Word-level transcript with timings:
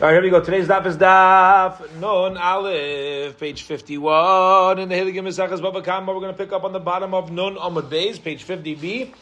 All 0.00 0.06
right, 0.06 0.12
here 0.12 0.22
we 0.22 0.30
go. 0.30 0.40
Today's 0.40 0.68
daf 0.68 0.86
is 0.86 0.96
daf 0.96 1.92
Nun 1.98 2.36
Aleph, 2.36 3.36
page 3.36 3.62
51. 3.62 4.78
In 4.78 4.88
the 4.88 4.94
Hiligim 4.94 5.24
Mesachas 5.24 5.60
Baba 5.60 5.82
Kama, 5.82 6.14
we're 6.14 6.20
going 6.20 6.32
to 6.32 6.38
pick 6.38 6.52
up 6.52 6.62
on 6.62 6.72
the 6.72 6.78
bottom 6.78 7.14
of 7.14 7.32
Nun 7.32 7.56
Amud 7.56 7.90
Beis, 7.90 8.22
page 8.22 8.46
50b. 8.46 9.12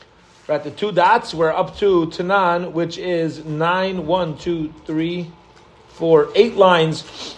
We're 0.47 0.55
at 0.55 0.65
the 0.65 0.71
two 0.71 0.93
dots. 0.93 1.33
We're 1.33 1.51
up 1.51 1.79
to 1.79 2.09
Tanan, 2.09 2.73
which 2.73 2.99
is 2.99 3.43
nine, 3.47 4.07
one, 4.07 4.37
two, 4.37 4.71
three, 4.85 5.33
four, 5.89 6.29
eight 6.35 6.57
lines 6.57 7.37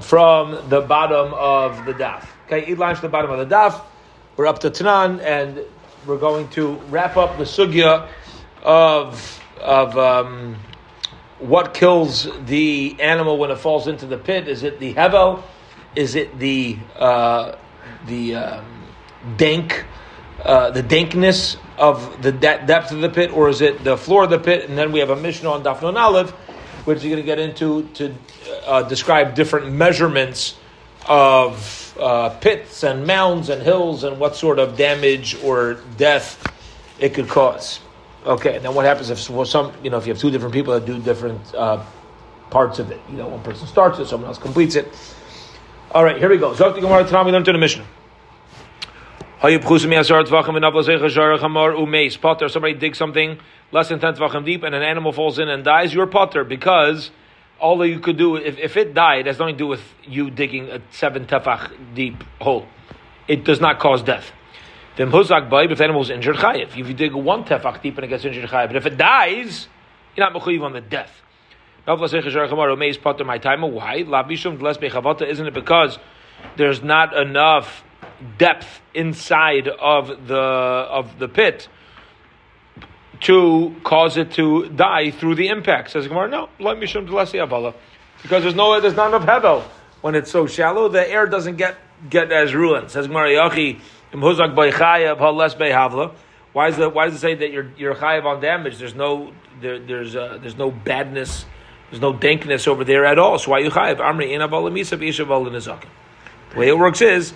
from 0.00 0.68
the 0.68 0.80
bottom 0.80 1.34
of 1.34 1.86
the 1.86 1.92
daf. 1.92 2.24
Okay, 2.46 2.66
eight 2.66 2.78
lines 2.78 3.00
from 3.00 3.08
the 3.08 3.12
bottom 3.12 3.32
of 3.32 3.48
the 3.48 3.52
daf. 3.52 3.82
We're 4.36 4.46
up 4.46 4.60
to 4.60 4.70
Tanan, 4.70 5.20
and 5.22 5.64
we're 6.06 6.18
going 6.18 6.48
to 6.50 6.74
wrap 6.88 7.16
up 7.16 7.36
the 7.36 7.42
sugya 7.42 8.08
of 8.62 9.42
of. 9.60 9.98
Um, 9.98 10.56
what 11.38 11.74
kills 11.74 12.28
the 12.46 12.96
animal 13.00 13.38
when 13.38 13.50
it 13.50 13.58
falls 13.58 13.86
into 13.88 14.06
the 14.06 14.18
pit? 14.18 14.48
Is 14.48 14.62
it 14.62 14.80
the 14.80 14.94
hevel? 14.94 15.42
Is 15.94 16.14
it 16.14 16.38
the 16.38 16.78
uh, 16.96 17.56
the 18.06 18.34
um, 18.34 18.64
dank, 19.36 19.84
uh, 20.42 20.70
the 20.70 20.82
dankness 20.82 21.56
of 21.76 22.22
the 22.22 22.32
de- 22.32 22.66
depth 22.66 22.92
of 22.92 23.00
the 23.00 23.08
pit, 23.08 23.32
or 23.32 23.48
is 23.48 23.60
it 23.60 23.84
the 23.84 23.96
floor 23.96 24.24
of 24.24 24.30
the 24.30 24.38
pit? 24.38 24.68
And 24.68 24.76
then 24.76 24.92
we 24.92 25.00
have 25.00 25.10
a 25.10 25.16
Mishnah 25.16 25.50
on 25.50 25.62
Dafnon 25.62 25.96
Aleph, 25.96 26.30
which 26.84 27.02
you're 27.02 27.16
going 27.16 27.22
to 27.22 27.26
get 27.26 27.38
into 27.38 27.88
to 27.94 28.14
uh, 28.66 28.82
describe 28.82 29.34
different 29.34 29.72
measurements 29.72 30.56
of 31.06 31.96
uh, 31.98 32.30
pits 32.40 32.82
and 32.82 33.06
mounds 33.06 33.48
and 33.48 33.62
hills 33.62 34.04
and 34.04 34.18
what 34.18 34.36
sort 34.36 34.58
of 34.58 34.76
damage 34.76 35.36
or 35.42 35.74
death 35.96 36.44
it 36.98 37.14
could 37.14 37.28
cause. 37.28 37.80
Okay, 38.28 38.56
and 38.56 38.64
then 38.64 38.74
what 38.74 38.84
happens 38.84 39.08
if 39.08 39.18
some, 39.18 39.72
you 39.82 39.88
know, 39.88 39.96
if 39.96 40.06
you 40.06 40.12
have 40.12 40.20
two 40.20 40.30
different 40.30 40.52
people 40.52 40.74
that 40.74 40.84
do 40.84 40.98
different 40.98 41.54
uh, 41.54 41.82
parts 42.50 42.78
of 42.78 42.90
it? 42.90 43.00
You 43.08 43.16
know, 43.16 43.26
one 43.26 43.42
person 43.42 43.66
starts 43.66 43.98
it, 44.00 44.06
someone 44.06 44.28
else 44.28 44.36
completes 44.36 44.74
it. 44.74 44.86
All 45.92 46.04
right, 46.04 46.18
here 46.18 46.28
we 46.28 46.36
go. 46.36 46.52
Zok 46.52 46.74
the 46.74 46.82
Gemara 46.82 47.04
Tanam, 47.04 47.24
we 47.24 47.32
learned 47.32 47.46
to 47.46 47.52
the 47.52 47.58
Mishnah. 47.58 47.86
Somebody 52.48 52.74
digs 52.74 52.98
something 52.98 53.38
less 53.72 53.88
than 53.88 53.98
10 53.98 54.14
tvachim 54.14 54.44
deep 54.44 54.62
and 54.62 54.74
an 54.74 54.82
animal 54.82 55.12
falls 55.12 55.38
in 55.38 55.48
and 55.48 55.64
dies, 55.64 55.94
you're 55.94 56.06
potter 56.06 56.44
because 56.44 57.10
all 57.58 57.78
that 57.78 57.88
you 57.88 57.98
could 57.98 58.18
do, 58.18 58.36
if, 58.36 58.58
if 58.58 58.76
it 58.76 58.92
died, 58.92 59.24
has 59.26 59.38
nothing 59.38 59.54
to 59.54 59.58
do 59.58 59.66
with 59.66 59.82
you 60.04 60.30
digging 60.30 60.68
a 60.68 60.82
7 60.90 61.24
tefach 61.26 61.72
deep 61.94 62.22
hole. 62.42 62.66
It 63.26 63.44
does 63.44 63.60
not 63.60 63.78
cause 63.78 64.02
death. 64.02 64.32
Then 64.98 65.10
huzak 65.12 65.48
baib, 65.48 65.70
if 65.70 65.78
the 65.78 65.84
animal 65.84 66.02
is 66.02 66.10
injured, 66.10 66.36
chayiv. 66.36 66.76
If 66.76 66.88
you 66.88 66.92
dig 66.92 67.14
one 67.14 67.44
tefach 67.44 67.80
deep 67.80 67.94
and 67.96 68.04
it 68.04 68.08
gets 68.08 68.24
injured, 68.24 68.50
chayiv. 68.50 68.66
But 68.66 68.74
if 68.74 68.84
it 68.84 68.96
dies, 68.96 69.68
you're 70.16 70.28
not 70.28 70.42
mechuyiv 70.42 70.64
on 70.64 70.72
the 70.72 70.80
death. 70.80 71.22
Why? 71.84 72.04
Isn't 75.28 75.46
it 75.46 75.54
because 75.54 75.98
there's 76.56 76.82
not 76.82 77.16
enough 77.16 77.84
depth 78.38 78.80
inside 78.92 79.68
of 79.68 80.26
the 80.26 80.36
of 80.36 81.20
the 81.20 81.28
pit 81.28 81.68
to 83.20 83.76
cause 83.84 84.16
it 84.16 84.32
to 84.32 84.68
die 84.68 85.12
through 85.12 85.36
the 85.36 85.46
impact? 85.46 85.92
Says 85.92 86.08
Gemara, 86.08 86.28
no, 86.28 86.48
because 86.58 88.42
there's 88.42 88.54
no 88.56 88.80
there's 88.80 88.96
not 88.96 89.14
enough 89.14 89.26
hevel 89.26 89.62
when 90.00 90.16
it's 90.16 90.32
so 90.32 90.48
shallow. 90.48 90.88
The 90.88 91.08
air 91.08 91.26
doesn't 91.26 91.56
get 91.56 91.76
get 92.10 92.32
as 92.32 92.52
ruined. 92.52 92.90
Says 92.90 93.06
Gemara. 93.06 93.48
Why 96.52 96.68
is 96.68 96.76
the 96.76 96.88
why 96.88 97.04
does 97.06 97.14
it 97.14 97.18
say 97.18 97.34
that 97.34 97.52
you're 97.52 97.70
you're 97.76 97.94
chayav 97.94 98.24
on 98.24 98.40
damage? 98.40 98.78
There's 98.78 98.94
no 98.94 99.32
there, 99.60 99.78
there's 99.78 100.16
uh, 100.16 100.38
there's 100.40 100.56
no 100.56 100.70
badness, 100.70 101.44
there's 101.90 102.00
no 102.00 102.12
dankness 102.12 102.66
over 102.66 102.84
there 102.84 103.04
at 103.04 103.18
all. 103.18 103.38
So 103.38 103.50
why 103.50 103.58
you 103.58 103.70
chayav? 103.70 103.98
Amri 103.98 104.30
The 106.50 106.58
way 106.58 106.68
it 106.68 106.78
works 106.78 107.02
is 107.02 107.34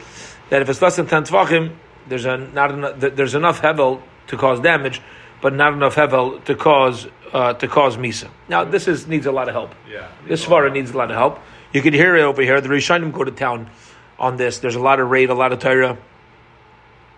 that 0.49 0.63
if 0.63 0.69
it's 0.69 0.81
less 0.81 0.97
than 0.97 1.07
ten 1.07 1.25
tvachim, 1.25 1.77
there's 2.09 2.25
a 2.25 2.39
not 2.39 2.71
enough, 2.71 2.99
there's 2.99 3.35
enough 3.35 3.61
hevel 3.61 4.01
to 4.29 4.37
cause 4.37 4.61
damage, 4.61 5.03
but 5.43 5.53
not 5.55 5.75
enough 5.75 5.95
hevel 5.95 6.43
to 6.45 6.55
cause 6.55 7.07
uh, 7.35 7.53
to 7.55 7.69
cause 7.69 7.99
misa. 7.99 8.31
Now 8.49 8.65
this 8.65 8.89
is 8.89 9.07
needs 9.07 9.27
a 9.27 9.33
lot 9.33 9.49
of 9.49 9.55
help. 9.55 9.75
Yeah, 9.91 10.09
this 10.27 10.47
svara 10.47 10.73
needs 10.73 10.91
a 10.93 10.97
lot 10.97 11.11
of 11.11 11.17
help. 11.17 11.39
You 11.75 11.83
can 11.83 11.93
hear 11.93 12.17
it 12.17 12.23
over 12.23 12.43
here. 12.43 12.61
The 12.61 12.69
Rishonim 12.69 13.13
go 13.13 13.25
to 13.25 13.31
town 13.31 13.71
on 14.19 14.37
this. 14.37 14.59
There's 14.59 14.75
a 14.75 14.81
lot 14.81 15.01
of 15.01 15.11
raid, 15.11 15.31
a 15.31 15.35
lot 15.35 15.53
of 15.53 15.59
Torah 15.59 15.99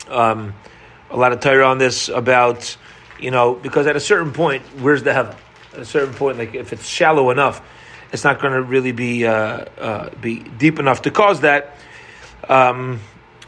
um, 0.09 0.55
a 1.11 1.17
lot 1.17 1.33
of 1.33 1.41
Torah 1.41 1.67
on 1.67 1.79
this 1.79 2.09
about, 2.09 2.77
you 3.19 3.31
know, 3.31 3.55
because 3.55 3.87
at 3.87 3.97
a 3.97 4.01
certain 4.01 4.33
point, 4.33 4.63
where's 4.81 5.03
the 5.03 5.11
hevel? 5.11 5.37
At 5.73 5.81
a 5.81 5.85
certain 5.85 6.15
point, 6.15 6.39
like 6.39 6.55
if 6.55 6.73
it's 6.73 6.87
shallow 6.87 7.31
enough, 7.31 7.63
it's 8.13 8.25
not 8.25 8.41
going 8.41 8.53
to 8.53 8.63
really 8.63 8.93
be 8.93 9.27
uh, 9.27 9.65
uh, 9.79 10.11
be 10.21 10.41
deep 10.41 10.79
enough 10.79 11.03
to 11.03 11.11
cause 11.11 11.41
that. 11.41 11.77
Um, 12.49 13.01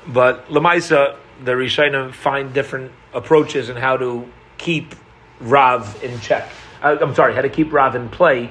but 0.09 0.49
Lamaisa, 0.49 1.17
the 1.45 1.53
Rishonim 1.53 2.13
find 2.13 2.53
different 2.53 2.93
approaches 3.13 3.69
and 3.69 3.79
how 3.79 3.97
to 3.97 4.29
keep 4.59 4.95
Rav 5.41 6.03
in 6.03 6.19
check. 6.21 6.49
Uh, 6.83 6.97
I'm 7.01 7.15
sorry, 7.15 7.35
how 7.35 7.43
to 7.43 7.49
keep 7.49 7.73
Rav 7.73 7.95
in 7.95 8.09
play, 8.09 8.51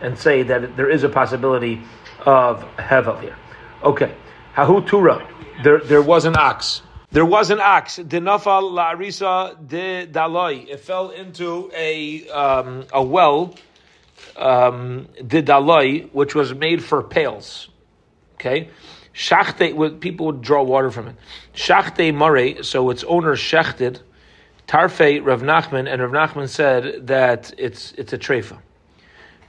and 0.00 0.18
say 0.18 0.42
that 0.42 0.76
there 0.76 0.90
is 0.90 1.04
a 1.04 1.08
possibility 1.08 1.82
of 2.24 2.64
hevel 2.76 3.20
here. 3.20 3.36
Okay, 3.82 4.14
Hahu 4.54 4.86
Tura, 4.86 5.26
there 5.62 5.78
there 5.78 6.02
was 6.02 6.24
an 6.24 6.36
ox 6.36 6.82
there 7.12 7.26
was 7.26 7.50
an 7.50 7.60
ox, 7.60 7.98
dinafal 7.98 8.72
la'arisa 8.72 9.68
de 9.68 10.06
daloi. 10.06 10.66
It 10.68 10.80
fell 10.80 11.10
into 11.10 11.70
a 11.76 12.26
um, 12.30 12.86
a 12.90 13.02
well, 13.02 13.54
um, 14.36 15.06
daloi, 15.20 16.10
which 16.12 16.34
was 16.34 16.54
made 16.54 16.82
for 16.82 17.02
pails. 17.02 17.68
Okay, 18.34 18.70
shachte. 19.14 20.00
People 20.00 20.26
would 20.26 20.40
draw 20.40 20.62
water 20.62 20.90
from 20.90 21.08
it. 21.08 21.16
Shachte 21.54 22.14
mare. 22.14 22.62
So 22.62 22.88
its 22.90 23.04
owner 23.04 23.36
shechted. 23.36 24.00
Tarfe 24.66 25.22
Rav 25.22 25.42
Nachman, 25.42 25.92
and 25.92 26.00
Rav 26.00 26.30
Nachman 26.30 26.48
said 26.48 27.08
that 27.08 27.52
it's 27.58 27.92
it's 27.92 28.14
a 28.14 28.18
treifa 28.18 28.58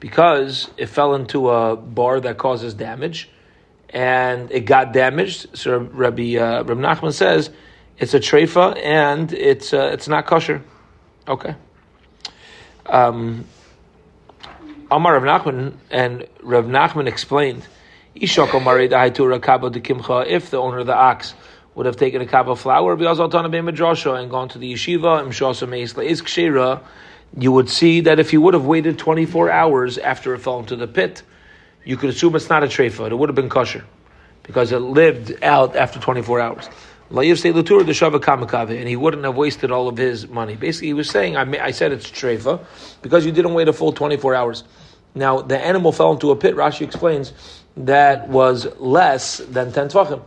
because 0.02 0.70
it 0.76 0.88
fell 0.88 1.16
into 1.16 1.50
a 1.50 1.78
bar 1.78 2.20
that 2.20 2.38
causes 2.38 2.74
damage 2.74 3.30
and 3.94 4.52
it 4.52 4.62
got 4.62 4.92
damaged. 4.92 5.56
So 5.58 5.78
Rabbi 5.78 6.36
uh, 6.36 6.64
Rabbi 6.64 6.82
Nachman 6.82 7.14
says 7.14 7.52
it's 7.98 8.14
a 8.14 8.20
treifa 8.20 8.76
and 8.84 9.32
it's 9.32 9.74
uh, 9.74 9.92
it's 9.94 10.08
not 10.08 10.26
kosher. 10.26 10.64
Okay. 11.28 11.56
Um, 12.88 13.46
Amar 14.92 15.18
Rav 15.20 15.24
Nachman 15.24 15.76
and 15.90 16.28
Rav 16.42 16.66
Nachman 16.66 17.08
explained. 17.08 17.66
If 18.16 18.36
the 18.36 18.52
owner 20.58 20.80
of 20.80 20.86
the 20.86 20.96
ox 20.96 21.34
would 21.74 21.86
have 21.88 21.96
taken 21.98 22.22
a 22.22 22.28
cup 22.28 22.48
of 22.48 22.60
flour, 22.60 22.92
and 22.92 23.02
gone 24.30 24.50
to 24.50 24.60
the 24.60 24.74
yeshiva, 24.74 25.24
you 27.36 27.52
would 27.52 27.70
see 27.70 28.02
that 28.02 28.20
if 28.20 28.30
he 28.30 28.38
would 28.38 28.54
have 28.54 28.66
waited 28.66 29.00
24 29.00 29.50
hours 29.50 29.98
after 29.98 30.36
it 30.36 30.40
fell 30.40 30.60
into 30.60 30.76
the 30.76 30.86
pit, 30.88 31.24
you 31.86 31.98
could 31.98 32.10
assume 32.10 32.36
it's 32.36 32.50
not 32.50 32.64
a 32.64 32.68
treifa. 32.68 33.10
It 33.10 33.16
would 33.16 33.30
have 33.30 33.36
been 33.36 33.50
kosher 33.50 33.84
because 34.44 34.72
it 34.72 34.80
lived 34.80 35.44
out 35.44 35.76
after 35.76 36.00
24 36.00 36.40
hours. 36.40 36.70
And 37.10 37.24
he 37.24 38.96
wouldn't 38.96 39.24
have 39.24 39.36
wasted 39.36 39.72
all 39.72 39.88
of 39.88 39.98
his 39.98 40.28
money. 40.28 40.56
Basically, 40.56 40.88
he 40.88 40.94
was 40.94 41.10
saying, 41.10 41.38
I, 41.38 41.66
I 41.66 41.72
said 41.72 41.92
it's 41.92 42.10
treifa 42.10 42.66
because 43.02 43.26
you 43.26 43.32
didn't 43.32 43.54
wait 43.54 43.68
a 43.68 43.74
full 43.74 43.92
24 43.92 44.36
hours. 44.36 44.64
Now, 45.16 45.42
the 45.42 45.60
animal 45.60 45.92
fell 45.92 46.12
into 46.12 46.32
a 46.32 46.36
pit, 46.36 46.56
Rashi 46.56 46.82
explains, 46.82 47.34
that 47.78 48.30
was 48.30 48.66
less 48.80 49.38
than 49.38 49.72
10 49.72 49.90
tvachim. 49.90 50.24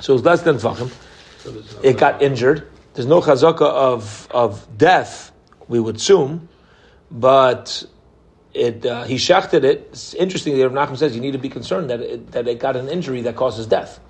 So 0.00 0.12
it 0.12 0.16
was 0.16 0.24
less 0.24 0.42
than 0.42 0.56
tvachim. 0.56 0.90
it 1.82 1.98
got 1.98 2.22
injured. 2.22 2.68
There's 2.94 3.06
no 3.06 3.20
chazaka 3.20 3.62
of, 3.62 4.28
of 4.30 4.66
death, 4.78 5.30
we 5.68 5.78
would 5.78 5.96
assume, 5.96 6.48
but 7.10 7.84
it, 8.56 8.86
uh, 8.86 9.04
he 9.04 9.18
shachted 9.18 9.64
it. 9.64 9.88
It's 9.90 10.14
interesting 10.14 10.56
that 10.56 10.68
Rav 10.68 10.88
Nachman 10.88 10.96
says 10.96 11.14
you 11.14 11.20
need 11.20 11.32
to 11.32 11.38
be 11.38 11.48
concerned 11.48 11.90
that 11.90 12.00
it, 12.00 12.32
that 12.32 12.48
it 12.48 12.58
got 12.58 12.76
an 12.76 12.88
injury 12.88 13.22
that 13.22 13.36
causes 13.36 13.66
death. 13.66 14.00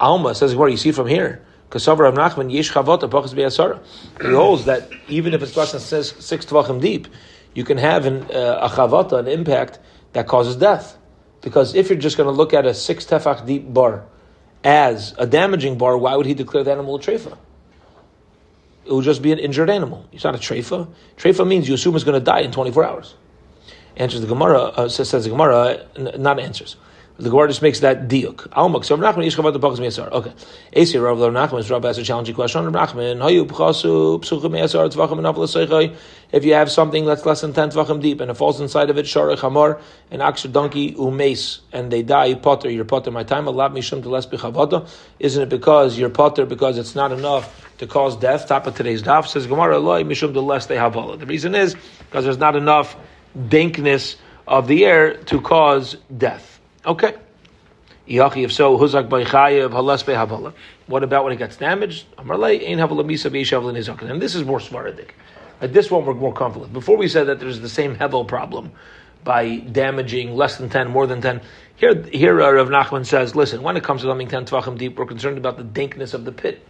Alma 0.00 0.34
says 0.34 0.56
where 0.56 0.68
you 0.68 0.76
see 0.76 0.92
from 0.92 1.06
here. 1.06 1.44
Kasav 1.70 1.98
Rav 1.98 2.14
Nachman 2.14 2.52
yesh 2.52 2.72
chavota 2.72 3.08
pachas 3.08 3.34
be'asara. 3.34 3.80
He 4.22 4.32
holds 4.32 4.64
that 4.64 4.88
even 5.08 5.34
if 5.34 5.42
it's 5.42 5.56
less 5.56 5.72
than 5.72 5.80
says 5.80 6.14
six 6.18 6.46
tvachim 6.46 6.80
deep, 6.80 7.08
you 7.54 7.64
can 7.64 7.78
have 7.78 8.06
an, 8.06 8.22
uh, 8.30 8.60
a 8.62 8.68
chavota, 8.68 9.18
an 9.18 9.28
impact 9.28 9.78
that 10.14 10.26
causes 10.26 10.56
death. 10.56 10.96
Because 11.42 11.74
if 11.74 11.90
you're 11.90 11.98
just 11.98 12.16
going 12.16 12.26
to 12.26 12.32
look 12.32 12.54
at 12.54 12.64
a 12.64 12.72
six 12.72 13.04
tefach 13.04 13.46
deep 13.46 13.72
bar 13.72 14.06
as 14.62 15.14
a 15.18 15.26
damaging 15.26 15.76
bar, 15.76 15.98
why 15.98 16.16
would 16.16 16.26
he 16.26 16.32
declare 16.32 16.64
the 16.64 16.72
animal 16.72 16.96
a 16.96 16.98
treifa? 16.98 17.36
It 18.86 18.92
would 18.92 19.04
just 19.04 19.20
be 19.20 19.32
an 19.32 19.38
injured 19.38 19.68
animal. 19.68 20.06
It's 20.12 20.24
not 20.24 20.34
a 20.34 20.38
treifa. 20.38 20.88
Treifa 21.18 21.46
means 21.46 21.68
you 21.68 21.74
assume 21.74 21.94
it's 21.94 22.04
going 22.04 22.18
to 22.18 22.24
die 22.24 22.40
in 22.40 22.50
24 22.50 22.84
hours. 22.84 23.14
Answers 23.96 24.20
the 24.20 24.26
Gemara, 24.26 24.60
uh, 24.60 24.88
says, 24.88 25.10
the 25.10 25.30
Gemara, 25.30 25.86
not 25.96 26.40
answers. 26.40 26.76
The 27.16 27.30
Gemara 27.30 27.46
just 27.46 27.62
makes 27.62 27.78
that 27.78 28.08
diuk. 28.08 28.48
Almak. 28.48 28.84
So 28.84 28.96
Rav 28.96 29.14
Nachman 29.14 29.52
the 29.52 29.60
Pachas 29.60 29.78
Me'asar. 29.78 30.10
Okay. 30.10 30.32
Esi 30.72 31.00
Rav 31.00 31.16
Nachman 31.18 31.60
is 31.60 31.70
Rav 31.70 31.84
asked 31.84 32.00
a 32.00 32.02
challenging 32.02 32.34
question. 32.34 32.64
Rav 32.64 32.90
Nachman 32.90 33.46
Pchasu 33.46 34.20
Psuchim. 34.20 35.96
If 36.32 36.44
you 36.44 36.54
have 36.54 36.72
something 36.72 37.04
that's 37.04 37.24
less 37.24 37.42
than 37.42 37.52
ten 37.52 37.70
tvachim 37.70 38.02
deep 38.02 38.20
and 38.20 38.32
it 38.32 38.34
falls 38.34 38.60
inside 38.60 38.90
of 38.90 38.98
it, 38.98 39.06
Sharich 39.06 39.38
Hamar, 39.38 39.80
an 40.10 40.18
Aksher 40.18 40.50
donkey 40.50 40.92
umace, 40.94 41.60
and 41.72 41.92
they 41.92 42.02
die, 42.02 42.34
potter, 42.34 42.68
you're 42.68 42.84
potter. 42.84 43.12
My 43.12 43.22
time 43.22 43.46
Allah 43.46 43.70
mishum 43.70 44.02
to 44.02 44.08
less 44.08 44.26
bichavata. 44.26 44.88
Isn't 45.20 45.44
it 45.44 45.48
because 45.48 45.96
you're 45.96 46.10
potter 46.10 46.44
because 46.46 46.78
it's 46.78 46.96
not 46.96 47.12
enough 47.12 47.70
to 47.78 47.86
cause 47.86 48.16
death? 48.16 48.48
Top 48.48 48.66
of 48.66 48.74
today's 48.74 49.04
daf 49.04 49.28
says 49.28 49.46
Gemara 49.46 49.76
Allah 49.76 50.02
mishum 50.02 50.32
to 50.32 50.40
less 50.40 50.66
they 50.66 50.74
havala. 50.74 51.16
The 51.16 51.26
reason 51.26 51.54
is 51.54 51.76
because 52.00 52.24
there's 52.24 52.38
not 52.38 52.56
enough 52.56 52.96
dankness 53.36 54.16
of 54.46 54.66
the 54.68 54.84
air 54.84 55.16
to 55.24 55.40
cause 55.40 55.96
death. 56.16 56.60
Okay. 56.84 57.14
If 58.06 58.52
so, 58.52 58.76
huzak 58.78 59.08
by 59.08 59.24
chayev 59.24 59.70
halas 59.70 60.04
havala. 60.04 60.52
What 60.86 61.02
about 61.02 61.24
when 61.24 61.32
it 61.32 61.38
gets 61.38 61.56
damaged? 61.56 62.06
Amarle 62.18 62.60
havala 62.76 63.04
misa. 63.04 64.10
And 64.10 64.20
this 64.20 64.34
is 64.34 64.44
more 64.44 64.58
svaradik. 64.58 65.10
At 65.60 65.72
this 65.72 65.90
one, 65.90 66.04
we're 66.04 66.14
more 66.14 66.34
comfortable. 66.34 66.66
Before 66.66 66.96
we 66.96 67.08
said 67.08 67.28
that 67.28 67.40
there's 67.40 67.60
the 67.60 67.68
same 67.68 67.96
hevel 67.96 68.26
problem 68.28 68.72
by 69.22 69.56
damaging 69.56 70.34
less 70.34 70.58
than 70.58 70.68
ten, 70.68 70.90
more 70.90 71.06
than 71.06 71.22
ten. 71.22 71.40
Here, 71.76 72.02
here 72.02 72.42
uh, 72.42 72.52
Rav 72.52 72.68
Nachman 72.68 73.06
says, 73.06 73.34
listen, 73.34 73.62
when 73.62 73.76
it 73.76 73.82
comes 73.82 74.02
to 74.02 74.08
coming 74.08 74.28
ten 74.28 74.44
tvachim 74.44 74.76
deep, 74.76 74.98
we're 74.98 75.06
concerned 75.06 75.38
about 75.38 75.56
the 75.56 75.64
dankness 75.64 76.12
of 76.12 76.26
the 76.26 76.32
pit 76.32 76.66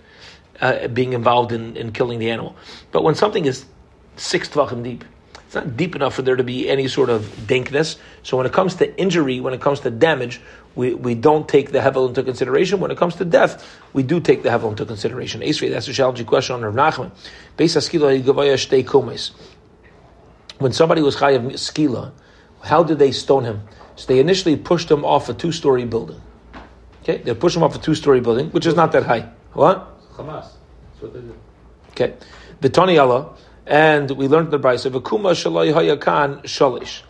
uh, 0.60 0.87
being 0.88 1.14
involved 1.14 1.50
in, 1.50 1.76
in 1.76 1.90
killing 1.90 2.20
the 2.20 2.31
animal. 2.31 2.55
But 2.93 3.02
when 3.02 3.17
something 3.17 3.44
is 3.44 3.64
six 4.17 4.49
tvachim 4.49 4.84
deep, 4.84 5.05
it's 5.54 5.64
not 5.64 5.76
deep 5.76 5.94
enough 5.94 6.14
for 6.14 6.22
there 6.22 6.34
to 6.34 6.42
be 6.42 6.68
any 6.68 6.88
sort 6.88 7.10
of 7.10 7.46
dankness. 7.46 7.96
So 8.24 8.36
when 8.36 8.44
it 8.44 8.52
comes 8.52 8.74
to 8.76 8.98
injury, 8.98 9.38
when 9.38 9.54
it 9.54 9.60
comes 9.60 9.80
to 9.80 9.90
damage, 9.90 10.40
we, 10.74 10.94
we 10.94 11.14
don't 11.14 11.48
take 11.48 11.70
the 11.70 11.78
hevel 11.78 12.08
into 12.08 12.24
consideration. 12.24 12.80
When 12.80 12.90
it 12.90 12.98
comes 12.98 13.14
to 13.16 13.24
death, 13.24 13.64
we 13.92 14.02
do 14.02 14.18
take 14.18 14.42
the 14.42 14.48
hevel 14.48 14.70
into 14.70 14.84
consideration. 14.84 15.42
Esri, 15.42 15.70
that's 15.70 15.86
a 15.86 15.92
challenging 15.92 16.26
question 16.26 16.56
on 16.56 16.62
Rav 16.62 16.74
Nachman. 16.74 17.12
When 20.58 20.72
somebody 20.72 21.02
was 21.02 21.16
chayav 21.16 21.52
skila, 21.52 22.12
how 22.62 22.82
did 22.82 22.98
they 22.98 23.12
stone 23.12 23.44
him? 23.44 23.62
So 23.94 24.06
they 24.08 24.18
initially 24.18 24.56
pushed 24.56 24.90
him 24.90 25.04
off 25.04 25.28
a 25.28 25.34
two-story 25.34 25.84
building. 25.84 26.20
Okay, 27.02 27.18
they 27.18 27.32
pushed 27.34 27.56
him 27.56 27.62
off 27.62 27.76
a 27.76 27.78
two-story 27.78 28.20
building, 28.20 28.50
which 28.50 28.66
is 28.66 28.74
not 28.74 28.90
that 28.92 29.04
high. 29.04 29.30
What? 29.52 29.88
Hamas. 30.14 30.48
That's 30.94 31.02
what 31.02 31.12
they 31.12 31.20
did. 31.20 31.34
Okay, 31.90 32.14
the 32.60 32.70
Tony 32.70 32.98
Allah 32.98 33.36
and 33.66 34.11
we 34.11 34.28
learned 34.28 34.50
the 34.50 34.58
Brisa 34.58 34.87
of 34.87 34.94
Akuma 34.94 35.32
Shalai 35.32 35.72
Hayakan 35.72 36.43
Shalish 36.43 37.02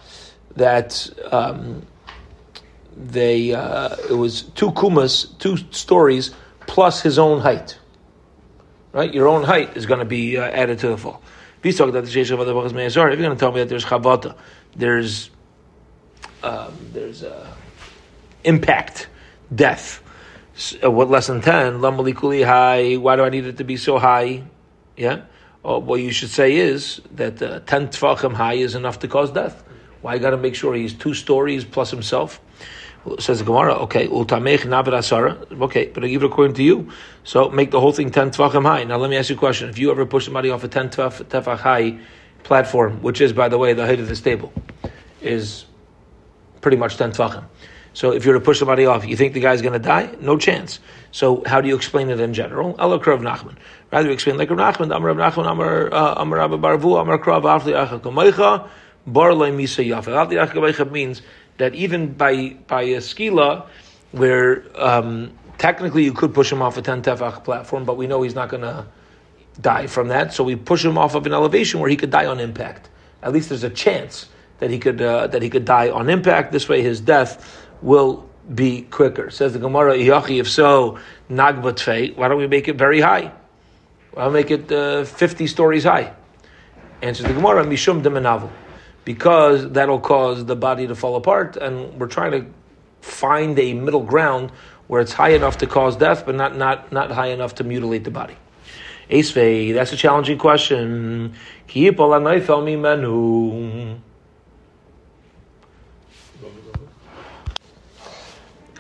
that 0.57 1.11
um, 1.33 1.85
they 2.97 3.53
uh, 3.53 3.97
it 4.09 4.15
was 4.15 4.43
two 4.43 4.71
kumas, 4.73 5.37
two 5.39 5.57
stories 5.73 6.31
plus 6.67 7.03
his 7.03 7.19
own 7.19 7.41
height. 7.41 7.79
Right, 8.93 9.13
your 9.13 9.27
own 9.27 9.43
height 9.43 9.77
is 9.77 9.87
going 9.87 9.99
to 9.99 10.05
be 10.05 10.37
uh, 10.37 10.45
added 10.45 10.79
to 10.81 10.89
the 10.89 10.97
fall. 10.97 11.21
If 11.65 11.81
you're 11.81 11.91
going 11.91 12.05
to 12.05 13.37
tell 13.37 13.53
me 13.53 13.61
that 13.61 13.69
there's 13.69 13.85
chavata, 13.85 14.37
there's 14.77 15.31
um, 16.45 16.73
there's 16.93 17.25
uh, 17.25 17.53
impact, 18.45 19.09
death. 19.53 20.01
So, 20.55 20.79
uh, 20.85 20.91
what 20.93 21.11
less 21.11 21.27
than 21.27 21.41
ten? 21.41 21.81
Why 21.81 21.97
do 21.97 23.25
I 23.25 23.29
need 23.31 23.47
it 23.47 23.57
to 23.57 23.65
be 23.65 23.77
so 23.77 23.99
high? 23.99 24.45
Yeah 24.97 25.23
oh, 25.65 25.79
what 25.79 26.01
you 26.01 26.13
should 26.13 26.31
say 26.31 26.57
is 26.57 27.01
that 27.13 27.43
uh, 27.43 27.61
10 27.61 27.89
tfachim 27.89 28.35
high 28.35 28.55
is 28.55 28.75
enough 28.75 28.99
to 29.01 29.09
cause 29.09 29.33
death. 29.33 29.65
Why 30.03 30.19
got 30.19 30.31
to 30.31 30.37
make 30.37 30.55
sure 30.55 30.75
he's 30.75 30.93
two 30.93 31.15
stories 31.15 31.65
plus 31.65 31.91
himself? 31.91 32.41
Says 33.19 33.39
the 33.39 33.45
Gemara, 33.45 33.75
okay, 33.81 34.07
ultamech 34.07 34.61
asara. 34.61 35.61
Okay, 35.61 35.91
but 35.93 36.05
even 36.05 36.31
according 36.31 36.55
to 36.57 36.63
you, 36.63 36.91
so 37.23 37.51
make 37.51 37.71
the 37.71 37.81
whole 37.81 37.93
thing 37.93 38.11
10 38.11 38.31
tfachim 38.31 38.63
high. 38.63 38.85
Now 38.85 38.97
let 38.97 39.11
me 39.11 39.17
ask 39.17 39.31
you 39.31 39.37
a 39.37 39.39
question. 39.39 39.69
If 39.69 39.79
you 39.79 39.91
ever 39.91 40.07
push 40.07 40.25
somebody 40.25 40.51
off 40.51 40.65
a 40.65 40.69
10 40.69 40.91
tefach 40.91 41.59
high 41.59 41.99
platform, 42.45 43.03
which 43.03 43.21
is, 43.21 43.33
by 43.33 43.49
the 43.49 43.59
way, 43.59 43.73
the 43.73 43.87
height 43.87 44.01
of 44.01 44.09
this 44.09 44.21
table, 44.21 44.53
is 45.21 45.65
pretty 46.61 46.77
much 46.77 46.97
10 46.97 47.13
tfachim. 47.13 47.45
So 47.95 48.13
if 48.13 48.25
you're 48.25 48.35
to 48.35 48.41
push 48.41 48.59
somebody 48.59 48.87
off, 48.87 49.07
you 49.07 49.17
think 49.17 49.35
the 49.35 49.41
guy's 49.41 49.63
going 49.63 49.73
to 49.73 49.79
die? 49.79 50.11
No 50.21 50.37
chance. 50.37 50.81
So 51.13 51.43
how 51.47 51.61
do 51.61 51.69
you 51.69 51.77
explain 51.77 52.11
it 52.11 52.21
in 52.21 52.35
general? 52.35 52.75
Krav 52.75 53.21
Nachman. 53.21 53.57
Rather 53.93 54.09
you 54.09 54.13
explain 54.13 54.37
like 54.37 54.51
Rav 54.51 54.77
Nachman, 54.77 54.95
Amar 54.95 55.15
Rav 55.15 55.35
Nachman, 55.35 55.51
Amar 55.51 55.95
uh, 55.95 56.15
Amar 56.17 56.39
Barvu, 56.49 57.01
Amar 57.01 57.19
Krav 57.19 57.43
Afli 57.43 57.73
Acha 57.73 58.01
Kamaycha, 58.01 58.69
Bar 59.07 59.31
Misa. 59.31 59.85
Afli 59.89 60.91
means 60.91 61.23
that 61.59 61.75
even 61.75 62.13
by 62.13 62.57
by 62.67 62.83
a 62.83 62.99
skila, 62.99 63.67
where 64.11 64.65
um, 64.75 65.33
technically 65.59 66.03
you 66.03 66.13
could 66.13 66.35
push 66.35 66.51
him 66.51 66.63
off 66.63 66.77
a 66.77 66.83
ten 66.83 67.01
tefach 67.01 67.45
platform, 67.45 67.85
but 67.85 67.97
we 67.97 68.09
know 68.09 68.23
he's 68.23 68.35
not 68.35 68.49
going 68.49 68.63
to 68.63 68.85
die 69.61 69.87
from 69.87 70.09
that. 70.09 70.33
So 70.33 70.43
we 70.43 70.57
push 70.57 70.85
him 70.85 70.99
off 70.99 71.15
of 71.15 71.27
an 71.27 71.33
elevation 71.33 71.79
where 71.79 71.89
he 71.89 71.97
could 71.97 72.11
die 72.11 72.27
on 72.27 72.41
impact. 72.41 72.89
At 73.23 73.33
least 73.33 73.51
there's 73.51 73.63
a 73.63 73.71
chance 73.71 74.29
that 74.59 74.71
he 74.71 74.79
could 74.79 75.01
uh, 75.01 75.29
that 75.29 75.43
he 75.43 75.51
could 75.51 75.65
die 75.65 75.91
on 75.91 76.11
impact. 76.11 76.53
This 76.53 76.69
way, 76.69 76.83
his 76.83 77.01
death 77.01 77.64
will 77.83 78.29
be 78.53 78.83
quicker. 78.83 79.31
Says 79.31 79.53
the 79.53 79.59
Gemara, 79.59 79.97
if 79.97 80.49
so, 80.49 80.99
nagbatfei, 81.31 82.17
why 82.17 82.29
don't 82.29 82.39
we 82.39 82.47
make 82.47 82.69
it 82.69 82.77
very 82.77 83.01
high? 83.01 83.33
Why 84.13 84.25
don't 84.25 84.33
make 84.33 84.51
it 84.51 84.71
uh, 84.71 85.05
50 85.05 85.47
stories 85.47 85.85
high? 85.85 86.13
Answers 87.03 87.27
the 87.27 87.35
Gemara, 87.35 87.65
mishum 87.65 88.03
demenavu. 88.03 88.51
Because 89.05 89.71
that'll 89.71 90.01
cause 90.01 90.45
the 90.45 90.57
body 90.57 90.87
to 90.87 90.95
fall 90.95 91.17
apart, 91.17 91.57
and 91.57 91.99
we're 92.01 92.07
trying 92.07 92.33
to 92.33 92.47
find 93.03 93.59
a 93.59 93.75
middle 93.75 94.03
ground 94.03 94.51
where 94.87 95.01
it's 95.01 95.13
high 95.13 95.31
enough 95.31 95.59
to 95.59 95.67
cause 95.67 95.97
death, 95.97 96.25
but 96.25 96.35
not, 96.35 96.57
not, 96.57 96.93
not 96.93 97.11
high 97.11 97.29
enough 97.29 97.57
to 97.57 97.65
mutilate 97.65 98.05
the 98.05 98.11
body. 98.11 98.37
Esvei, 99.11 99.75
that's 99.75 99.93
a 99.93 99.97
challenging 99.97 100.39
question. 100.39 101.35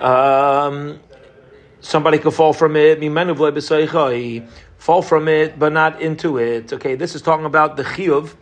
Um, 0.04 1.00
somebody 1.80 2.18
could 2.18 2.34
fall 2.34 2.52
from 2.52 2.76
it. 2.76 3.00
Fall 4.76 5.00
from 5.02 5.28
it, 5.28 5.58
but 5.58 5.72
not 5.72 6.02
into 6.02 6.36
it. 6.36 6.72
Okay, 6.72 6.94
this 6.94 7.14
is 7.14 7.22
talking 7.22 7.46
about 7.46 7.76
the 7.78 7.84
chiyuv 7.84 8.34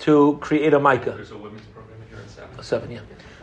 to 0.00 0.38
create 0.40 0.72
a 0.72 0.80
micah. 0.80 1.10
There's 1.10 1.30
a 1.30 1.36
women's 1.36 1.66
program 1.66 1.98
here 2.08 2.18
in 2.18 2.28
seven. 2.28 2.62
Seven, 2.62 2.90
yeah. 2.90 3.00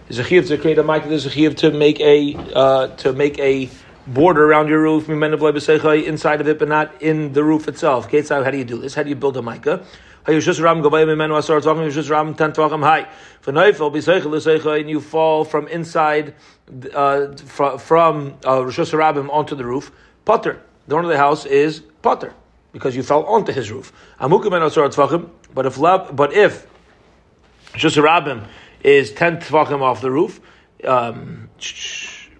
There's 0.07 0.17
a 0.17 0.23
chiyuv 0.23 0.47
to 0.47 0.57
create 0.57 0.79
a 0.79 0.83
micah. 0.83 1.07
There's 1.07 1.27
a 1.27 1.29
chiyuv 1.29 1.57
to 1.57 1.69
make 1.69 1.99
a 1.99 2.35
uh, 2.55 2.87
to 2.97 3.13
make 3.13 3.37
a 3.37 3.69
border 4.07 4.49
around 4.49 4.69
your 4.69 4.81
roof, 4.81 5.07
inside 5.07 6.41
of 6.41 6.47
it, 6.47 6.57
but 6.57 6.67
not 6.67 7.01
in 7.03 7.33
the 7.33 7.43
roof 7.43 7.67
itself. 7.67 8.07
Okay, 8.07 8.23
so 8.23 8.43
how 8.43 8.49
do 8.49 8.57
you 8.57 8.63
do 8.63 8.79
this? 8.79 8.95
How 8.95 9.03
do 9.03 9.09
you 9.09 9.15
build 9.15 9.37
a 9.37 9.43
micah? 12.77 13.09
and 13.45 14.89
you 14.89 15.01
fall 15.01 15.45
from 15.45 15.67
inside 15.67 16.35
uh, 16.93 17.35
from 17.77 18.37
uh, 18.45 18.63
Rosh 18.63 18.79
Hashanah 18.79 19.29
onto 19.29 19.55
the 19.55 19.65
roof, 19.65 19.91
potter. 20.25 20.61
The 20.87 20.95
owner 20.95 21.05
of 21.05 21.09
the 21.09 21.17
house 21.17 21.45
is 21.45 21.81
potter 22.01 22.33
because 22.71 22.95
you 22.95 23.03
fell 23.03 23.23
onto 23.25 23.51
his 23.51 23.71
roof. 23.71 23.91
But 24.19 25.65
if 25.65 25.77
but 26.15 26.33
if 26.33 26.67
Rosh 27.73 27.97
Hashanah 27.97 28.47
is 28.83 29.11
ten 29.11 29.37
tefachim 29.37 29.81
off 29.81 30.01
the 30.01 30.11
roof, 30.11 30.39
um, 30.85 31.49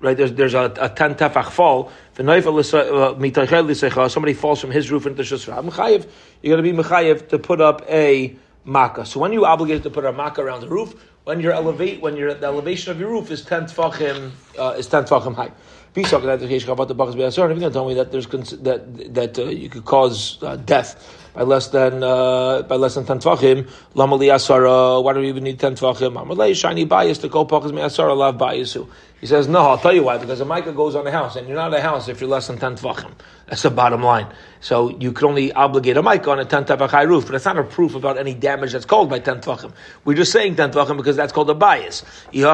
right? 0.01 0.15
There's 0.17 0.33
there's 0.33 0.53
a, 0.53 0.73
a 0.79 0.89
ten 0.89 1.15
tefach 1.15 1.51
fall. 1.51 1.91
Uh, 2.19 4.09
somebody 4.09 4.33
falls 4.33 4.59
from 4.59 4.71
his 4.71 4.91
roof 4.91 5.05
into 5.05 5.23
Rosh 5.23 5.47
Hashanah. 5.47 6.07
You're 6.41 6.57
going 6.57 6.65
to 6.65 6.71
be 6.71 6.77
mechayev 6.77 7.29
to 7.29 7.39
put 7.39 7.61
up 7.61 7.81
a 7.89 8.35
makkah. 8.65 9.05
So 9.05 9.21
when 9.21 9.31
you 9.31 9.45
obligated 9.45 9.83
to 9.83 9.89
put 9.89 10.03
a 10.03 10.11
makkah 10.11 10.41
around 10.41 10.59
the 10.59 10.67
roof, 10.67 10.93
when 11.23 11.39
your 11.39 11.53
elevate, 11.53 12.01
when 12.01 12.17
your 12.17 12.33
the 12.33 12.47
elevation 12.47 12.91
of 12.91 12.99
your 12.99 13.09
roof 13.09 13.31
is 13.31 13.45
ten 13.45 13.63
tefachim, 13.63 14.31
uh, 14.57 14.75
is 14.77 14.87
ten 14.87 15.03
tefachim 15.03 15.35
high. 15.35 15.51
If 15.95 16.11
you're 16.11 16.21
going 16.21 16.39
to 16.39 17.69
tell 17.71 17.87
me 17.87 17.93
that 17.95 18.11
there's 18.11 18.27
that 18.27 19.13
that 19.13 19.39
uh, 19.39 19.43
you 19.45 19.69
could 19.69 19.85
cause 19.85 20.41
uh, 20.43 20.55
death 20.55 21.31
by 21.33 21.41
less 21.41 21.67
than 21.67 22.03
uh, 22.03 22.61
by 22.63 22.75
less 22.75 22.95
than 22.95 23.05
ten 23.05 23.19
tvachim, 23.19 23.69
lamali 23.95 24.27
asara. 24.27 25.03
Why 25.03 25.13
do 25.13 25.19
we 25.19 25.29
even 25.29 25.43
need 25.43 25.59
ten 25.59 25.75
tvachim? 25.75 26.13
Amalei 26.13 26.55
shiny 26.55 26.85
bias 26.85 27.17
to 27.19 27.29
call 27.29 27.47
pachas 27.47 27.71
me 27.71 27.81
asara 27.81 28.15
lav 28.15 28.37
biasu. 28.37 28.87
He 29.19 29.27
says 29.27 29.47
no. 29.49 29.59
I'll 29.59 29.77
tell 29.77 29.93
you 29.93 30.03
why. 30.03 30.17
Because 30.17 30.39
a 30.39 30.45
mica 30.45 30.71
goes 30.71 30.95
on 30.95 31.03
the 31.03 31.11
house, 31.11 31.35
and 31.35 31.47
you're 31.47 31.57
not 31.57 31.73
a 31.73 31.81
house 31.81 32.07
if 32.07 32.21
you're 32.21 32.29
less 32.29 32.47
than 32.47 32.57
ten 32.57 32.75
tvachim. 32.75 33.11
That's 33.47 33.63
the 33.63 33.69
bottom 33.69 34.01
line. 34.01 34.27
So 34.61 34.89
you 34.97 35.11
can 35.11 35.27
only 35.27 35.51
obligate 35.51 35.97
a 35.97 36.03
mic 36.03 36.27
on 36.27 36.39
a 36.39 36.45
ten 36.45 36.63
tefach 36.65 36.89
high 36.89 37.03
roof, 37.03 37.25
but 37.25 37.35
it's 37.35 37.45
not 37.45 37.57
a 37.57 37.63
proof 37.63 37.95
about 37.95 38.17
any 38.17 38.33
damage 38.33 38.71
that's 38.71 38.85
caused 38.85 39.09
by 39.09 39.19
ten 39.19 39.41
tvachim. 39.41 39.73
We're 40.05 40.15
just 40.15 40.31
saying 40.31 40.55
ten 40.55 40.71
tvachim 40.71 40.95
because 40.97 41.17
that's 41.17 41.33
called 41.33 41.49
a 41.49 41.53
bias. 41.53 42.03
Then 42.31 42.45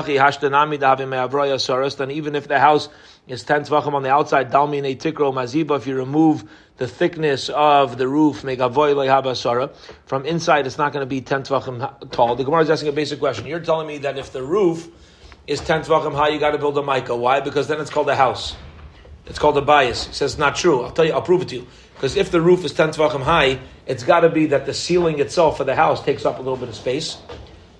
even 2.11 2.35
if 2.35 2.47
the 2.47 2.59
house 2.59 2.89
is 3.27 3.43
ten 3.43 3.61
tvachim 3.61 3.93
on 3.93 4.03
the 4.03 4.11
outside, 4.11 4.51
dalmi 4.51 4.81
ne 4.81 4.95
tikro 4.95 5.31
maziba. 5.33 5.77
If 5.77 5.85
you 5.85 5.95
remove 5.95 6.49
the 6.77 6.87
thickness 6.87 7.49
of 7.49 7.97
the 7.97 8.07
roof, 8.07 8.39
from 10.05 10.25
inside, 10.25 10.67
it's 10.67 10.77
not 10.77 10.93
going 10.93 11.03
to 11.03 11.09
be 11.09 11.21
ten 11.21 11.43
tvachim 11.43 12.11
tall. 12.11 12.35
The 12.35 12.43
Gemara 12.43 12.63
is 12.63 12.69
asking 12.71 12.89
a 12.89 12.91
basic 12.93 13.19
question. 13.19 13.45
You're 13.45 13.59
telling 13.59 13.87
me 13.87 13.99
that 13.99 14.17
if 14.17 14.31
the 14.31 14.41
roof 14.41 14.89
is 15.47 15.61
ten 15.61 15.81
tvachim 15.81 16.15
high, 16.15 16.29
you 16.29 16.39
got 16.39 16.51
to 16.51 16.57
build 16.57 16.77
a 16.77 16.83
mica. 16.83 17.15
Why? 17.15 17.39
Because 17.39 17.67
then 17.67 17.79
it's 17.79 17.89
called 17.89 18.09
a 18.09 18.15
house. 18.15 18.55
It's 19.25 19.39
called 19.39 19.57
a 19.57 19.61
bias. 19.61 20.07
He 20.07 20.13
says 20.13 20.37
not 20.37 20.55
true. 20.55 20.83
I'll 20.83 20.91
tell 20.91 21.05
you. 21.05 21.13
I'll 21.13 21.21
prove 21.21 21.41
it 21.41 21.49
to 21.49 21.55
you. 21.55 21.67
Because 21.95 22.15
if 22.15 22.29
the 22.31 22.41
roof 22.41 22.65
is 22.65 22.73
ten 22.73 22.89
tvachim 22.89 23.21
high, 23.21 23.59
it's 23.85 24.03
got 24.03 24.21
to 24.21 24.29
be 24.29 24.47
that 24.47 24.65
the 24.65 24.73
ceiling 24.73 25.19
itself 25.19 25.59
of 25.59 25.65
the 25.65 25.75
house 25.75 26.03
takes 26.03 26.25
up 26.25 26.35
a 26.37 26.41
little 26.41 26.57
bit 26.57 26.69
of 26.69 26.75
space. 26.75 27.17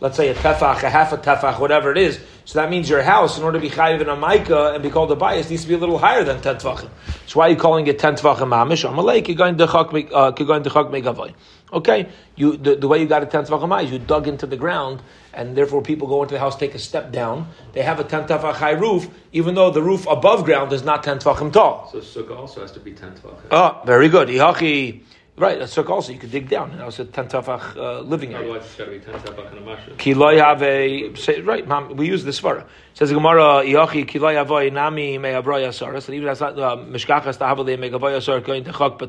Let's 0.02 0.18
say 0.18 0.28
a 0.28 0.36
tefach, 0.36 0.84
a 0.84 0.90
half 0.90 1.14
a 1.14 1.18
tefach, 1.18 1.60
whatever 1.60 1.90
it 1.90 1.98
is. 1.98 2.20
So 2.44 2.60
that 2.60 2.70
means 2.70 2.90
your 2.90 3.02
house, 3.02 3.38
in 3.38 3.44
order 3.44 3.60
to 3.60 3.62
be 3.62 3.74
chayiv 3.74 4.02
in 4.02 4.10
a 4.10 4.16
mica 4.16 4.74
and 4.74 4.84
be 4.84 4.90
called 4.90 5.12
a 5.12 5.16
bias, 5.16 5.50
needs 5.50 5.64
to 5.64 5.68
be 5.70 5.74
a 5.74 5.78
little 5.78 5.98
higher 5.98 6.24
than 6.24 6.42
ten 6.42 6.58
tvachim. 6.58 6.90
So 7.28 7.40
why 7.40 7.48
are 7.48 7.50
you 7.52 7.56
calling 7.56 7.88
it 7.88 7.98
ten 7.98 8.16
tvachim 8.16 8.50
mamish? 8.50 8.88
Amalek, 8.88 9.28
you're 9.28 9.38
going 9.38 9.58
to 9.58 9.66
chak 9.66 9.90
megavoy. 9.90 11.30
Uh, 11.32 11.78
okay, 11.78 12.10
you 12.36 12.58
the, 12.58 12.76
the 12.76 12.88
way 12.88 13.00
you 13.00 13.08
got 13.08 13.24
a 13.24 13.26
ten 13.26 13.46
tvachim 13.46 13.70
high 13.70 13.84
is 13.84 13.92
you 13.92 14.00
dug 14.00 14.28
into 14.28 14.46
the 14.46 14.58
ground, 14.58 15.02
and 15.36 15.56
therefore 15.56 15.82
people 15.82 16.08
go 16.08 16.24
into 16.24 16.34
the 16.34 16.40
house, 16.40 16.56
take 16.56 16.76
a 16.76 16.80
step 16.80 17.12
down. 17.12 17.48
They 17.74 17.84
have 17.84 18.00
a 18.00 18.04
ten 18.04 18.24
tefach 18.24 18.54
high 18.54 18.72
roof, 18.72 19.08
even 19.32 19.56
though 19.56 19.72
the 19.72 19.82
roof 19.82 20.08
above 20.08 20.46
ground 20.46 20.74
is 20.74 20.84
not 20.84 21.04
ten 21.04 21.20
tvachim 21.20 21.52
tall. 21.52 21.90
So 21.92 22.00
sukkah 22.00 22.38
also 22.38 22.62
has 22.62 22.72
to 22.72 22.80
be 22.80 22.94
ten 22.94 23.14
tvachim. 23.14 23.48
Oh, 23.52 23.82
very 23.86 24.10
good. 24.10 24.30
Ihachi. 24.30 25.02
Right, 25.38 25.60
that's 25.60 25.78
also 25.78 26.14
you 26.14 26.18
could 26.18 26.32
dig 26.32 26.48
down. 26.48 26.72
And 26.72 26.86
was 26.86 26.98
a 26.98 27.04
ten 27.04 27.28
tefach 27.28 27.76
uh, 27.76 28.00
living 28.00 28.34
area. 28.34 28.52
Otherwise, 28.52 28.68
it's 28.68 28.76
got 28.76 28.86
to 28.86 28.92
be 28.92 29.00
ten 29.00 29.16
tefach 29.16 29.50
and 29.50 29.58
a 29.58 29.62
masha. 29.62 29.92
Ki 29.98 30.14
have 30.14 30.62
a 30.64 31.14
say, 31.16 31.42
right. 31.42 31.68
Mom, 31.68 31.98
we 31.98 32.08
use 32.08 32.24
this 32.24 32.40
svara. 32.40 32.66
Says 32.94 33.10
the 33.10 33.16
Gemara, 33.16 33.66
Yochi 33.66 34.08
ki 34.08 34.20
loy 34.20 34.38
avoy 34.38 34.70
nami 34.70 35.18
me 35.18 35.30
abroya 35.32 35.74
saras. 35.74 36.08
And 36.08 36.16
even 36.16 36.30
as 36.30 36.40
not 36.40 36.58
uh, 36.58 36.78
mishkachas 36.78 37.38
tahavale 37.38 37.78
me 37.78 37.90
gavoya 37.90 38.24
sar 38.24 38.40
going 38.40 38.64
to 38.64 38.72
chok. 38.72 39.02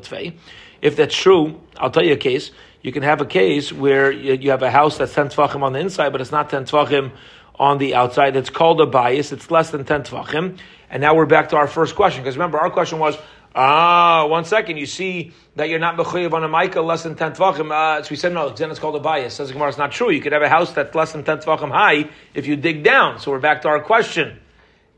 If 0.81 0.97
that's 0.97 1.15
true, 1.15 1.61
I'll 1.77 1.91
tell 1.91 2.03
you 2.03 2.13
a 2.13 2.17
case. 2.17 2.51
You 2.81 2.91
can 2.91 3.03
have 3.03 3.21
a 3.21 3.25
case 3.25 3.73
where 3.73 4.11
you, 4.11 4.51
have 4.51 4.61
a 4.63 4.71
house 4.71 4.97
that's 4.97 5.13
ten 5.13 5.29
tefachim 5.29 5.63
on 5.63 5.73
the 5.73 5.79
inside, 5.79 6.09
but 6.09 6.21
it's 6.21 6.31
not 6.31 6.49
ten 6.49 6.65
tefachim 6.65 7.11
on 7.59 7.77
the 7.79 7.95
outside. 7.95 8.35
It's 8.35 8.49
called 8.49 8.79
a 8.81 8.85
bias. 8.85 9.31
It's 9.31 9.49
less 9.49 9.71
than 9.71 9.83
ten 9.83 10.03
tefachim. 10.03 10.59
And 10.89 11.01
now 11.01 11.15
we're 11.15 11.25
back 11.25 11.49
to 11.49 11.57
our 11.57 11.67
first 11.67 11.95
question 11.95 12.23
because 12.23 12.35
remember 12.35 12.59
our 12.59 12.69
question 12.69 12.99
was. 12.99 13.17
Ah, 13.59 14.27
one 14.27 14.45
second. 14.45 14.77
You 14.77 14.85
see 14.85 15.31
that 15.55 15.67
you're 15.67 15.79
not 15.79 15.97
mechuyev 15.97 16.31
on 16.33 16.43
a 16.43 16.47
mica 16.47 16.79
less 16.79 17.01
than 17.01 17.15
ten 17.15 17.31
tvachim. 17.31 17.71
Uh, 17.71 18.03
so 18.03 18.09
we 18.11 18.15
said 18.15 18.31
no. 18.31 18.49
Then 18.49 18.69
it's 18.69 18.79
called 18.79 18.95
a 18.95 18.99
bias. 18.99 19.33
Says 19.33 19.51
Gemara, 19.51 19.69
it's 19.69 19.79
not 19.79 19.91
true. 19.91 20.11
You 20.11 20.21
could 20.21 20.33
have 20.33 20.43
a 20.43 20.49
house 20.49 20.73
that's 20.73 20.93
less 20.93 21.13
than 21.13 21.23
ten 21.23 21.39
tvachim 21.39 21.71
high 21.71 22.11
if 22.35 22.45
you 22.45 22.55
dig 22.55 22.83
down. 22.83 23.19
So 23.19 23.31
we're 23.31 23.39
back 23.39 23.63
to 23.63 23.69
our 23.69 23.81
question. 23.81 24.39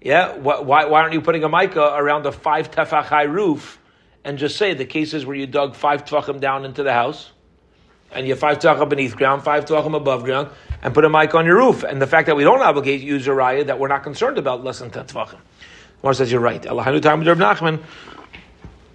Yeah, 0.01 0.36
why, 0.36 0.59
why, 0.59 0.86
why 0.86 1.01
aren't 1.01 1.13
you 1.13 1.21
putting 1.21 1.43
a 1.45 1.50
mica 1.50 1.81
around 1.81 2.25
a 2.25 2.33
five 2.33 2.69
tefach 2.69 3.05
high 3.05 3.24
roof 3.24 3.79
and 4.25 4.38
just 4.38 4.57
say 4.57 4.74
the 4.74 4.86
cases 4.86 5.25
where 5.25 5.38
you 5.38 5.48
dug 5.48 5.75
five 5.75 6.03
tvachim 6.03 6.41
down 6.41 6.65
into 6.65 6.83
the 6.83 6.93
house 6.93 7.31
and 8.11 8.25
you 8.25 8.33
have 8.33 8.39
five 8.39 8.59
tvachim 8.59 8.89
beneath 8.89 9.15
ground, 9.15 9.43
five 9.43 9.65
tvachim 9.65 9.95
above 9.95 10.23
ground, 10.23 10.49
and 10.81 10.93
put 10.93 11.05
a 11.05 11.09
mic 11.09 11.35
on 11.35 11.45
your 11.45 11.57
roof. 11.57 11.83
And 11.83 12.01
the 12.01 12.07
fact 12.07 12.27
that 12.27 12.35
we 12.35 12.43
don't 12.43 12.61
obligate 12.61 13.01
you 13.01 13.17
raya 13.17 13.65
that 13.67 13.79
we're 13.79 13.87
not 13.87 14.03
concerned 14.03 14.37
about 14.37 14.63
less 14.63 14.79
than 14.79 14.89
ten 14.89 15.05
tvachim. 15.05 15.39
Gemara 16.01 16.15
says 16.15 16.31
you're 16.31 16.41
right. 16.41 16.61
Allahanu 16.61 17.01
time 17.01 17.19
with 17.19 17.37
Nachman 17.37 17.81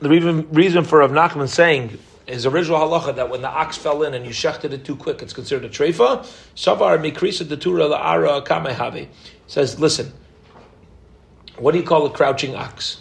the 0.04 0.10
reason, 0.10 0.46
reason 0.52 0.84
for 0.84 0.98
Rav 0.98 1.10
Nachman 1.10 1.48
saying 1.48 1.98
his 2.26 2.46
original 2.46 2.78
halacha 2.78 3.16
that 3.16 3.30
when 3.30 3.42
the 3.42 3.48
ox 3.48 3.76
fell 3.76 4.02
in 4.02 4.14
and 4.14 4.24
you 4.24 4.32
shechted 4.32 4.72
it 4.72 4.84
too 4.84 4.96
quick, 4.96 5.22
it's 5.22 5.32
considered 5.32 5.64
a 5.64 5.68
treifa. 5.68 6.24
Savar 6.54 6.98
mikrisa 6.98 7.44
detura 7.44 7.90
la'ara 7.90 8.44
kamehave 8.44 9.08
says, 9.46 9.80
listen, 9.80 10.12
what 11.56 11.72
do 11.72 11.78
you 11.78 11.84
call 11.84 12.06
a 12.06 12.10
crouching 12.10 12.54
ox? 12.54 13.00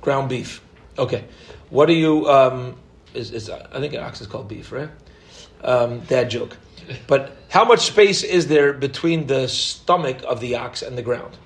Ground 0.00 0.28
beef. 0.28 0.62
Okay. 0.98 1.24
What 1.70 1.86
do 1.86 1.94
you? 1.94 2.28
Um, 2.28 2.76
is, 3.14 3.30
is 3.30 3.50
I 3.50 3.80
think 3.80 3.94
an 3.94 4.00
ox 4.00 4.20
is 4.20 4.26
called 4.26 4.48
beef, 4.48 4.72
right? 4.72 4.90
Um, 5.62 6.00
dad 6.00 6.30
joke. 6.30 6.56
But 7.06 7.36
how 7.48 7.64
much 7.64 7.86
space 7.86 8.22
is 8.22 8.48
there 8.48 8.72
between 8.72 9.26
the 9.26 9.48
stomach 9.48 10.22
of 10.26 10.40
the 10.40 10.56
ox 10.56 10.82
and 10.82 10.98
the 10.98 11.02
ground? 11.02 11.36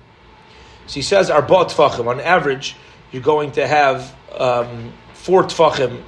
So 0.87 0.95
he 0.95 1.01
says, 1.01 1.29
arba 1.29 1.65
tfachim. 1.65 2.07
On 2.07 2.19
average, 2.19 2.75
you're 3.11 3.21
going 3.21 3.51
to 3.53 3.67
have 3.67 4.15
um, 4.37 4.93
four 5.13 5.43
tfachim 5.43 6.01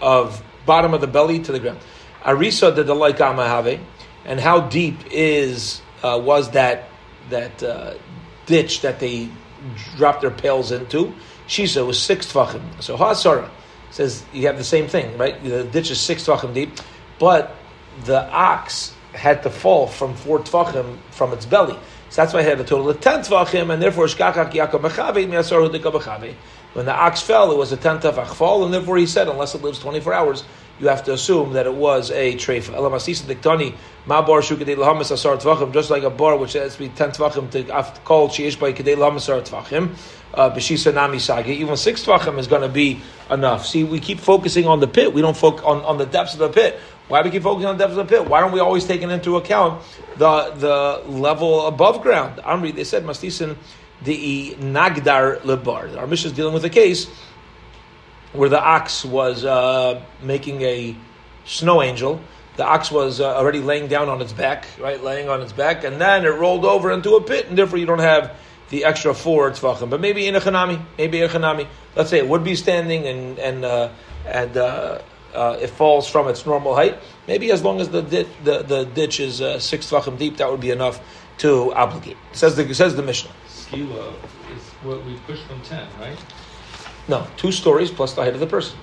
of 0.00 0.42
bottom 0.66 0.94
of 0.94 1.00
the 1.00 1.06
belly 1.06 1.40
to 1.40 1.52
the 1.52 1.60
ground. 1.60 1.78
Arisa 2.22 2.74
de 2.74 2.94
like 2.94 3.18
amahave, 3.18 3.80
and 4.24 4.40
how 4.40 4.60
deep 4.60 4.96
is 5.10 5.80
uh, 6.02 6.20
was 6.22 6.50
that 6.52 6.88
that 7.30 7.62
uh, 7.62 7.94
ditch 8.46 8.80
that 8.82 9.00
they 9.00 9.28
dropped 9.96 10.22
their 10.22 10.30
pails 10.30 10.72
into? 10.72 11.14
Shisa 11.46 11.86
was 11.86 12.00
six 12.00 12.32
tfachim. 12.32 12.62
So 12.82 12.96
Hasara 12.96 13.50
says 13.92 14.24
you 14.32 14.46
have 14.48 14.58
the 14.58 14.64
same 14.64 14.88
thing, 14.88 15.16
right? 15.16 15.42
The 15.42 15.64
ditch 15.64 15.90
is 15.90 16.00
six 16.00 16.24
tfachim 16.26 16.52
deep, 16.52 16.78
but 17.18 17.54
the 18.04 18.28
ox 18.30 18.94
had 19.12 19.42
to 19.44 19.50
fall 19.50 19.86
from 19.86 20.14
four 20.16 20.40
tfachim 20.40 20.98
from 21.10 21.32
its 21.32 21.46
belly. 21.46 21.78
So 22.08 22.22
that's 22.22 22.34
why 22.34 22.40
I 22.40 22.42
had 22.42 22.60
a 22.60 22.64
total 22.64 22.90
of 22.90 23.00
ten 23.00 23.20
tvachim, 23.20 23.72
and 23.72 23.80
therefore 23.82 24.08
When 26.74 26.86
the 26.86 26.94
ox 26.94 27.22
fell, 27.22 27.52
it 27.52 27.56
was 27.56 27.72
a 27.72 27.76
ten 27.76 27.98
tefach 28.00 28.34
fall, 28.34 28.64
and 28.64 28.74
therefore 28.74 28.96
he 28.96 29.06
said, 29.06 29.28
unless 29.28 29.54
it 29.54 29.62
lives 29.62 29.78
twenty 29.78 30.00
four 30.00 30.12
hours, 30.12 30.44
you 30.82 30.88
have 30.88 31.04
to 31.04 31.12
assume 31.12 31.52
that 31.52 31.64
it 31.64 31.74
was 31.74 32.10
a 32.10 32.34
treifa. 32.34 32.74
Elamasisa 32.74 33.22
diktani 33.32 33.74
ma 34.04 34.20
bar 34.20 34.40
shukadei 34.40 34.76
lahamas 34.76 35.12
asar 35.12 35.36
tvachim, 35.36 35.72
just 35.72 35.90
like 35.90 36.02
a 36.02 36.10
bar 36.10 36.36
which 36.36 36.54
has 36.54 36.74
to 36.74 36.80
be 36.80 36.88
ten 36.88 37.10
tvachim 37.10 37.48
to 37.50 38.00
call 38.04 38.28
sheish 38.28 38.58
by 38.58 38.72
kadei 38.72 38.96
lahamas 38.96 39.28
asar 39.28 39.40
tvachim. 39.42 39.96
Uh, 40.34 40.50
b'shisa 40.50 40.92
nami 40.92 41.18
sagi. 41.18 41.52
Even 41.52 41.76
six 41.76 42.04
tvachim 42.04 42.36
is 42.38 42.48
going 42.48 42.62
to 42.62 42.68
be 42.68 43.00
enough. 43.30 43.64
See, 43.64 43.84
we 43.84 44.00
keep 44.00 44.18
focusing 44.18 44.66
on 44.66 44.80
the 44.80 44.88
pit. 44.88 45.14
We 45.14 45.22
don't 45.22 45.36
focus 45.36 45.62
on, 45.64 45.82
on 45.82 45.98
the 45.98 46.06
depths 46.06 46.32
of 46.32 46.40
the 46.40 46.48
pit. 46.48 46.80
Why 47.06 47.22
do 47.22 47.28
we 47.28 47.32
keep 47.32 47.44
focusing 47.44 47.68
on 47.68 47.78
the 47.78 47.84
depths 47.84 47.96
of 47.96 48.08
the 48.08 48.16
pit? 48.16 48.28
Why 48.28 48.40
don't 48.40 48.52
we 48.52 48.60
always 48.60 48.84
take 48.84 49.02
into 49.02 49.36
account 49.36 49.82
the 50.16 50.50
the 50.50 51.08
level 51.08 51.66
above 51.66 52.02
ground? 52.02 52.40
Amri, 52.42 52.74
they 52.74 52.84
said, 52.84 53.04
Mastisin 53.04 53.56
the 54.02 54.56
Nagdar 54.58 55.40
Lebar. 55.42 55.96
Our 55.96 56.06
mission 56.08 56.30
is 56.30 56.36
dealing 56.36 56.54
with 56.54 56.64
a 56.64 56.70
case 56.70 57.06
where 58.32 58.48
the 58.48 58.60
ox 58.60 59.04
was 59.04 59.44
uh, 59.44 60.02
making 60.22 60.62
a 60.62 60.96
snow 61.44 61.82
angel. 61.82 62.20
The 62.56 62.64
ox 62.64 62.90
was 62.90 63.20
uh, 63.20 63.36
already 63.36 63.60
laying 63.60 63.88
down 63.88 64.08
on 64.08 64.20
its 64.20 64.32
back, 64.32 64.66
right, 64.78 65.02
laying 65.02 65.28
on 65.28 65.40
its 65.40 65.52
back, 65.52 65.84
and 65.84 66.00
then 66.00 66.24
it 66.24 66.30
rolled 66.30 66.64
over 66.64 66.90
into 66.92 67.14
a 67.16 67.22
pit, 67.22 67.46
and 67.48 67.56
therefore 67.56 67.78
you 67.78 67.86
don't 67.86 67.98
have 67.98 68.36
the 68.68 68.84
extra 68.84 69.14
four 69.14 69.50
tzvachim. 69.50 69.90
But 69.90 70.00
maybe 70.00 70.26
in 70.26 70.34
a 70.36 70.40
chanami, 70.40 70.82
maybe 70.98 71.20
a 71.22 71.28
chanami. 71.28 71.66
Let's 71.96 72.10
say 72.10 72.18
it 72.18 72.28
would 72.28 72.44
be 72.44 72.56
standing 72.56 73.06
and 73.06 73.38
and 73.38 73.64
uh, 73.64 73.90
and 74.26 74.56
uh, 74.56 75.00
uh, 75.34 75.58
it 75.60 75.70
falls 75.70 76.08
from 76.08 76.28
its 76.28 76.44
normal 76.44 76.74
height. 76.74 76.98
Maybe 77.26 77.52
as 77.52 77.62
long 77.62 77.80
as 77.80 77.88
the 77.88 78.02
di- 78.02 78.28
the, 78.44 78.62
the 78.62 78.84
ditch 78.84 79.20
is 79.20 79.40
uh, 79.40 79.58
six 79.58 79.90
tvachim 79.90 80.18
deep, 80.18 80.38
that 80.38 80.50
would 80.50 80.60
be 80.60 80.70
enough 80.70 81.00
to 81.38 81.72
obligate. 81.74 82.16
Says 82.32 82.56
the 82.56 82.74
says 82.74 82.96
the 82.96 83.02
Mishnah. 83.02 83.30
Skila 83.48 84.12
is 84.54 84.62
what 84.82 85.04
we 85.04 85.16
push 85.26 85.40
from 85.42 85.60
ten, 85.62 85.86
right? 86.00 86.18
No, 87.08 87.26
two 87.36 87.52
stories 87.52 87.90
plus 87.90 88.14
the 88.14 88.22
height 88.22 88.34
of 88.34 88.40
the 88.40 88.46
person. 88.46 88.78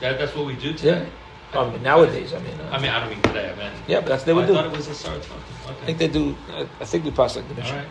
That, 0.00 0.18
that's 0.18 0.34
what 0.34 0.46
we 0.46 0.54
do 0.54 0.72
today. 0.72 1.06
Yeah. 1.52 1.60
I 1.60 1.70
mean, 1.70 1.82
nowadays, 1.82 2.32
I 2.32 2.38
mean. 2.38 2.58
Uh, 2.60 2.70
I 2.72 2.80
mean, 2.80 2.90
I 2.90 3.00
don't 3.00 3.10
mean 3.10 3.22
today. 3.22 3.50
I 3.50 3.56
mean. 3.56 3.72
Yeah, 3.88 4.00
but 4.00 4.08
that's 4.10 4.22
they 4.24 4.32
would 4.32 4.44
I 4.44 4.46
do. 4.48 4.54
thought 4.54 4.66
it 4.66 4.76
was 4.76 4.86
a 4.88 4.94
start 4.94 5.18
Okay. 5.18 5.32
I 5.68 5.84
think 5.86 5.98
they 5.98 6.08
do. 6.08 6.36
I, 6.50 6.66
I 6.80 6.84
think 6.84 7.04
we 7.04 7.10
pass 7.10 7.34
like 7.36 7.46
the 7.48 7.54
All 7.54 7.60
Mishnah. 7.60 7.76
right. 7.78 7.88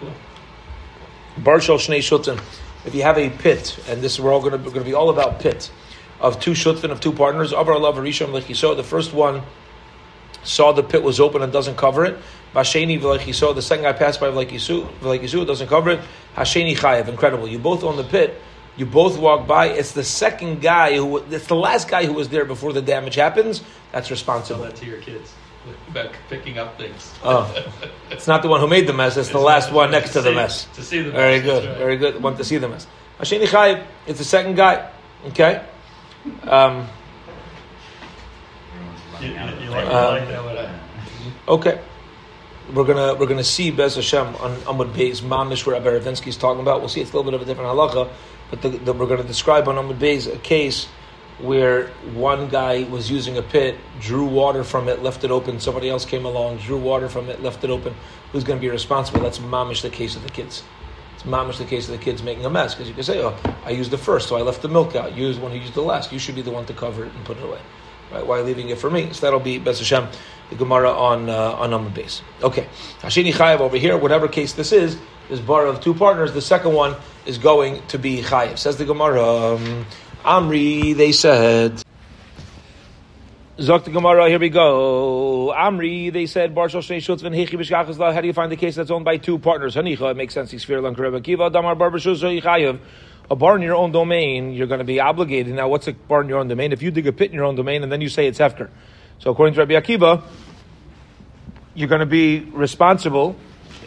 Cool. 0.00 0.12
Barshal 1.40 1.76
Shnei 1.78 1.98
Shutin. 1.98 2.40
If 2.86 2.94
you 2.94 3.02
have 3.02 3.18
a 3.18 3.28
pit, 3.30 3.78
and 3.88 4.00
this 4.00 4.18
we're 4.18 4.32
all 4.32 4.40
going 4.40 4.52
to, 4.52 4.58
going 4.58 4.74
to 4.78 4.84
be 4.84 4.94
all 4.94 5.10
about 5.10 5.40
pit 5.40 5.70
of 6.20 6.40
two 6.40 6.52
shutvin 6.52 6.90
of 6.90 7.00
two 7.00 7.12
partners. 7.12 7.52
Avar 7.52 7.74
Allah 7.74 7.92
Rishon 7.94 8.28
Lechiso. 8.28 8.76
The 8.76 8.84
first 8.84 9.12
one 9.12 9.42
saw 10.44 10.72
the 10.72 10.82
pit 10.82 11.02
was 11.02 11.20
open 11.20 11.42
and 11.42 11.52
doesn't 11.52 11.76
cover 11.76 12.04
it. 12.04 12.16
Vasheni 12.54 12.98
V'lechiso. 13.00 13.54
The 13.54 13.62
second 13.62 13.84
guy 13.84 13.92
passed 13.92 14.20
by 14.20 14.28
V'lechisu. 14.28 14.88
V'lechisu 15.00 15.46
doesn't 15.46 15.68
cover 15.68 15.90
it. 15.90 16.00
Hasheni 16.36 16.76
Chayev. 16.76 17.08
Incredible. 17.08 17.46
You 17.48 17.58
both 17.58 17.84
own 17.84 17.96
the 17.96 18.04
pit. 18.04 18.40
You 18.76 18.86
both 18.86 19.18
walk 19.18 19.46
by. 19.46 19.66
It's 19.68 19.92
the 19.92 20.04
second 20.04 20.62
guy 20.62 20.96
who. 20.96 21.18
It's 21.18 21.46
the 21.46 21.54
last 21.56 21.88
guy 21.88 22.06
who 22.06 22.12
was 22.14 22.28
there 22.28 22.44
before 22.44 22.72
the 22.72 22.80
damage 22.82 23.16
happens. 23.16 23.62
That's 23.92 24.10
responsible. 24.10 24.60
Tell 24.62 24.70
that 24.70 24.76
to 24.80 24.86
your 24.86 24.98
kids 24.98 25.32
about 25.88 26.12
picking 26.30 26.58
up 26.58 26.78
things. 26.78 27.12
Oh, 27.22 27.52
it's 28.10 28.26
not 28.26 28.42
the 28.42 28.48
one 28.48 28.60
who 28.60 28.66
made 28.68 28.86
the 28.86 28.92
mess. 28.94 29.16
It's 29.16 29.28
the 29.28 29.38
last 29.38 29.70
one 29.72 29.90
next 29.90 30.12
to 30.14 30.22
the 30.22 30.30
see- 30.30 30.34
mess. 30.36 30.64
To 30.76 30.82
see 30.82 31.02
the 31.02 31.10
Very 31.10 31.36
mess, 31.38 31.44
good, 31.44 31.68
right. 31.68 31.78
very 31.78 31.96
good. 31.98 32.22
Want 32.22 32.38
to 32.38 32.44
see 32.44 32.56
the 32.56 32.68
mess. 32.68 32.86
Hasheni 33.18 33.46
Chayiv, 33.46 33.84
it's 34.06 34.18
the 34.18 34.24
second 34.24 34.54
guy. 34.56 34.88
Okay? 35.26 35.62
Um, 36.44 36.86
You, 39.20 39.28
you, 39.28 39.34
you 39.34 39.70
like, 39.70 39.86
Uh, 39.86 40.10
like 40.12 40.28
that? 40.28 40.44
What 40.44 40.58
I- 40.58 40.70
okay. 41.48 41.80
We're 42.72 42.84
gonna 42.84 43.14
we're 43.16 43.26
gonna 43.26 43.44
see 43.44 43.70
Bez 43.70 43.96
Hashem 43.96 44.36
on 44.36 44.56
Amud 44.62 44.92
Beis 44.92 45.20
Mamish 45.20 45.66
where 45.66 45.78
Ravinsky 45.80 46.28
is 46.28 46.36
talking 46.38 46.60
about. 46.62 46.80
We'll 46.80 46.88
see 46.88 47.00
it's 47.00 47.12
a 47.12 47.16
little 47.16 47.30
bit 47.30 47.34
of 47.34 47.42
a 47.42 47.44
different 47.44 47.68
halacha, 47.68 48.08
but 48.50 48.62
the, 48.62 48.68
the, 48.70 48.92
we're 48.92 49.06
going 49.06 49.22
to 49.22 49.26
describe 49.26 49.68
on 49.68 49.76
Amud 49.76 49.98
Beis 49.98 50.32
a 50.32 50.38
case 50.38 50.86
where 51.38 51.86
one 52.12 52.48
guy 52.48 52.82
was 52.84 53.10
using 53.10 53.38
a 53.38 53.42
pit, 53.42 53.76
drew 54.00 54.26
water 54.26 54.62
from 54.62 54.88
it, 54.88 55.02
left 55.02 55.24
it 55.24 55.30
open. 55.30 55.58
Somebody 55.58 55.88
else 55.88 56.04
came 56.04 56.26
along, 56.26 56.58
drew 56.58 56.76
water 56.76 57.08
from 57.08 57.30
it, 57.30 57.42
left 57.42 57.64
it 57.64 57.70
open. 57.70 57.94
Who's 58.32 58.44
going 58.44 58.58
to 58.58 58.60
be 58.60 58.68
responsible? 58.68 59.20
That's 59.20 59.38
Mamish 59.38 59.82
the 59.82 59.90
case 59.90 60.16
of 60.16 60.22
the 60.22 60.28
kids. 60.28 60.62
It's 61.20 61.28
mamish 61.28 61.58
the 61.58 61.66
case 61.66 61.86
of 61.86 61.98
the 61.98 62.02
kids 62.02 62.22
making 62.22 62.46
a 62.46 62.50
mess 62.50 62.74
because 62.74 62.88
you 62.88 62.94
can 62.94 63.02
say, 63.02 63.22
"Oh, 63.22 63.36
I 63.66 63.70
used 63.72 63.90
the 63.90 63.98
first, 63.98 64.26
so 64.26 64.36
I 64.36 64.40
left 64.40 64.62
the 64.62 64.68
milk 64.68 64.96
out. 64.96 65.14
You 65.14 65.26
was 65.26 65.38
one 65.38 65.52
who 65.52 65.58
used 65.58 65.74
the 65.74 65.82
last. 65.82 66.12
You 66.12 66.18
should 66.18 66.34
be 66.34 66.40
the 66.40 66.50
one 66.50 66.64
to 66.64 66.72
cover 66.72 67.04
it 67.04 67.12
and 67.14 67.24
put 67.26 67.36
it 67.36 67.44
away. 67.44 67.60
Right? 68.10 68.26
Why 68.26 68.40
leaving 68.40 68.70
it 68.70 68.78
for 68.78 68.88
me?" 68.88 69.12
So 69.12 69.26
that'll 69.26 69.38
be 69.38 69.58
Bes 69.58 69.80
Hashem 69.80 70.08
the 70.48 70.54
Gemara 70.54 70.90
on 70.90 71.28
uh, 71.28 71.52
on 71.58 71.72
Amud 71.72 71.92
Beis. 71.92 72.22
Okay, 72.42 72.66
Hashini 73.00 73.34
Chayev 73.34 73.60
over 73.60 73.76
here. 73.76 73.98
Whatever 73.98 74.28
case 74.28 74.54
this 74.54 74.72
is, 74.72 74.96
this 75.28 75.40
bar 75.40 75.66
of 75.66 75.82
two 75.82 75.92
partners. 75.92 76.32
The 76.32 76.40
second 76.40 76.72
one 76.72 76.96
is 77.26 77.38
going 77.38 77.86
to 77.88 77.98
be 77.98 78.22
Chayev. 78.22 78.58
Says 78.58 78.76
the 78.76 78.84
Gemara. 78.84 79.54
Um, 79.54 79.86
Amri, 80.24 80.94
they 80.94 81.12
said. 81.12 81.82
Zok 83.58 83.84
the 83.84 83.90
Gemara, 83.90 84.28
here 84.28 84.38
we 84.38 84.48
go. 84.48 85.52
Amri, 85.54 86.10
they 86.10 86.24
said, 86.26 86.54
Bar 86.54 86.68
Shoshnei 86.68 86.96
Shutzvin 86.96 87.36
Hechi 87.36 87.58
B'Shkachas 87.58 87.98
La. 87.98 88.12
How 88.12 88.20
do 88.22 88.26
you 88.26 88.32
find 88.32 88.50
the 88.50 88.56
case 88.56 88.74
that's 88.74 88.90
owned 88.90 89.04
by 89.04 89.18
two 89.18 89.38
partners? 89.38 89.76
Hanicha, 89.76 90.10
it 90.10 90.16
makes 90.16 90.32
sense. 90.32 90.50
He's 90.50 90.66
Lan 90.68 90.94
Kareba 90.94 91.22
Kiva, 91.22 91.50
Damar 91.50 91.74
Bar 91.74 91.90
Chayev. 91.90 92.80
A 93.30 93.36
bar 93.36 93.56
in 93.56 93.62
your 93.62 93.76
own 93.76 93.92
domain, 93.92 94.54
you're 94.54 94.66
going 94.66 94.78
to 94.78 94.84
be 94.84 94.98
obligated. 94.98 95.54
Now, 95.54 95.68
what's 95.68 95.86
a 95.86 95.92
bar 95.92 96.22
in 96.22 96.28
your 96.28 96.38
own 96.38 96.48
domain? 96.48 96.72
If 96.72 96.82
you 96.82 96.90
dig 96.90 97.06
a 97.06 97.12
pit 97.12 97.30
in 97.30 97.34
your 97.34 97.44
own 97.44 97.54
domain 97.54 97.82
and 97.82 97.92
then 97.92 98.00
you 98.00 98.08
say 98.08 98.26
it's 98.26 98.38
Hefker. 98.38 98.70
So, 99.18 99.30
according 99.30 99.54
to 99.54 99.60
Rabbi 99.60 99.74
Akiva, 99.74 100.22
you're 101.74 101.88
going 101.88 102.00
to 102.00 102.06
be 102.06 102.40
responsible 102.40 103.36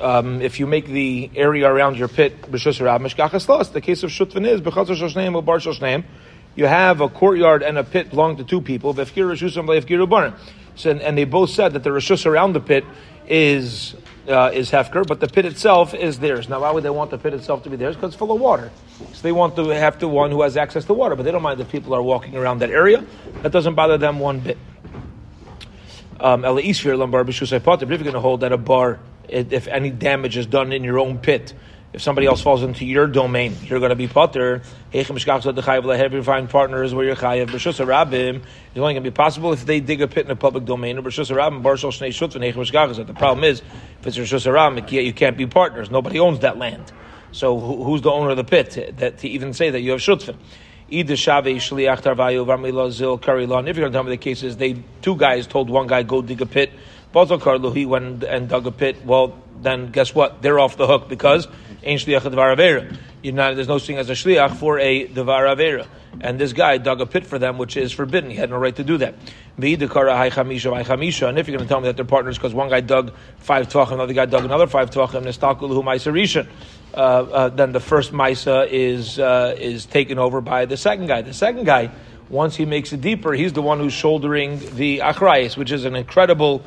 um, 0.02 0.42
if 0.42 0.60
you 0.60 0.68
make 0.68 0.88
the 0.88 1.30
area 1.36 1.68
around 1.68 1.98
your 1.98 2.08
pit 2.08 2.42
b'shus 2.52 3.72
The 3.74 3.82
case 3.82 4.04
of 4.04 4.10
shutvin 4.10 4.48
is 4.48 4.62
shoshneim 4.62 5.36
or 5.36 5.42
bar 5.44 5.60
shoshneim 5.60 6.04
you 6.56 6.66
have 6.66 7.02
a 7.02 7.10
courtyard 7.10 7.64
and 7.64 7.78
a 7.78 7.84
pit 7.84 8.10
belong 8.10 8.38
to 8.38 8.44
two 8.44 8.62
people. 8.62 8.94
So, 8.94 10.90
and, 10.90 11.02
and 11.02 11.18
they 11.18 11.24
both 11.24 11.50
said 11.50 11.74
that 11.74 11.84
the 11.84 11.90
rishus 11.90 12.26
around 12.26 12.54
the 12.54 12.60
pit 12.60 12.86
is 13.28 13.96
uh, 14.28 14.52
is 14.54 14.72
hefker, 14.72 15.06
but 15.06 15.20
the 15.20 15.28
pit 15.28 15.46
itself 15.46 15.94
is 15.94 16.20
theirs. 16.20 16.48
Now, 16.48 16.62
why 16.62 16.72
would 16.72 16.84
they 16.84 16.90
want 16.90 17.12
the 17.12 17.18
pit 17.18 17.34
itself 17.34 17.64
to 17.64 17.70
be 17.70 17.76
theirs? 17.76 17.96
Because 17.96 18.12
it's 18.12 18.18
full 18.18 18.32
of 18.32 18.40
water. 18.40 18.72
So 19.12 19.22
they 19.22 19.34
want 19.34 19.56
to 19.58 19.68
have 19.70 20.00
the 20.00 20.08
one 20.08 20.32
who 20.32 20.44
has 20.44 20.56
access 20.56 20.86
to 20.86 20.94
water, 20.94 21.16
but 21.16 21.24
they 21.24 21.32
don't 21.32 21.42
mind 21.42 21.60
if 21.60 21.70
people 21.70 21.94
are 21.94 22.02
walking 22.02 22.38
around 22.38 22.60
that 22.60 22.70
area. 22.70 23.04
That 23.42 23.52
doesn't 23.52 23.76
bother 23.76 23.98
them 23.98 24.20
one 24.20 24.40
bit. 24.40 24.58
Um, 26.20 26.44
but 26.44 26.64
if 26.64 26.86
you're 26.86 26.96
going 26.96 27.20
to 28.14 28.20
hold 28.20 28.42
that 28.42 28.52
a 28.54 28.58
bar, 28.58 29.00
if 29.28 29.68
any 29.68 29.90
damage 29.90 30.38
is 30.38 30.46
done 30.46 30.72
in 30.72 30.84
your 30.84 31.00
own 31.00 31.18
pit, 31.18 31.54
if 31.94 32.02
somebody 32.02 32.26
else 32.26 32.42
falls 32.42 32.64
into 32.64 32.86
your 32.86 33.06
domain, 33.06 33.56
you're 33.66 33.78
going 33.80 33.92
to 33.92 33.96
be 33.96 34.08
potter. 34.08 34.64
Every 34.92 36.24
find 36.24 36.50
partners 36.50 36.94
where 36.94 37.06
you're 37.06 37.16
chayav. 37.16 37.50
B'shus 37.50 37.86
rabim 37.86 38.38
It's 38.38 38.78
only 38.78 38.94
going 38.94 38.96
to 38.96 39.02
be 39.02 39.12
possible 39.12 39.54
if 39.54 39.64
they 39.64 39.80
dig 39.80 40.02
a 40.02 40.08
pit 40.08 40.26
in 40.26 40.32
a 40.32 40.36
public 40.36 40.66
domain. 40.66 40.98
Rabim 40.98 41.62
barshal 41.62 41.92
shnei 41.92 42.10
v'neichim 42.10 43.06
The 43.06 43.14
problem 43.14 43.44
is 43.44 43.62
if 44.00 44.08
it's 44.08 44.18
b'shus 44.18 44.52
rabim, 44.52 44.92
you 44.92 45.14
can't 45.14 45.38
be 45.38 45.46
partners. 45.46 45.92
Nobody 45.92 46.20
owns 46.20 46.40
that 46.40 46.58
land. 46.58 46.92
So 47.32 47.60
who's 47.60 48.02
the 48.02 48.12
owner 48.12 48.32
of 48.32 48.38
the 48.38 48.44
pit 48.44 48.96
that 48.98 49.20
to 49.20 49.28
even 49.28 49.54
say 49.54 49.70
that 49.70 49.82
you 49.82 49.92
have 49.92 50.00
shutzvin? 50.00 50.38
Either 50.90 51.16
Shave 51.16 51.46
Shliach 51.46 52.02
Tarvayu 52.02 52.46
Vamila 52.46 52.92
Zil 52.92 53.18
Karilon. 53.18 53.68
If 53.68 53.78
you're 53.78 53.84
going 53.84 53.92
to 53.92 53.98
tell 53.98 54.04
me 54.04 54.12
the 54.12 54.18
cases, 54.18 54.58
they 54.58 54.84
two 55.02 55.16
guys 55.16 55.48
told 55.48 55.70
one 55.70 55.88
guy 55.88 56.04
go 56.04 56.22
dig 56.24 56.42
a 56.42 56.46
pit. 56.46 56.72
Bazel 57.14 57.74
he 57.74 57.86
went 57.86 58.24
and 58.24 58.50
dug 58.50 58.68
a 58.68 58.72
pit. 58.72 59.06
Well, 59.06 59.38
then 59.62 59.92
guess 59.92 60.14
what? 60.14 60.42
They're 60.42 60.60
off 60.60 60.76
the 60.78 60.88
hook 60.88 61.08
because 61.08 61.48
Ein 61.86 61.98
shliach 61.98 62.24
devar 62.24 62.56
avera. 62.56 62.98
Not, 63.24 63.56
there's 63.56 63.68
no 63.68 63.80
thing 63.80 63.98
as 63.98 64.10
a 64.10 64.14
shliach 64.14 64.56
for 64.56 64.80
a 64.80 65.06
devar 65.08 65.44
avera. 65.46 65.86
And 66.22 66.40
this 66.40 66.54
guy 66.54 66.78
dug 66.78 67.02
a 67.02 67.06
pit 67.06 67.26
for 67.26 67.40
them, 67.40 67.58
which 67.58 67.76
is 67.76 67.92
forbidden. 67.92 68.30
He 68.30 68.38
had 68.38 68.50
no 68.50 68.58
right 68.58 68.76
to 68.76 68.84
do 68.84 68.98
that. 68.98 69.16
And 69.56 69.64
if 69.66 69.82
you're 69.82 69.90
going 69.90 70.08
to 70.08 71.66
tell 71.68 71.82
me 71.82 71.88
that 71.88 71.96
they're 71.96 72.06
partners 72.06 72.38
because 72.38 72.54
one 72.54 72.70
guy 72.70 72.82
dug 72.82 73.14
five 73.38 73.68
tvachim, 73.68 73.94
another 73.94 74.14
guy 74.14 74.26
dug 74.26 74.46
another 74.46 74.68
five 74.68 74.90
tvachim, 74.92 76.48
uh, 76.94 76.98
uh, 76.98 77.50
then 77.50 77.72
the 77.72 77.80
first 77.80 78.14
maisa 78.14 78.68
is 78.70 79.18
uh, 79.18 79.56
is 79.58 79.86
taken 79.88 80.20
over 80.20 80.42
by 80.42 80.66
the 80.66 80.78
second 80.78 81.08
guy. 81.08 81.24
The 81.24 81.34
second 81.34 81.66
guy, 81.66 81.90
once 82.30 82.56
he 82.56 82.66
makes 82.66 82.94
it 82.94 83.02
deeper, 83.02 83.34
he's 83.34 83.54
the 83.54 83.64
one 83.64 83.80
who's 83.80 83.94
shouldering 83.94 84.60
the 84.76 85.00
achrayis, 85.00 85.58
which 85.58 85.72
is 85.72 85.86
an 85.86 85.96
incredible 85.96 86.64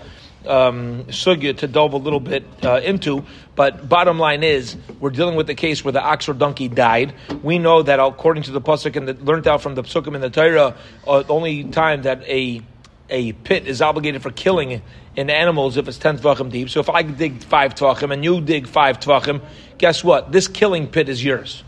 um, 0.47 1.05
sugya 1.05 1.57
to 1.59 1.67
delve 1.67 1.93
a 1.93 1.99
little 1.99 2.21
bit 2.21 2.45
uh, 2.63 2.81
into. 2.83 3.25
But 3.55 3.89
bottom 3.89 4.19
line 4.19 4.43
is, 4.43 4.77
we're 5.01 5.11
dealing 5.11 5.37
with 5.37 5.47
the 5.47 5.55
case 5.55 5.85
where 5.85 5.93
the 5.93 6.03
ox 6.03 6.29
or 6.29 6.35
donkey 6.35 6.69
died. 6.69 7.15
We 7.43 7.59
know 7.59 7.83
that 7.83 8.01
according 8.01 8.45
to 8.45 8.53
the 8.53 8.61
pasuk 8.61 8.97
and 8.97 9.09
that 9.09 9.25
learned 9.25 9.49
out 9.49 9.63
from 9.63 9.75
the 9.75 9.83
psukim 9.83 10.15
in 10.15 10.21
the 10.21 10.31
Torah, 10.31 10.77
uh, 11.07 11.23
the 11.23 11.33
only 11.33 11.65
time 11.65 12.03
that 12.03 12.23
a 12.25 12.63
a 13.09 13.33
pit 13.33 13.69
is 13.69 13.81
obligated 13.81 14.21
for 14.21 14.33
killing 14.33 14.83
in 15.15 15.31
animals 15.31 15.77
if 15.77 15.87
it's 15.87 15.99
ten 15.99 16.19
tvachim 16.19 16.51
deep. 16.51 16.69
So 16.69 16.81
if 16.81 16.91
I 16.91 17.03
dig 17.03 17.43
five 17.43 17.75
tvachim 17.75 18.13
and 18.13 18.25
you 18.25 18.41
dig 18.41 18.67
five 18.67 18.99
tvachim, 18.99 19.41
guess 19.79 20.03
what? 20.03 20.33
This 20.33 20.49
killing 20.49 20.89
pit 20.89 21.09
is 21.09 21.25
yours. 21.25 21.63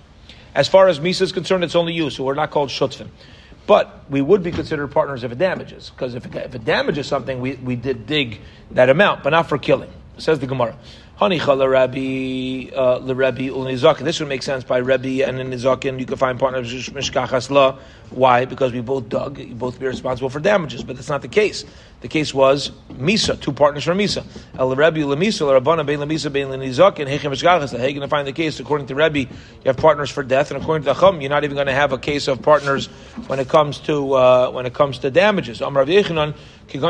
As 0.55 0.66
far 0.66 0.88
as 0.88 0.98
Misa 0.98 1.22
is 1.22 1.33
concerned, 1.33 1.62
it's 1.62 1.76
only 1.76 1.92
you, 1.92 2.11
so 2.11 2.24
we're 2.24 2.35
not 2.35 2.50
called 2.50 2.70
shutvim. 2.70 3.09
But 3.68 4.04
we 4.09 4.22
would 4.22 4.42
be 4.42 4.50
considered 4.50 4.88
partners 4.88 5.24
if 5.24 5.31
it 5.31 5.37
damages, 5.37 5.90
because 5.90 6.14
if 6.14 6.24
it, 6.24 6.35
if 6.35 6.54
it 6.54 6.64
damages 6.64 7.07
something, 7.07 7.38
we, 7.38 7.57
we 7.57 7.76
did 7.76 8.07
dig 8.07 8.40
that 8.70 8.88
amount, 8.88 9.22
but 9.22 9.28
not 9.28 9.46
for 9.46 9.59
killing. 9.59 9.90
Says 10.16 10.38
the 10.38 10.46
Gemara. 10.46 10.74
Rabbi 11.20 12.70
uh, 12.76 13.00
Rabbi 13.02 13.48
Ulnizakin. 13.48 14.04
This 14.04 14.20
would 14.20 14.28
make 14.28 14.44
sense 14.44 14.62
by 14.62 14.78
Rabbi 14.78 15.24
and 15.26 15.38
Nizakin. 15.52 15.98
You 15.98 16.07
can 16.07 16.16
find 16.16 16.38
partners 16.38 16.72
Mishkachas 16.90 17.50
La. 17.50 17.76
Why? 18.11 18.44
Because 18.44 18.72
we 18.72 18.81
both 18.81 19.09
dug. 19.09 19.38
You 19.38 19.57
both 19.57 19.81
be 19.81 19.87
responsible 19.87 20.31
for 20.31 20.38
damages, 20.38 20.85
but 20.85 20.94
that's 20.94 21.09
not 21.09 21.22
the 21.22 21.28
case. 21.28 21.64
The 22.02 22.09
case 22.09 22.33
was 22.33 22.70
Misa, 22.92 23.40
two 23.40 23.52
partners 23.52 23.83
for 23.83 23.94
Misa. 23.94 24.24
El 24.57 24.76
Rabbi 24.76 25.00
Lemisa, 25.00 25.61
Rabbana 25.61 25.85
Bein 25.85 25.98
Lemisa 25.98 26.33
Bein 26.33 26.46
Nizakin. 26.46 27.09
Hechem 27.09 27.33
Mishkachas. 27.33 27.76
How 27.76 27.85
are 27.85 27.88
you 27.88 27.94
going 27.94 28.02
to 28.02 28.09
find 28.09 28.28
the 28.28 28.33
case? 28.33 28.61
According 28.61 28.87
to 28.87 28.94
Rabbi, 28.94 29.18
you 29.18 29.28
have 29.64 29.76
partners 29.76 30.11
for 30.11 30.22
death, 30.22 30.52
and 30.52 30.62
according 30.62 30.85
to 30.85 30.94
the 30.94 31.00
Chum, 31.00 31.20
you're 31.20 31.31
not 31.31 31.42
even 31.42 31.57
going 31.57 31.66
to 31.66 31.74
have 31.74 31.92
a 31.92 31.98
case 31.98 32.28
of 32.28 32.40
partners 32.42 32.87
when 33.26 33.40
it 33.40 33.48
comes 33.48 33.81
to 33.81 34.12
uh, 34.12 34.52
when 34.52 34.66
it 34.66 34.74
comes 34.74 35.00
to 35.00 35.11
damages. 35.11 35.61
Amar 35.62 35.85
Yochanan. 35.85 36.37
I'll 36.70 36.85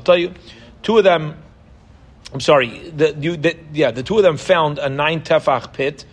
tell 0.00 0.18
you, 0.18 0.34
two 0.82 0.98
of 0.98 1.04
them. 1.04 1.36
I'm 2.32 2.40
sorry. 2.40 2.90
The, 2.90 3.16
you, 3.18 3.36
the, 3.36 3.56
yeah, 3.72 3.90
the 3.90 4.02
two 4.02 4.18
of 4.18 4.22
them 4.22 4.36
found 4.36 4.78
a 4.78 4.88
nine 4.88 5.22
tefach 5.22 5.72
pit, 5.72 6.04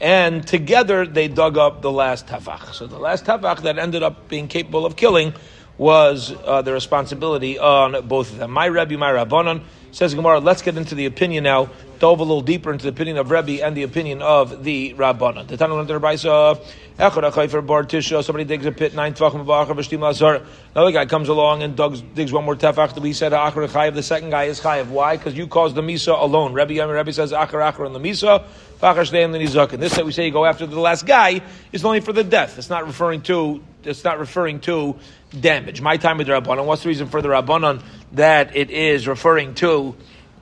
and 0.00 0.46
together 0.46 1.06
they 1.06 1.28
dug 1.28 1.56
up 1.56 1.80
the 1.82 1.90
last 1.90 2.26
tefach. 2.26 2.74
So 2.74 2.86
the 2.86 2.98
last 2.98 3.24
tefach 3.24 3.62
that 3.62 3.78
ended 3.78 4.02
up 4.02 4.28
being 4.28 4.48
capable 4.48 4.84
of 4.84 4.96
killing 4.96 5.32
was 5.78 6.32
uh, 6.44 6.62
the 6.62 6.72
responsibility 6.72 7.58
on 7.58 8.06
both 8.06 8.30
of 8.30 8.38
them. 8.38 8.50
My 8.50 8.66
Rebbe, 8.66 8.98
my 8.98 9.10
Rabbanon 9.10 9.62
says 9.90 10.14
Gemara. 10.14 10.40
Let's 10.40 10.62
get 10.62 10.76
into 10.76 10.94
the 10.94 11.06
opinion 11.06 11.44
now. 11.44 11.70
Delve 11.98 12.20
a 12.20 12.22
little 12.22 12.42
deeper 12.42 12.72
into 12.72 12.84
the 12.84 12.90
opinion 12.90 13.16
of 13.16 13.30
Rebbe 13.30 13.64
and 13.64 13.76
the 13.76 13.84
opinion 13.84 14.22
of 14.22 14.64
the 14.64 14.94
Rabbanon. 14.94 15.46
The 15.48 15.56
the 15.56 15.66
Rabbaisa 15.66 16.64
Somebody 16.98 18.44
digs 18.44 18.66
a 18.66 18.72
pit 18.72 18.94
nine 18.94 19.14
tvachim 19.14 20.00
lazar. 20.00 20.46
Another 20.74 20.92
guy 20.92 21.06
comes 21.06 21.28
along 21.28 21.62
and 21.62 21.76
digs, 21.76 22.00
digs 22.00 22.32
one 22.32 22.44
more 22.44 22.54
tefach. 22.54 22.98
We 23.00 23.12
said 23.12 23.32
achar 23.32 23.68
chayiv. 23.68 23.94
The 23.94 24.02
second 24.02 24.30
guy 24.30 24.44
is 24.44 24.60
chayiv. 24.60 24.88
Why? 24.88 25.16
Because 25.16 25.34
you 25.34 25.46
caused 25.46 25.74
the 25.74 25.82
misa 25.82 26.20
alone. 26.20 26.52
Rebbe 26.52 26.74
Yami 26.74 26.94
Rebbe 26.94 27.12
says 27.12 27.32
achar 27.32 27.72
achar 27.72 27.86
on 27.86 27.92
the 27.92 27.98
misa. 27.98 28.44
Fachar 28.80 29.06
nizak. 29.06 29.72
And 29.72 29.82
this 29.82 29.94
that 29.94 30.04
we 30.04 30.12
say 30.12 30.26
you 30.26 30.32
go 30.32 30.44
after 30.44 30.66
the 30.66 30.80
last 30.80 31.06
guy 31.06 31.40
is 31.72 31.84
only 31.84 32.00
for 32.00 32.12
the 32.12 32.24
death. 32.24 32.58
It's 32.58 32.70
not 32.70 32.86
referring 32.86 33.22
to. 33.22 33.62
It's 33.84 34.04
not 34.04 34.18
referring 34.18 34.60
to 34.60 34.96
damage. 35.38 35.80
My 35.80 35.96
time 35.96 36.18
with 36.18 36.26
the 36.26 36.34
rabbanon. 36.34 36.66
What's 36.66 36.82
the 36.82 36.88
reason 36.88 37.08
for 37.08 37.22
the 37.22 37.28
rabbanon 37.28 37.82
that 38.12 38.54
it 38.54 38.70
is 38.70 39.08
referring 39.08 39.54
to 39.54 39.96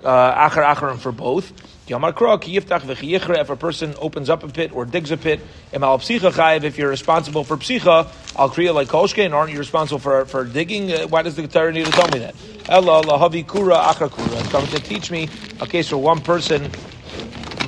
uh, 0.05 0.49
achar 0.49 0.65
acharon 0.75 0.99
for 0.99 1.13
both? 1.13 1.53
If 1.93 3.51
a 3.51 3.57
person 3.57 3.95
opens 3.99 4.31
up 4.31 4.45
a 4.45 4.49
pit 4.49 4.71
or 4.73 4.85
digs 4.85 5.11
a 5.11 5.17
pit, 5.17 5.41
if 5.73 6.79
you're 6.79 6.89
responsible 6.89 7.43
for 7.43 7.57
psicha, 7.57 8.07
I'll 8.37 8.49
create 8.49 8.71
like 8.71 8.87
kolshke, 8.87 9.25
And 9.25 9.35
aren't 9.35 9.53
you 9.53 9.59
responsible 9.59 9.99
for, 9.99 10.25
for 10.25 10.45
digging? 10.45 10.93
Uh, 10.93 11.09
why 11.09 11.23
does 11.23 11.35
the 11.35 11.49
Torah 11.49 11.73
need 11.73 11.87
to 11.87 11.93
tell 11.93 12.09
me 12.09 12.21
that? 12.21 12.37
Allah, 12.69 13.03
kura 13.43 13.75
achakura. 13.75 14.41
It's 14.41 14.49
coming 14.51 14.71
to 14.71 14.79
teach 14.79 15.11
me 15.11 15.29
a 15.61 15.67
case 15.67 15.91
where 15.91 15.99
one 15.99 16.21
person 16.21 16.71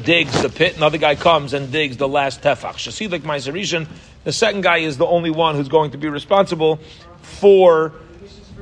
digs 0.04 0.40
the 0.40 0.48
pit, 0.48 0.76
another 0.76 0.98
guy 0.98 1.14
comes 1.14 1.52
and 1.52 1.72
digs 1.72 1.96
the 1.96 2.08
last 2.08 2.42
tefach. 2.42 2.74
Shasilik 2.74 3.20
Maisarishan, 3.20 3.88
the 4.24 4.32
second 4.32 4.62
guy 4.62 4.78
is 4.78 4.98
the 4.98 5.06
only 5.06 5.30
one 5.30 5.56
who's 5.56 5.68
going 5.68 5.92
to 5.92 5.98
be 5.98 6.08
responsible 6.08 6.78
for 7.22 7.92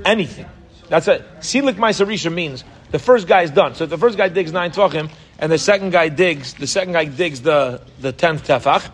anything. 0.05 0.47
That's 0.91 1.07
it. 1.07 1.25
Silik 1.39 1.77
Maisarisha 1.77 2.33
means 2.35 2.65
the 2.91 2.99
first 2.99 3.29
guy 3.29 3.43
is 3.43 3.53
done. 3.53 3.77
So 3.77 3.87
the 3.87 3.97
first 3.97 4.19
guy 4.19 4.29
digs 4.29 4.53
nine 4.53 4.73
tvachim, 4.73 5.09
and 5.39 5.51
the 5.51 5.57
second 5.57 5.91
guy 5.91 6.09
digs, 6.09 6.55
the 6.55 6.67
second 6.67 6.95
guy 6.95 7.05
digs 7.05 7.43
the, 7.43 7.81
the 8.01 8.11
tenth 8.11 8.49
tefach, 8.49 8.91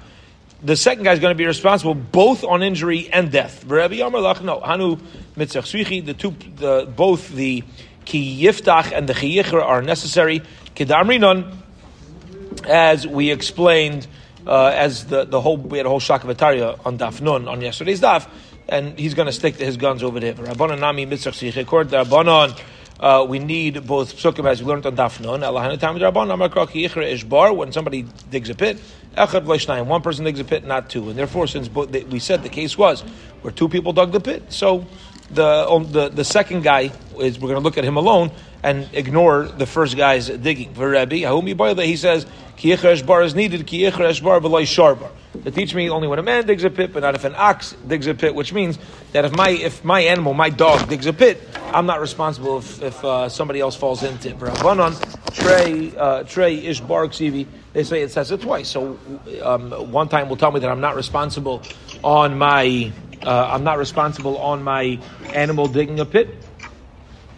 the 0.62 0.76
second 0.76 1.04
guy 1.04 1.14
is 1.14 1.20
going 1.20 1.32
to 1.32 1.38
be 1.38 1.46
responsible 1.46 1.94
both 1.94 2.44
on 2.44 2.62
injury 2.62 3.08
and 3.10 3.32
death. 3.32 3.64
No, 3.66 4.60
Hanu 4.60 4.98
the 5.36 6.14
two, 6.18 6.30
the, 6.56 6.92
both 6.94 7.30
the 7.30 7.64
ki 8.04 8.42
yiftach 8.42 8.92
and 8.92 9.08
the 9.08 9.14
chiyichra 9.14 9.62
are 9.62 9.80
necessary. 9.80 10.42
Kedamrinon, 10.74 11.50
as 12.66 13.06
we 13.06 13.30
explained, 13.30 14.06
uh, 14.46 14.72
as 14.74 15.06
the, 15.06 15.24
the 15.24 15.40
whole, 15.40 15.56
we 15.56 15.78
had 15.78 15.86
a 15.86 15.90
whole 15.90 16.00
shakavataria 16.00 16.84
on 16.86 16.98
daf 16.98 17.20
nun, 17.20 17.48
on 17.48 17.60
yesterday's 17.60 18.00
daf, 18.00 18.28
and 18.68 18.98
he's 18.98 19.14
going 19.14 19.26
to 19.26 19.32
stick 19.32 19.56
to 19.58 19.64
his 19.64 19.76
guns 19.76 20.02
over 20.02 20.20
there. 20.20 20.34
Rabbanon 20.34 20.80
nami 20.80 21.06
mitzach 21.06 21.38
to 21.38 21.64
Rabbanon, 21.64 22.60
uh, 22.98 23.26
we 23.28 23.38
need 23.38 23.86
both 23.86 24.16
psukim 24.16 24.48
as 24.48 24.62
we 24.62 24.68
learned 24.68 24.86
on 24.86 24.96
Dafnon. 24.96 25.40
When 27.56 27.72
somebody 27.72 28.06
digs 28.30 28.48
a 28.48 28.54
pit, 28.54 28.78
one 29.86 30.02
person 30.02 30.24
digs 30.24 30.40
a 30.40 30.44
pit, 30.44 30.64
not 30.64 30.88
two. 30.88 31.10
And 31.10 31.18
therefore, 31.18 31.46
since 31.46 31.68
we 31.68 32.18
said 32.18 32.42
the 32.42 32.48
case 32.48 32.78
was 32.78 33.02
where 33.42 33.52
two 33.52 33.68
people 33.68 33.92
dug 33.92 34.12
the 34.12 34.20
pit, 34.20 34.44
so 34.48 34.86
the 35.30 35.66
the 35.90 36.08
the 36.08 36.24
second 36.24 36.62
guy 36.62 36.90
is 37.20 37.38
we're 37.38 37.48
going 37.48 37.60
to 37.60 37.64
look 37.64 37.76
at 37.76 37.84
him 37.84 37.96
alone 37.96 38.30
and 38.66 38.88
ignore 38.94 39.44
the 39.44 39.64
first 39.64 39.96
guy's 39.96 40.28
digging. 40.28 40.74
For 40.74 40.90
Rabbi, 40.90 41.18
he 41.18 41.96
says 41.96 42.26
ki 42.56 42.74
bar 43.06 43.22
is 43.22 43.32
needed 43.32 43.64
ki 43.64 43.88
bar 43.90 44.40
v'loy 44.40 44.66
sharbar. 44.66 45.10
To 45.44 45.50
teach 45.52 45.72
me 45.72 45.88
only 45.88 46.08
when 46.08 46.18
a 46.18 46.22
man 46.22 46.46
digs 46.46 46.64
a 46.64 46.70
pit, 46.70 46.92
but 46.92 47.04
not 47.04 47.14
if 47.14 47.24
an 47.24 47.34
ox 47.36 47.76
digs 47.86 48.08
a 48.08 48.14
pit, 48.14 48.34
which 48.34 48.52
means 48.52 48.76
that 49.12 49.24
if 49.24 49.36
my 49.36 49.50
if 49.50 49.84
my 49.84 50.00
animal, 50.00 50.34
my 50.34 50.50
dog, 50.50 50.88
digs 50.88 51.06
a 51.06 51.12
pit, 51.12 51.40
I'm 51.72 51.86
not 51.86 52.00
responsible 52.00 52.58
if, 52.58 52.82
if 52.82 53.04
uh, 53.04 53.28
somebody 53.28 53.60
else 53.60 53.76
falls 53.76 54.02
into 54.02 54.30
it. 54.30 54.38
Rabbanon, 54.40 54.94
Trey, 55.32 55.96
uh, 55.96 56.24
Trey 56.24 56.64
Ishbar 56.64 57.06
Ksivi, 57.06 57.46
they 57.72 57.84
say 57.84 58.02
it 58.02 58.10
says 58.10 58.32
it 58.32 58.40
twice. 58.40 58.68
So 58.68 58.98
um, 59.44 59.70
one 59.92 60.08
time 60.08 60.28
will 60.28 60.38
tell 60.38 60.50
me 60.50 60.58
that 60.58 60.70
I'm 60.70 60.80
not 60.80 60.96
responsible 60.96 61.62
on 62.02 62.36
my 62.36 62.90
uh, 63.22 63.50
I'm 63.52 63.62
not 63.62 63.78
responsible 63.78 64.38
on 64.38 64.64
my 64.64 64.98
animal 65.34 65.68
digging 65.68 66.00
a 66.00 66.04
pit, 66.04 66.34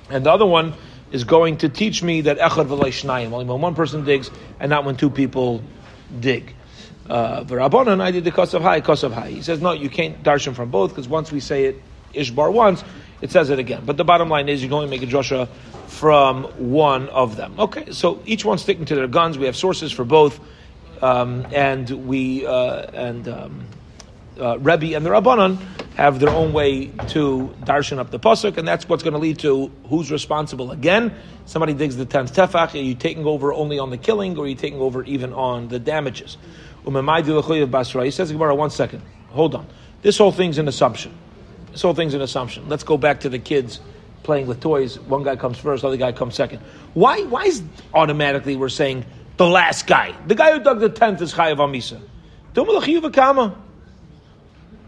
and 0.08 0.24
the 0.24 0.32
other 0.32 0.46
one 0.46 0.72
is 1.10 1.24
going 1.24 1.58
to 1.58 1.68
teach 1.68 2.02
me 2.02 2.22
that 2.22 2.38
echad 2.38 2.66
shnayim, 2.66 3.32
only 3.32 3.44
when 3.44 3.60
one 3.60 3.74
person 3.74 4.04
digs 4.04 4.30
and 4.60 4.70
not 4.70 4.84
when 4.84 4.96
two 4.96 5.10
people 5.10 5.62
dig. 6.20 6.54
Uh, 7.08 7.44
V'rabbanan, 7.44 8.00
I 8.00 8.10
did 8.10 8.24
the 8.24 8.32
kosav 8.32 8.60
high, 8.60 8.80
kosav 8.80 9.12
high. 9.12 9.30
He 9.30 9.42
says, 9.42 9.62
no, 9.62 9.72
you 9.72 9.88
can't 9.88 10.22
darshan 10.22 10.54
from 10.54 10.70
both, 10.70 10.90
because 10.90 11.08
once 11.08 11.32
we 11.32 11.40
say 11.40 11.64
it 11.64 11.82
ishbar 12.14 12.52
once, 12.52 12.84
it 13.20 13.30
says 13.30 13.50
it 13.50 13.58
again. 13.58 13.82
But 13.84 13.96
the 13.96 14.04
bottom 14.04 14.28
line 14.28 14.48
is 14.48 14.62
you 14.62 14.68
can 14.68 14.74
only 14.74 14.90
make 14.90 15.02
a 15.02 15.06
drasha 15.06 15.48
from 15.86 16.44
one 16.70 17.08
of 17.08 17.36
them. 17.36 17.54
Okay, 17.58 17.92
so 17.92 18.22
each 18.26 18.44
one 18.44 18.58
sticking 18.58 18.84
to 18.84 18.94
their 18.94 19.08
guns. 19.08 19.38
We 19.38 19.46
have 19.46 19.56
sources 19.56 19.90
for 19.90 20.04
both, 20.04 20.38
um, 21.02 21.46
and 21.52 21.88
we 22.06 22.46
uh, 22.46 22.82
and 22.92 23.28
um, 23.28 23.66
uh, 24.38 24.58
Rebbe 24.58 24.94
and 24.94 25.04
the 25.04 25.10
Rabbanon 25.10 25.58
have 25.98 26.20
their 26.20 26.30
own 26.30 26.52
way 26.52 26.86
to 27.08 27.52
darshan 27.64 27.98
up 27.98 28.12
the 28.12 28.20
pasuk, 28.20 28.56
and 28.56 28.66
that's 28.66 28.88
what's 28.88 29.02
going 29.02 29.14
to 29.14 29.18
lead 29.18 29.36
to 29.40 29.68
who's 29.88 30.12
responsible. 30.12 30.70
Again, 30.70 31.12
somebody 31.44 31.74
digs 31.74 31.96
the 31.96 32.06
tenth 32.06 32.32
tefach. 32.32 32.72
Are 32.74 32.78
you 32.78 32.94
taking 32.94 33.26
over 33.26 33.52
only 33.52 33.80
on 33.80 33.90
the 33.90 33.98
killing, 33.98 34.38
or 34.38 34.44
are 34.44 34.46
you 34.46 34.54
taking 34.54 34.78
over 34.78 35.02
even 35.02 35.32
on 35.32 35.66
the 35.66 35.80
damages? 35.80 36.38
Umm 36.86 36.94
he 38.04 38.10
says, 38.12 38.30
Gemara, 38.30 38.54
one 38.54 38.70
second. 38.70 39.02
Hold 39.30 39.56
on. 39.56 39.66
This 40.02 40.16
whole 40.16 40.30
thing's 40.30 40.58
an 40.58 40.68
assumption. 40.68 41.12
This 41.72 41.82
whole 41.82 41.94
thing's 41.94 42.14
an 42.14 42.20
assumption. 42.20 42.68
Let's 42.68 42.84
go 42.84 42.96
back 42.96 43.18
to 43.20 43.28
the 43.28 43.40
kids 43.40 43.80
playing 44.22 44.46
with 44.46 44.60
toys. 44.60 45.00
One 45.00 45.24
guy 45.24 45.34
comes 45.34 45.58
first, 45.58 45.84
other 45.84 45.96
guy 45.96 46.12
comes 46.12 46.36
second. 46.36 46.60
Why? 46.94 47.22
Why 47.24 47.46
is 47.46 47.60
automatically 47.92 48.54
we're 48.54 48.68
saying 48.68 49.04
the 49.36 49.48
last 49.48 49.88
guy, 49.88 50.14
the 50.28 50.36
guy 50.36 50.52
who 50.52 50.62
dug 50.62 50.78
the 50.78 50.90
tenth 50.90 51.20
is 51.20 51.34
chayav 51.34 51.56
amisa? 51.56 52.00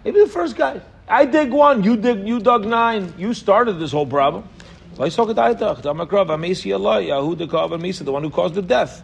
Maybe 0.05 0.20
the 0.20 0.29
first 0.29 0.57
guy. 0.57 0.81
I 1.11 1.25
dig 1.25 1.51
one, 1.51 1.83
you 1.83 1.96
dig, 1.96 2.27
you 2.27 2.38
dug 2.38 2.64
nine. 2.64 3.12
You 3.18 3.35
started 3.35 3.81
this 3.81 3.90
whole 3.90 4.07
problem. 4.07 4.49
The 4.94 5.05
one 8.07 8.23
who 8.23 8.31
caused 8.31 8.55
the 8.55 8.62
death. 8.62 9.03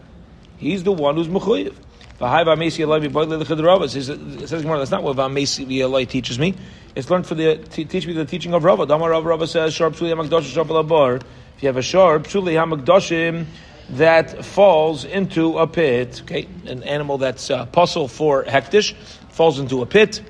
He's 0.57 0.85
the 0.85 0.92
one 0.92 1.16
who's 1.16 1.29
mechuyev. 1.29 1.75
Says. 2.19 4.09
That's 4.09 4.90
not 4.90 5.03
what 5.03 5.16
Vamesi 5.16 6.09
teaches 6.09 6.38
me. 6.38 6.55
It's 6.95 7.11
learned 7.11 7.27
for 7.27 7.35
the 7.35 7.57
teach 7.57 8.07
me 8.07 8.14
the 8.14 8.25
teaching 8.25 8.55
of 8.55 8.64
Rava. 8.64 8.87
Damar 8.87 9.11
Rava 9.11 9.29
Rava 9.29 9.47
says 9.47 9.75
sharp 9.75 9.97
psuli 9.97 10.14
hamakdoshim 10.14 10.55
sharp 10.55 10.69
labar. 10.69 11.21
If 11.57 11.62
you 11.62 11.66
have 11.66 11.77
a 11.77 11.83
sharp 11.83 12.23
psuli 12.23 12.55
hamakdoshim 12.55 13.45
that 13.90 14.45
falls 14.47 15.05
into 15.05 15.59
a 15.59 15.66
pit, 15.66 16.23
okay, 16.23 16.49
an 16.64 16.83
animal 16.85 17.19
that's 17.19 17.51
uh, 17.51 17.66
puzzle 17.66 18.09
for 18.09 18.45
hektish 18.45 18.95
falls 19.29 19.59
into 19.59 19.83
a 19.83 19.87
pit. 19.87 20.23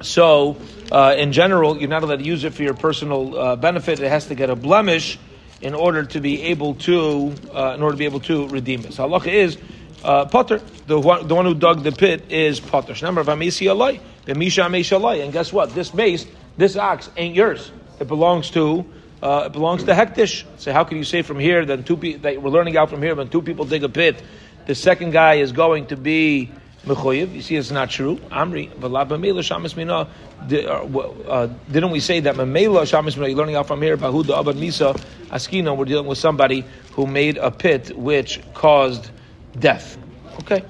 So, 0.00 0.56
uh, 0.92 1.14
in 1.18 1.32
general, 1.32 1.78
you're 1.78 1.88
not 1.88 2.02
allowed 2.02 2.20
to 2.20 2.24
use 2.24 2.44
it 2.44 2.54
for 2.54 2.62
your 2.62 2.74
personal 2.74 3.36
uh, 3.36 3.56
benefit. 3.56 4.00
It 4.00 4.08
has 4.08 4.26
to 4.26 4.34
get 4.34 4.50
a 4.50 4.56
blemish 4.56 5.18
in 5.60 5.74
order 5.74 6.04
to 6.04 6.20
be 6.20 6.42
able 6.42 6.74
to, 6.74 7.34
uh, 7.52 7.74
in 7.74 7.82
order 7.82 7.92
to 7.94 7.98
be 7.98 8.04
able 8.04 8.20
to 8.20 8.46
redeem 8.48 8.84
it. 8.84 8.94
So, 8.94 9.08
halacha 9.08 9.32
is 9.32 9.58
uh, 10.04 10.26
Potter, 10.26 10.60
the 10.86 10.98
one, 11.00 11.26
the 11.26 11.34
one 11.34 11.44
who 11.44 11.54
dug 11.54 11.82
the 11.82 11.92
pit 11.92 12.30
is 12.30 12.60
Potter. 12.60 12.94
Number 13.02 13.20
of 13.20 13.26
Amisi 13.26 13.66
Alai, 13.66 14.00
the 14.24 14.34
Misha 14.34 14.62
Alai. 14.62 15.22
And 15.22 15.32
guess 15.32 15.52
what? 15.52 15.74
This 15.74 15.92
mace, 15.92 16.26
this 16.56 16.76
ox 16.76 17.10
ain't 17.16 17.34
yours. 17.34 17.72
It 17.98 18.06
belongs 18.06 18.50
to 18.50 18.86
uh, 19.22 19.44
it 19.46 19.52
belongs 19.52 19.84
to 19.84 19.92
Hektish. 19.92 20.44
So 20.58 20.72
how 20.72 20.84
can 20.84 20.98
you 20.98 21.04
say 21.04 21.22
from 21.22 21.38
here 21.38 21.64
that 21.64 21.86
two 21.86 21.96
people 21.96 22.20
that 22.22 22.40
we're 22.40 22.50
learning 22.50 22.76
out 22.76 22.90
from 22.90 23.02
here 23.02 23.14
when 23.14 23.28
two 23.28 23.42
people 23.42 23.64
dig 23.64 23.82
a 23.82 23.88
pit, 23.88 24.22
the 24.66 24.74
second 24.74 25.10
guy 25.10 25.34
is 25.34 25.52
going 25.52 25.86
to 25.86 25.96
be 25.96 26.52
mechoyev? 26.88 27.32
You 27.34 27.42
see, 27.42 27.56
it's 27.56 27.70
not 27.70 27.90
true. 27.90 28.16
Amri 28.30 28.70
shamis 28.72 29.76
mina. 29.76 30.08
Uh, 30.50 31.28
uh, 31.28 31.46
didn't 31.70 31.90
we 31.90 32.00
say 32.00 32.20
that 32.20 32.34
memela 32.34 32.82
shamis 32.82 33.16
mina? 33.16 33.28
You're 33.28 33.36
learning 33.36 33.56
out 33.56 33.66
from 33.66 33.82
here. 33.82 33.96
Bahuda 33.96 34.40
abad 34.40 34.56
misa 34.56 34.94
askina. 35.30 35.76
We're 35.76 35.84
dealing 35.84 36.06
with 36.06 36.18
somebody 36.18 36.64
who 36.92 37.06
made 37.06 37.36
a 37.36 37.50
pit 37.50 37.96
which 37.96 38.40
caused 38.54 39.10
death. 39.58 39.98
Okay? 40.40 40.64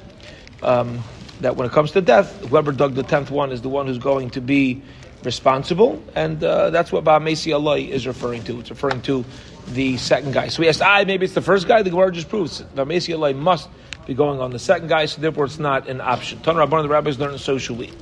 Um, 0.63 1.03
that 1.41 1.57
when 1.57 1.67
it 1.67 1.73
comes 1.73 1.93
to 1.93 2.01
death, 2.01 2.45
whoever 2.47 2.73
dug 2.73 2.95
the 2.95 3.03
tenth 3.03 3.31
one 3.31 3.53
is 3.53 3.63
the 3.63 3.69
one 3.69 3.87
who's 3.87 3.99
going 3.99 4.31
to 4.31 4.41
be 4.41 4.83
responsible, 5.25 6.03
and 6.15 6.43
uh, 6.43 6.71
that's 6.71 6.93
what 6.93 7.05
Ba'amesi 7.05 7.55
Allah 7.55 7.79
is 7.79 8.07
referring 8.07 8.45
to. 8.45 8.61
It's 8.61 8.71
referring 8.71 9.03
to 9.03 9.25
the 9.69 9.97
second 9.97 10.33
guy. 10.33 10.49
So 10.49 10.61
we 10.61 10.69
asked, 10.69 10.83
ah, 10.83 11.05
maybe 11.07 11.25
it's 11.25 11.35
the 11.35 11.43
first 11.43 11.69
guy. 11.69 11.83
The 11.83 11.91
Gemara 11.91 12.13
just 12.13 12.29
proves 12.29 12.63
Ba'amesi 12.63 13.15
Allah 13.15 13.35
must 13.35 13.69
be 14.09 14.15
going 14.15 14.41
on 14.41 14.51
the 14.51 14.59
second 14.59 14.89
guy, 14.89 15.05
so 15.05 15.21
therefore 15.21 15.45
it's 15.45 15.59
not 15.59 15.87
an 15.87 16.01
option. 16.01 16.41
Tan 16.41 16.55
Rabban, 16.55 16.83
the 16.83 16.89
rabbis 16.89 17.19
learn 17.19 17.37
socially. 17.37 17.93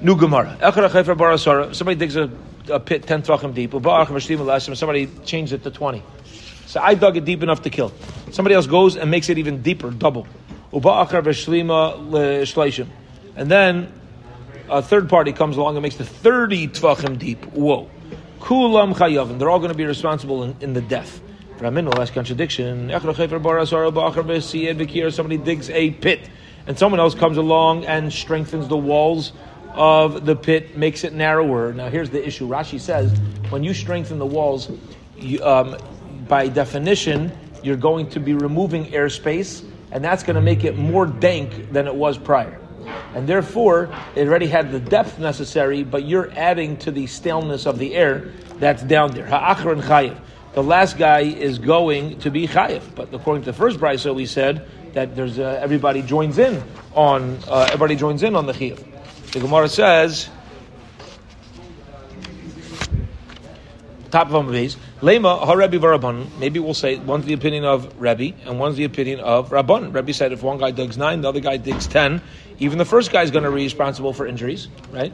New 0.00 0.16
Gemara. 0.16 0.56
Somebody 1.74 1.98
digs 1.98 2.16
a, 2.16 2.30
a 2.70 2.80
pit 2.80 3.06
ten 3.06 3.22
tvachim 3.22 3.52
deep. 3.52 3.72
Somebody 4.76 5.10
changed 5.26 5.52
it 5.52 5.62
to 5.62 5.70
twenty. 5.70 6.02
So 6.64 6.80
I 6.80 6.94
dug 6.94 7.18
it 7.18 7.26
deep 7.26 7.42
enough 7.42 7.60
to 7.62 7.70
kill. 7.70 7.92
Somebody 8.30 8.54
else 8.54 8.66
goes 8.66 8.96
and 8.96 9.10
makes 9.10 9.28
it 9.28 9.36
even 9.36 9.60
deeper, 9.60 9.90
double. 9.90 10.26
And 10.72 10.82
then 13.50 13.92
a 14.70 14.80
third 14.80 15.10
party 15.10 15.32
comes 15.32 15.58
along 15.58 15.76
and 15.76 15.82
makes 15.82 15.96
the 15.96 16.04
30 16.04 16.68
tvachim 16.68 17.18
deep. 17.18 17.44
Whoa. 17.44 17.90
Kulam 18.38 18.94
chayavim. 18.94 19.38
They're 19.38 19.50
all 19.50 19.58
going 19.58 19.72
to 19.72 19.76
be 19.76 19.84
responsible 19.84 20.44
in, 20.44 20.56
in 20.60 20.72
the 20.72 20.80
death. 20.80 21.20
Ramin, 21.60 21.90
last 21.90 22.14
contradiction. 22.14 22.90
Somebody 22.90 23.26
digs 25.36 25.70
a 25.70 25.90
pit, 25.90 26.30
and 26.66 26.78
someone 26.78 27.00
else 27.00 27.14
comes 27.14 27.36
along 27.36 27.84
and 27.84 28.10
strengthens 28.10 28.66
the 28.66 28.78
walls 28.78 29.32
of 29.74 30.24
the 30.24 30.34
pit, 30.34 30.78
makes 30.78 31.04
it 31.04 31.12
narrower. 31.12 31.74
Now, 31.74 31.90
here's 31.90 32.08
the 32.08 32.26
issue. 32.26 32.48
Rashi 32.48 32.80
says 32.80 33.12
when 33.50 33.62
you 33.62 33.74
strengthen 33.74 34.18
the 34.18 34.26
walls, 34.26 34.70
you, 35.18 35.44
um, 35.44 35.76
by 36.26 36.48
definition, 36.48 37.30
you're 37.62 37.76
going 37.76 38.08
to 38.10 38.20
be 38.20 38.32
removing 38.32 38.86
airspace, 38.86 39.62
and 39.92 40.02
that's 40.02 40.22
going 40.22 40.36
to 40.36 40.42
make 40.42 40.64
it 40.64 40.78
more 40.78 41.04
dank 41.04 41.72
than 41.72 41.86
it 41.86 41.94
was 41.94 42.16
prior. 42.16 42.58
And 43.14 43.28
therefore, 43.28 43.94
it 44.14 44.26
already 44.26 44.46
had 44.46 44.72
the 44.72 44.80
depth 44.80 45.18
necessary, 45.18 45.84
but 45.84 46.06
you're 46.06 46.32
adding 46.32 46.78
to 46.78 46.90
the 46.90 47.06
staleness 47.06 47.66
of 47.66 47.78
the 47.78 47.94
air 47.94 48.32
that's 48.54 48.82
down 48.82 49.10
there. 49.10 49.26
Ha'achar 49.26 49.72
and 49.72 49.82
chayiv. 49.82 50.18
The 50.52 50.62
last 50.62 50.98
guy 50.98 51.20
is 51.20 51.58
going 51.58 52.18
to 52.20 52.30
be 52.30 52.48
chayiv. 52.48 52.94
But 52.94 53.14
according 53.14 53.44
to 53.44 53.52
the 53.52 53.56
first 53.56 53.78
brisa, 53.78 54.14
we 54.14 54.26
said 54.26 54.66
that 54.94 55.14
there's 55.14 55.38
uh, 55.38 55.60
everybody 55.62 56.02
joins 56.02 56.38
in 56.38 56.62
on 56.94 57.38
uh, 57.46 57.66
everybody 57.68 57.96
joins 57.96 58.22
in 58.22 58.34
on 58.34 58.46
the 58.46 58.52
chayiv. 58.52 58.84
The 59.32 59.40
Gemara 59.40 59.68
says 59.68 60.28
top 64.10 64.30
of 64.30 64.44
Amavez. 64.44 64.76
Lema 65.00 65.40
Harebi 65.44 65.78
Varabban. 65.78 66.26
Maybe 66.38 66.58
we'll 66.58 66.74
say 66.74 66.96
one's 66.96 67.24
the 67.24 67.32
opinion 67.32 67.64
of 67.64 68.00
Rebbe 68.00 68.36
and 68.44 68.58
one's 68.58 68.76
the 68.76 68.84
opinion 68.84 69.20
of 69.20 69.50
Rabban. 69.50 69.94
Rebbe 69.94 70.12
said 70.12 70.32
if 70.32 70.42
one 70.42 70.58
guy 70.58 70.72
digs 70.72 70.98
nine, 70.98 71.20
the 71.20 71.28
other 71.28 71.40
guy 71.40 71.56
digs 71.56 71.86
ten, 71.86 72.20
even 72.58 72.78
the 72.78 72.84
first 72.84 73.12
guy 73.12 73.22
is 73.22 73.30
going 73.30 73.44
to 73.44 73.50
be 73.50 73.56
responsible 73.56 74.12
for 74.12 74.26
injuries, 74.26 74.68
right? 74.90 75.12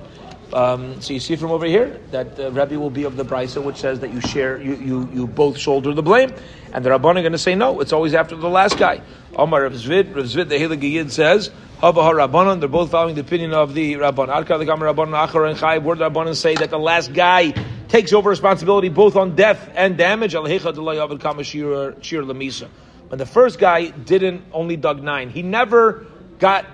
Um, 0.52 1.00
so 1.00 1.12
you 1.12 1.20
see 1.20 1.36
from 1.36 1.50
over 1.50 1.66
here 1.66 2.00
that 2.12 2.38
uh, 2.38 2.50
Rebbe 2.52 2.78
will 2.78 2.90
be 2.90 3.04
of 3.04 3.16
the 3.16 3.24
brisa, 3.24 3.62
which 3.62 3.76
says 3.76 4.00
that 4.00 4.12
you 4.12 4.20
share, 4.20 4.60
you, 4.62 4.76
you, 4.76 5.08
you 5.12 5.26
both 5.26 5.58
shoulder 5.58 5.92
the 5.92 6.02
blame, 6.02 6.32
and 6.72 6.84
the 6.84 6.90
Rabban 6.90 7.16
are 7.16 7.22
going 7.22 7.32
to 7.32 7.38
say 7.38 7.54
no. 7.54 7.80
It's 7.80 7.92
always 7.92 8.14
after 8.14 8.36
the 8.36 8.48
last 8.48 8.78
guy. 8.78 9.02
Omar 9.34 9.62
Rav 9.64 9.72
Zvid, 9.72 10.14
Rav 10.14 10.24
Zvid, 10.24 10.48
the 10.48 10.56
Hilig 10.56 11.10
says 11.10 11.50
Hava 11.78 12.00
Rabbanon. 12.00 12.60
They're 12.60 12.68
both 12.68 12.90
following 12.90 13.16
the 13.16 13.20
opinion 13.22 13.52
of 13.52 13.74
the 13.74 13.94
Rabban. 13.94 14.28
Adkar 14.28 14.58
the 14.58 14.64
Gamar 14.64 14.94
Rabbanon 14.94 15.28
Achar 15.28 15.50
and. 15.50 15.84
Where 15.84 15.96
the 15.96 16.08
Rabbanon 16.08 16.34
say 16.34 16.54
that 16.54 16.70
the 16.70 16.78
last 16.78 17.12
guy 17.12 17.52
takes 17.88 18.12
over 18.12 18.30
responsibility 18.30 18.88
both 18.88 19.16
on 19.16 19.34
death 19.34 19.70
and 19.74 19.98
damage. 19.98 20.34
When 20.34 20.44
the 23.18 23.26
first 23.26 23.58
guy 23.58 23.86
didn't 23.88 24.44
only 24.52 24.76
dug 24.76 25.02
nine, 25.02 25.30
he 25.30 25.42
never 25.42 26.06
got 26.38 26.66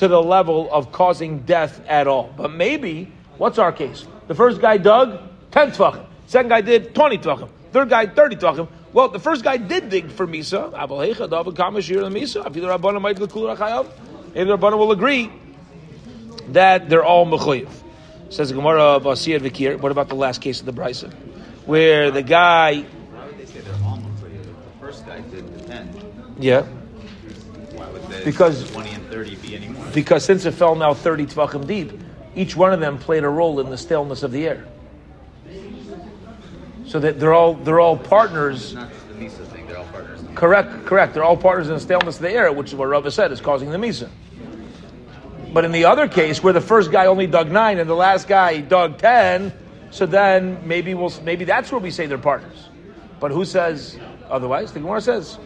to 0.00 0.08
the 0.08 0.22
level 0.22 0.66
of 0.72 0.92
causing 0.92 1.40
death 1.40 1.82
at 1.86 2.08
all. 2.08 2.32
But 2.34 2.52
maybe, 2.52 3.12
what's 3.36 3.58
our 3.58 3.70
case? 3.70 4.06
The 4.28 4.34
first 4.34 4.58
guy 4.58 4.78
dug 4.78 5.20
10 5.50 5.72
tvachim. 5.72 6.06
Second 6.26 6.48
guy 6.48 6.62
did 6.62 6.94
20 6.94 7.18
tvachim. 7.18 7.50
Third 7.72 7.90
guy 7.90 8.06
30 8.06 8.36
tvachim. 8.36 8.68
Well, 8.94 9.08
the 9.08 9.18
first 9.18 9.44
guy 9.44 9.58
did 9.58 9.90
dig 9.90 10.10
for 10.10 10.26
Misa. 10.26 10.68
Abel 10.82 11.00
Hecha, 11.00 11.28
Dab 11.28 11.46
and 11.46 11.54
Kamashir, 11.54 12.02
and 12.02 12.16
Misa. 12.16 12.42
Maybe 12.44 12.60
the 12.60 12.68
Rabbanon 12.68 13.02
will 14.78 14.92
agree 14.92 15.30
that 16.48 16.88
they're 16.88 17.04
all 17.04 17.26
mechuyev. 17.26 17.68
Says 18.30 18.48
the 18.48 18.54
Gemara 18.54 19.00
Basir 19.00 19.38
Vikir. 19.38 19.78
What 19.78 19.92
about 19.92 20.08
the 20.08 20.14
last 20.14 20.40
case 20.40 20.60
of 20.60 20.66
the 20.66 20.72
Brisa? 20.72 21.12
Where 21.66 22.10
the 22.10 22.22
guy, 22.22 22.80
Why 22.80 23.26
would 23.26 23.36
they 23.36 23.44
say 23.44 23.60
they're 23.60 23.74
almost 23.84 24.22
like 24.22 24.42
the 24.42 24.54
first 24.80 25.04
guy 25.04 25.20
did 25.20 25.58
the 25.58 25.64
10? 25.66 26.34
yeah, 26.38 26.64
the 28.10 28.24
Because- 28.24 28.70
20 28.70 28.90
and 28.90 29.10
30 29.10 29.36
be 29.36 29.56
any 29.56 29.68
more? 29.68 29.84
because 29.94 30.24
since 30.24 30.44
it 30.44 30.52
fell 30.52 30.74
now 30.74 30.92
30 30.94 31.26
tvachim 31.26 31.66
deep, 31.66 31.92
each 32.34 32.56
one 32.56 32.72
of 32.72 32.80
them 32.80 32.98
played 32.98 33.24
a 33.24 33.28
role 33.28 33.60
in 33.60 33.70
the 33.70 33.78
staleness 33.78 34.22
of 34.22 34.32
the 34.32 34.46
air. 34.46 34.64
So 36.86 36.98
that 36.98 37.20
they're 37.20 37.32
all 37.34 37.54
they're 37.54 37.80
all 37.80 37.96
partners. 37.96 38.74
Not 38.74 38.90
the 39.08 39.24
Misa 39.24 39.46
thing, 39.46 39.66
they're 39.66 39.78
all 39.78 39.84
partners. 39.84 40.20
Correct, 40.34 40.86
correct. 40.86 41.14
They're 41.14 41.24
all 41.24 41.36
partners 41.36 41.68
in 41.68 41.74
the 41.74 41.80
staleness 41.80 42.16
of 42.16 42.22
the 42.22 42.32
air, 42.32 42.52
which 42.52 42.68
is 42.68 42.74
what 42.74 42.86
Rava 42.88 43.10
said 43.10 43.30
is 43.32 43.40
causing 43.40 43.70
the 43.70 43.78
misa. 43.78 44.08
But 45.52 45.64
in 45.64 45.72
the 45.72 45.84
other 45.84 46.08
case, 46.08 46.42
where 46.42 46.52
the 46.52 46.60
first 46.60 46.90
guy 46.92 47.06
only 47.06 47.26
dug 47.26 47.50
nine 47.50 47.78
and 47.78 47.88
the 47.88 47.94
last 47.94 48.28
guy 48.28 48.60
dug 48.60 48.98
ten, 48.98 49.52
so 49.90 50.06
then 50.06 50.58
maybe 50.64 50.94
we'll 50.94 51.12
maybe 51.24 51.44
that's 51.44 51.70
where 51.70 51.80
we 51.80 51.90
say 51.90 52.06
they're 52.06 52.18
partners. 52.18 52.68
But 53.20 53.30
who 53.30 53.44
says 53.44 53.96
otherwise? 54.28 54.72
The 54.72 54.80
Gemara 54.80 55.00
says 55.00 55.38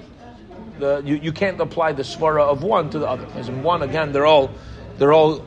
the 0.79 1.03
you, 1.05 1.17
you 1.17 1.33
can't 1.33 1.61
apply 1.61 1.93
the 1.93 2.03
svara 2.03 2.43
of 2.43 2.63
one 2.63 2.91
to 2.91 2.99
the 2.99 3.07
other. 3.07 3.27
As 3.35 3.49
in 3.49 3.63
one 3.63 3.83
again, 3.83 4.13
they're 4.13 4.27
all 4.27 4.51
they're 4.99 5.13
all 5.13 5.47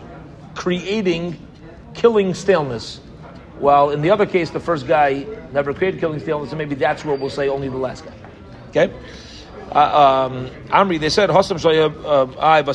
creating 0.56 1.38
killing 1.94 2.34
staleness. 2.34 3.00
While 3.60 3.90
in 3.90 4.02
the 4.02 4.12
other 4.12 4.26
case, 4.26 4.52
the 4.52 4.60
first 4.60 4.88
guy 4.88 5.26
never 5.52 5.74
created 5.74 6.00
killing 6.00 6.20
staleness, 6.20 6.52
and 6.52 6.60
maybe 6.60 6.76
that's 6.76 7.04
where 7.04 7.16
we'll 7.16 7.30
say 7.30 7.50
only 7.50 7.70
the 7.70 7.78
last 7.78 8.06
guy. 8.06 8.13
Okay. 8.70 8.94
Uh, 9.72 10.30
um, 10.30 10.50
Amri, 10.68 11.00
they 11.00 11.10
said 11.10 11.30
Hosam 11.30 11.58
Shaya 11.58 12.36
I 12.40 12.62
the. 12.62 12.74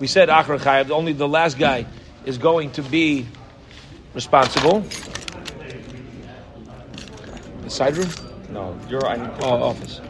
We 0.00 0.06
said 0.06 0.28
Achron 0.28 0.58
Chayev. 0.58 0.90
Only 0.90 1.12
the 1.12 1.28
last 1.28 1.58
guy 1.58 1.86
is 2.24 2.38
going 2.38 2.70
to 2.72 2.82
be 2.82 3.26
responsible. 4.14 4.84
The 7.62 7.70
side 7.70 7.96
room. 7.96 8.27
No, 8.48 8.78
you're 8.88 9.06
I 9.06 9.16
need 9.16 9.30
Oh, 9.42 9.62
office. 9.62 10.00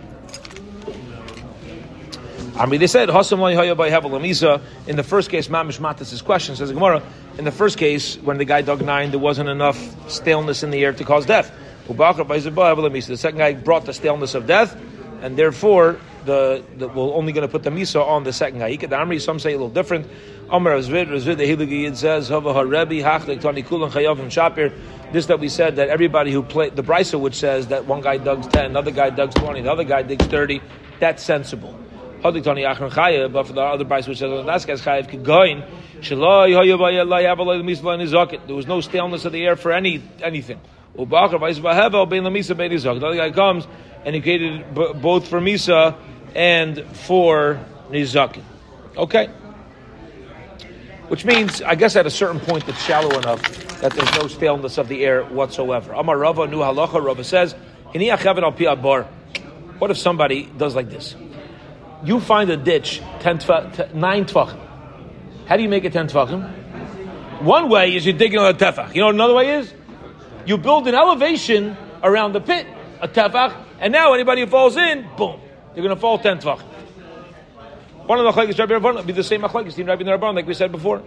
I 2.57 2.67
mean, 2.67 2.81
they 2.81 2.89
said 2.89 3.09
In 3.09 3.15
the 3.15 5.05
first 5.05 5.31
case, 5.31 5.49
Mamish 5.49 5.79
Matas' 5.79 6.25
question 6.25 6.57
says 6.57 6.73
Gemara. 6.73 7.03
In 7.39 7.45
the 7.45 7.53
first 7.53 7.79
case, 7.79 8.17
when 8.17 8.39
the 8.39 8.45
guy 8.45 8.63
dug 8.63 8.83
nine, 8.83 9.11
there 9.11 9.21
wasn't 9.21 9.49
enough 9.49 9.79
staleness 10.11 10.65
in 10.65 10.71
the 10.71 10.85
air 10.85 10.93
to 10.93 11.05
cause 11.05 11.25
death. 11.25 11.53
The 11.87 13.17
second 13.17 13.39
guy 13.39 13.55
brought 13.55 13.87
the 13.87 13.93
staleness 13.93 14.35
of 14.35 14.47
death, 14.47 14.77
and 15.23 15.37
therefore 15.37 16.01
the, 16.25 16.65
the 16.77 16.89
we're 16.89 17.15
only 17.15 17.33
going 17.33 17.47
to 17.47 17.51
put 17.51 17.63
the 17.63 17.71
misa 17.71 18.05
on 18.05 18.25
the 18.25 18.33
second 18.33 18.59
guy. 18.59 19.19
Some 19.19 19.39
say 19.39 19.51
a 19.51 19.53
little 19.53 19.71
different. 19.71 20.07
Razvid, 20.49 21.37
the 21.37 21.95
says 21.95 22.31
Harebi 22.31 23.03
Hachlik 23.03 23.41
Tani 23.41 23.63
Kulan 23.63 23.91
Shapir. 23.91 24.73
This 25.13 25.27
that 25.27 25.41
we 25.41 25.49
said 25.49 25.77
that 25.77 25.89
everybody 25.89 26.33
who 26.33 26.43
played 26.43 26.75
the 26.75 26.83
Brisa, 26.83 27.21
which 27.21 27.35
says 27.35 27.69
that 27.69 27.87
one 27.87 28.01
guy 28.01 28.17
digs 28.17 28.47
ten, 28.47 28.67
another 28.67 28.91
guy 28.91 29.11
digs 29.11 29.35
twenty, 29.35 29.61
the 29.63 29.71
other 29.71 29.85
guy 29.85 30.03
digs 30.03 30.27
thirty. 30.27 30.61
That's 31.01 31.23
sensible. 31.23 31.79
Tani 32.23 32.63
Achron 32.63 32.91
Chayav, 32.91 33.33
but 33.33 33.47
for 33.47 33.53
the 33.53 33.61
other 33.61 33.85
Brisa 33.85 34.09
which 34.09 34.19
says 34.19 34.81
Chayav 34.83 35.09
could 35.09 35.25
go. 35.25 35.41
Shalai 36.01 36.51
Hayabay 36.51 36.99
Allah 37.01 37.63
Misla 37.63 37.99
Nizaket. 37.99 38.47
There 38.47 38.57
was 38.57 38.67
no 38.67 38.81
staleness 38.81 39.25
of 39.25 39.33
the 39.33 39.45
air 39.45 39.57
for 39.57 39.73
any 39.73 40.03
anything. 40.23 40.61
Ubakar 40.97 41.41
Vais 41.41 41.61
Bahevel 41.61 42.09
Ben 42.09 42.23
Lamisa 42.23 42.57
Ben 42.57 42.71
Nizaket. 42.71 43.01
The 43.01 43.07
other 43.07 43.17
guy 43.17 43.31
comes 43.33 43.67
and 44.05 44.15
he 44.15 44.21
created 44.23 44.75
both 44.75 45.29
for 45.29 45.41
Misa 45.41 45.97
and 46.35 46.85
for 46.97 47.61
Nizaket. 47.91 48.45
Okay. 48.97 49.29
Which 51.09 51.25
means, 51.25 51.63
I 51.63 51.75
guess, 51.75 51.97
at 51.97 52.07
a 52.07 52.11
certain 52.11 52.39
point, 52.39 52.69
it's 52.69 52.83
shallow 52.83 53.19
enough 53.19 53.43
that 53.81 53.93
there's 53.93 54.13
no 54.15 54.29
staleness 54.29 54.77
of 54.79 54.89
the 54.89 55.05
air 55.05 55.25
whatsoever. 55.25 55.93
Amar 55.93 56.19
Rava 56.19 56.47
Nu 56.47 56.59
Halacha. 56.59 57.03
Rava 57.03 57.25
says. 57.25 57.55
What 59.79 59.91
if 59.91 59.97
somebody 59.99 60.45
does 60.45 60.75
like 60.75 60.91
this? 60.91 61.17
You 62.05 62.21
find 62.21 62.51
a 62.51 62.57
ditch 62.57 63.01
ten 63.21 63.39
tfa, 63.39 63.75
t- 63.75 63.99
nine 63.99 64.27
tefachim. 64.27 64.61
How 65.47 65.57
do 65.57 65.63
you 65.63 65.69
make 65.69 65.85
it 65.85 65.95
ten 65.95 66.09
tefachim? 66.09 67.41
One 67.41 67.71
way 67.71 67.97
is 67.97 68.05
you 68.05 68.13
dig 68.13 68.35
another 68.35 68.59
tefach. 68.59 68.95
You 68.95 69.01
know 69.01 69.09
another 69.09 69.35
way 69.35 69.59
is? 69.59 69.73
You 70.45 70.59
build 70.59 70.87
an 70.89 70.95
elevation 70.95 71.77
around 72.03 72.33
the 72.35 72.41
pit, 72.41 72.67
a 73.01 73.09
tefach, 73.09 73.55
and 73.81 73.93
now 73.93 74.13
anybody 74.13 74.43
who 74.43 74.47
falls 74.47 74.77
in, 74.77 75.09
boom, 75.17 75.41
you're 75.75 75.85
going 75.85 75.95
to 75.95 76.01
fall 76.01 76.19
ten 76.19 76.39
tefachim. 76.39 76.67
One 78.09 78.19
of 78.19 78.25
the 78.25 78.41
machlekes 78.41 78.59
Rabbi 78.59 78.73
Rabban 78.73 79.05
be 79.05 79.13
the 79.13 79.23
same 79.23 79.43
machlekes 79.43 79.75
Team 79.75 79.85
Rabbi 79.85 80.03
Rabban 80.03 80.35
like 80.35 80.47
we 80.47 80.55
said 80.55 80.73
before. 80.73 81.03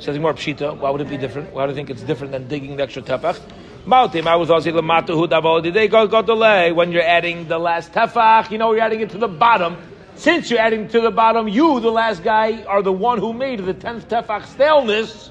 Says 0.00 0.18
more 0.18 0.34
pshita. 0.34 0.76
Why 0.76 0.90
would 0.90 1.00
it 1.00 1.08
be 1.08 1.16
different? 1.16 1.52
Why 1.52 1.64
do 1.64 1.70
you 1.70 1.76
think 1.76 1.90
it's 1.90 2.02
different 2.02 2.32
than 2.32 2.48
digging 2.48 2.74
the 2.74 2.82
extra 2.82 3.02
tefach? 3.02 3.40
Mautim, 3.86 4.26
I 4.26 4.34
was 4.34 4.50
also 4.50 4.72
lamatu 4.72 5.10
hudavol. 5.10 5.72
They 5.72 5.86
got 5.86 6.10
got 6.10 6.26
delay 6.26 6.72
when 6.72 6.90
you're 6.90 7.04
adding 7.04 7.46
the 7.46 7.60
last 7.60 7.92
tefach. 7.92 8.50
You 8.50 8.58
know 8.58 8.72
you're 8.72 8.82
adding 8.82 9.00
it 9.00 9.10
to 9.10 9.18
the 9.18 9.28
bottom. 9.28 9.76
Since 10.16 10.50
you're 10.50 10.58
adding 10.58 10.88
to 10.88 11.00
the 11.00 11.12
bottom, 11.12 11.46
you, 11.46 11.78
the 11.78 11.92
last 11.92 12.24
guy, 12.24 12.64
are 12.64 12.82
the 12.82 12.92
one 12.92 13.18
who 13.20 13.32
made 13.32 13.60
the 13.60 13.72
tenth 13.72 14.08
tefach 14.08 14.46
staleness 14.46 15.30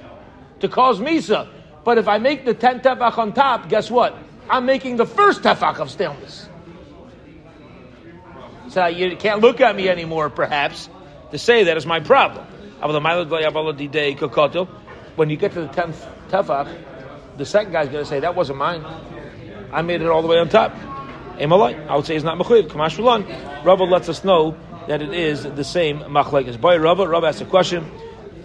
to 0.62 0.70
cause 0.70 1.02
misa. 1.02 1.50
But 1.84 1.98
if 1.98 2.08
I 2.08 2.18
make 2.18 2.46
the 2.46 2.54
tenth 2.54 2.84
tefach 2.84 3.18
on 3.18 3.34
top, 3.34 3.68
guess 3.68 3.92
what? 3.92 4.18
I'm 4.50 4.66
making 4.66 4.96
the 4.96 5.06
first 5.06 5.42
tefach 5.42 5.80
of 5.80 5.92
staleness. 5.92 6.48
So 8.70 8.88
you 8.88 9.16
can't 9.18 9.40
look 9.40 9.62
at 9.62 9.76
me 9.76 9.88
anymore, 9.88 10.32
perhaps, 10.32 10.90
to 11.34 11.40
say 11.40 11.64
that 11.66 11.76
is 11.76 11.86
my 11.86 12.00
problem. 12.00 12.46
When 15.16 15.30
you 15.30 15.38
get 15.38 15.52
to 15.54 15.62
the 15.62 15.68
tenth 15.68 16.08
tefach, 16.30 16.68
the 17.38 17.46
second 17.46 17.72
guy's 17.72 17.90
going 17.90 18.04
to 18.04 18.10
say 18.10 18.20
that 18.20 18.36
wasn't 18.36 18.60
mine. 18.60 18.86
I 19.72 19.82
made 19.82 20.02
it 20.02 20.08
all 20.08 20.22
the 20.22 20.28
way 20.28 20.38
on 20.38 20.50
top. 20.50 20.74
Emalai, 21.38 21.88
I 21.88 21.96
would 21.96 22.06
say 22.06 22.16
it's 22.16 22.24
not 22.24 22.38
mechuyev. 22.38 22.68
Kamash. 22.68 23.66
Rava 23.66 23.84
lets 23.84 24.10
us 24.10 24.24
know 24.24 24.56
that 24.88 25.02
it 25.02 25.12
is 25.14 25.44
the 25.44 25.64
same 25.64 26.00
machlekes. 26.02 26.62
Boy, 26.62 26.78
Rava, 26.78 27.08
Rava 27.08 27.28
asks 27.28 27.42
a 27.42 27.46
question. 27.46 27.90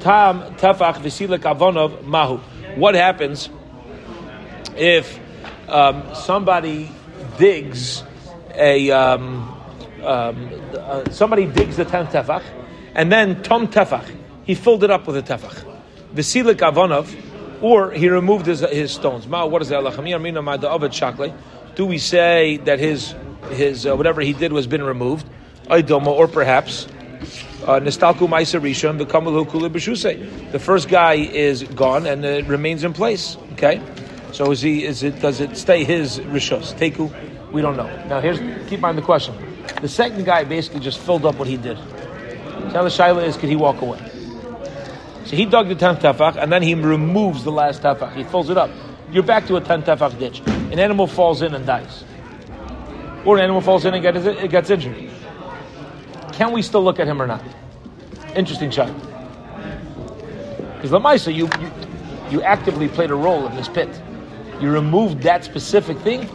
Tam 0.00 0.54
tefach 0.54 0.94
v'silek 0.94 1.40
avonov 1.40 2.02
mahu. 2.04 2.38
What 2.76 2.94
happens 2.94 3.50
if 4.76 5.20
um, 5.68 6.14
somebody 6.14 6.90
digs 7.36 8.02
a 8.54 8.90
um, 8.90 9.54
um, 10.02 10.50
uh, 10.74 11.10
somebody 11.10 11.44
digs 11.44 11.76
the 11.76 11.84
tenth 11.84 12.12
tefach, 12.12 12.42
and 12.98 13.12
then 13.12 13.42
tom 13.44 13.68
tefach, 13.68 14.04
he 14.44 14.56
filled 14.56 14.82
it 14.82 14.90
up 14.90 15.06
with 15.06 15.16
a 15.16 15.22
tefach. 15.22 15.64
V'silek 16.14 16.56
avonov, 16.56 17.14
or 17.62 17.92
he 17.92 18.08
removed 18.08 18.46
his, 18.46 18.58
his 18.60 18.90
stones. 18.90 19.28
Ma, 19.28 19.46
what 19.46 19.62
is 19.62 19.68
shakle. 20.92 21.32
Do 21.76 21.86
we 21.86 21.98
say 21.98 22.56
that 22.64 22.80
his 22.80 23.14
his 23.52 23.86
uh, 23.86 23.96
whatever 23.96 24.20
he 24.20 24.32
did 24.32 24.52
was 24.52 24.66
been 24.66 24.82
removed? 24.82 25.26
Or 25.70 26.26
perhaps 26.26 26.86
uh, 27.66 27.78
Nistalku 27.78 28.26
Rishon 28.26 28.98
The 30.50 30.58
first 30.58 30.88
guy 30.88 31.14
is 31.14 31.62
gone 31.62 32.06
and 32.06 32.24
it 32.24 32.46
remains 32.46 32.82
in 32.82 32.94
place. 32.94 33.36
Okay, 33.52 33.80
so 34.32 34.50
is 34.50 34.60
he? 34.60 34.84
Is 34.84 35.04
it? 35.04 35.20
Does 35.20 35.40
it 35.40 35.56
stay 35.56 35.84
his 35.84 36.18
Rishos? 36.18 36.74
Teku? 36.74 37.12
We 37.52 37.62
don't 37.62 37.76
know. 37.76 37.86
Now 38.06 38.20
here's 38.20 38.38
keep 38.68 38.72
in 38.72 38.80
mind 38.80 38.98
the 38.98 39.02
question. 39.02 39.36
The 39.80 39.88
second 39.88 40.24
guy 40.24 40.42
basically 40.42 40.80
just 40.80 40.98
filled 40.98 41.24
up 41.24 41.36
what 41.36 41.46
he 41.46 41.56
did. 41.56 41.78
So 42.68 42.74
now 42.74 42.82
the 42.82 42.88
shaila 42.88 43.24
is, 43.24 43.36
could 43.36 43.48
he 43.48 43.56
walk 43.56 43.80
away? 43.80 43.98
So 45.24 45.36
he 45.36 45.44
dug 45.44 45.68
the 45.68 45.74
tenth 45.74 46.00
tefach 46.00 46.36
and 46.36 46.52
then 46.52 46.62
he 46.62 46.74
removes 46.74 47.44
the 47.44 47.52
last 47.52 47.82
tefach. 47.82 48.14
He 48.14 48.24
fills 48.24 48.50
it 48.50 48.56
up. 48.56 48.70
You're 49.10 49.22
back 49.22 49.46
to 49.46 49.56
a 49.56 49.60
tenth 49.60 49.86
tefach 49.86 50.18
ditch. 50.18 50.40
An 50.46 50.78
animal 50.78 51.06
falls 51.06 51.42
in 51.42 51.54
and 51.54 51.64
dies, 51.64 52.04
or 53.24 53.38
an 53.38 53.44
animal 53.44 53.62
falls 53.62 53.84
in 53.84 53.94
and 53.94 54.02
gets, 54.02 54.24
it 54.24 54.50
gets 54.50 54.70
injured. 54.70 55.10
Can 56.32 56.52
we 56.52 56.62
still 56.62 56.84
look 56.84 57.00
at 57.00 57.06
him 57.06 57.20
or 57.20 57.26
not? 57.26 57.42
Interesting 58.36 58.70
shot. 58.70 58.92
Because 60.74 60.90
Lamaisa, 60.90 61.34
you, 61.34 61.48
you 61.60 61.72
you 62.30 62.42
actively 62.42 62.88
played 62.88 63.10
a 63.10 63.14
role 63.14 63.46
in 63.46 63.56
this 63.56 63.68
pit. 63.68 63.88
You 64.60 64.70
removed 64.70 65.22
that 65.22 65.44
specific 65.44 65.98
thing. 65.98 66.28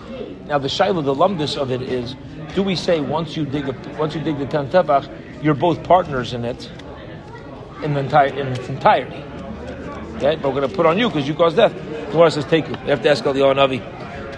Now 0.47 0.57
the 0.57 0.67
shaila, 0.67 1.03
the 1.03 1.13
lumdus 1.13 1.55
of 1.55 1.71
it 1.71 1.81
is: 1.81 2.15
Do 2.55 2.63
we 2.63 2.75
say 2.75 2.99
once 2.99 3.37
you 3.37 3.45
dig 3.45 3.69
a, 3.69 3.97
once 3.97 4.15
you 4.15 4.21
dig 4.21 4.39
the 4.39 4.45
ten 4.45 4.69
tefach, 4.69 5.09
you're 5.43 5.53
both 5.53 5.83
partners 5.83 6.33
in 6.33 6.45
it 6.45 6.71
in 7.83 7.93
the 7.93 7.99
entire 7.99 8.27
in 8.27 8.47
its 8.47 8.69
entirety? 8.69 9.23
Okay, 10.15 10.35
but 10.37 10.53
we're 10.53 10.61
going 10.61 10.69
to 10.69 10.75
put 10.75 10.85
on 10.85 10.97
you 10.97 11.09
because 11.09 11.27
you 11.27 11.35
caused 11.35 11.57
death. 11.57 11.73
The 11.73 12.11
Gemara 12.11 12.31
says, 12.31 12.45
"Take 12.45 12.67
you." 12.67 12.75
You 12.83 12.91
have 12.91 13.03
to 13.03 13.09
ask 13.09 13.25
El 13.25 13.33
Navi 13.33 13.81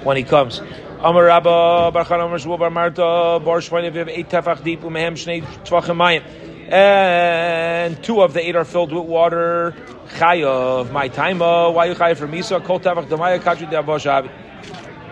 when 0.04 0.18
he 0.18 0.24
comes. 0.24 0.62
Amar 1.00 1.26
Rabba 1.26 1.92
Amar 1.94 2.58
Bar 2.58 2.70
Marta 2.72 3.40
Bar 3.46 3.60
Shvain 3.60 3.92
Aviv 3.92 4.08
eight 4.10 4.30
tefach 4.30 4.64
deep 4.64 4.82
umehem 4.82 5.14
shnei 5.14 5.44
tvachim 5.64 5.96
mayim, 5.96 6.24
and 6.72 8.02
two 8.04 8.22
of 8.22 8.34
the 8.34 8.42
eight 8.48 8.56
are 8.56 8.66
filled 8.66 8.92
with 8.92 9.06
water. 9.06 9.76
Chayav 10.16 10.92
my 10.92 11.10
taima. 11.10 11.68
Uh, 11.68 11.72
why 11.72 11.86
you 11.86 11.94
chayav 11.94 12.18
for 12.18 12.28
misa? 12.28 12.64
Kol 12.64 12.80
tefach. 12.80 13.08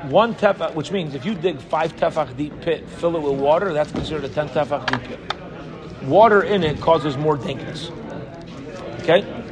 One 0.10 0.34
tefach, 0.36 0.73
which 0.73 0.91
means 0.91 1.13
if 1.13 1.25
you 1.25 1.36
dig 1.36 1.60
five 1.60 1.95
tefach 1.95 2.36
deep 2.36 2.60
pit, 2.62 2.89
fill 2.89 3.15
it 3.15 3.21
with 3.21 3.39
water, 3.39 3.73
that's 3.73 3.91
considered 3.91 4.23
a 4.23 4.29
ten 4.29 4.49
tefach 4.49 4.86
deep 4.89 5.03
pit. 5.03 5.19
Water 6.04 6.42
in 6.42 6.63
it 6.63 6.82
causes 6.82 7.18
more 7.18 7.38
dankness. 7.38 7.89
Okay? 9.02 9.44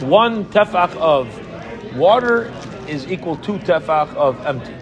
one 0.00 0.44
tefach 0.46 0.94
of 0.96 1.96
water 1.96 2.52
is 2.86 3.10
equal 3.10 3.36
to 3.36 3.58
tefach 3.58 4.14
of 4.14 4.44
empty. 4.46 4.72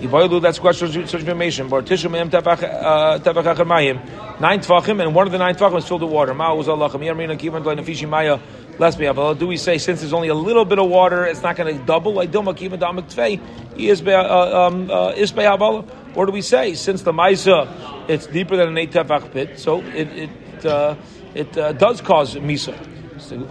Yivayilu, 0.00 0.42
that's 0.42 0.58
question 0.58 0.88
such 1.06 1.20
information. 1.20 1.68
Bar 1.68 1.82
tishum 1.82 2.16
em 2.16 2.30
tefach 2.30 2.62
uh, 2.62 3.64
mayim. 3.64 4.40
Nine 4.40 4.60
tefachim, 4.60 5.02
and 5.02 5.14
one 5.14 5.26
of 5.26 5.32
the 5.32 5.38
nine 5.38 5.54
tefachim 5.54 5.78
is 5.78 5.88
filled 5.88 6.02
with 6.02 6.12
water. 6.12 6.34
Ma 6.34 6.54
was 6.54 6.68
Allah 6.68 6.90
Yamina 6.90 7.38
kivan 7.38 7.64
doy 7.64 7.74
nafishi 7.74 8.08
maya. 8.08 8.38
Let's 8.78 8.94
be. 8.94 9.06
Do 9.06 9.46
we 9.46 9.56
say 9.56 9.78
since 9.78 10.00
there's 10.00 10.12
only 10.12 10.28
a 10.28 10.34
little 10.34 10.66
bit 10.66 10.78
of 10.78 10.88
water, 10.88 11.24
it's 11.24 11.42
not 11.42 11.56
going 11.56 11.76
to 11.76 11.84
double? 11.84 12.12
Like 12.12 12.30
dilma 12.30 12.54
kivan 12.54 12.78
damak 12.78 13.12
tvei 13.12 13.40
is 13.78 14.02
be 14.02 14.12
uh, 14.12 14.66
um, 14.66 14.90
uh, 14.90 15.82
Or 16.14 16.26
do 16.26 16.32
we 16.32 16.42
say 16.42 16.74
since 16.74 17.02
the 17.02 17.12
ma'isa 17.12 17.95
it's 18.08 18.26
deeper 18.26 18.56
than 18.56 18.68
an 18.68 18.78
eight 18.78 18.92
tefach 18.92 19.32
pit, 19.32 19.58
so 19.58 19.80
it 19.80 20.08
it 20.08 20.66
uh, 20.66 20.96
it 21.34 21.56
uh, 21.56 21.72
does 21.72 22.00
cause 22.00 22.34
misa. 22.36 22.74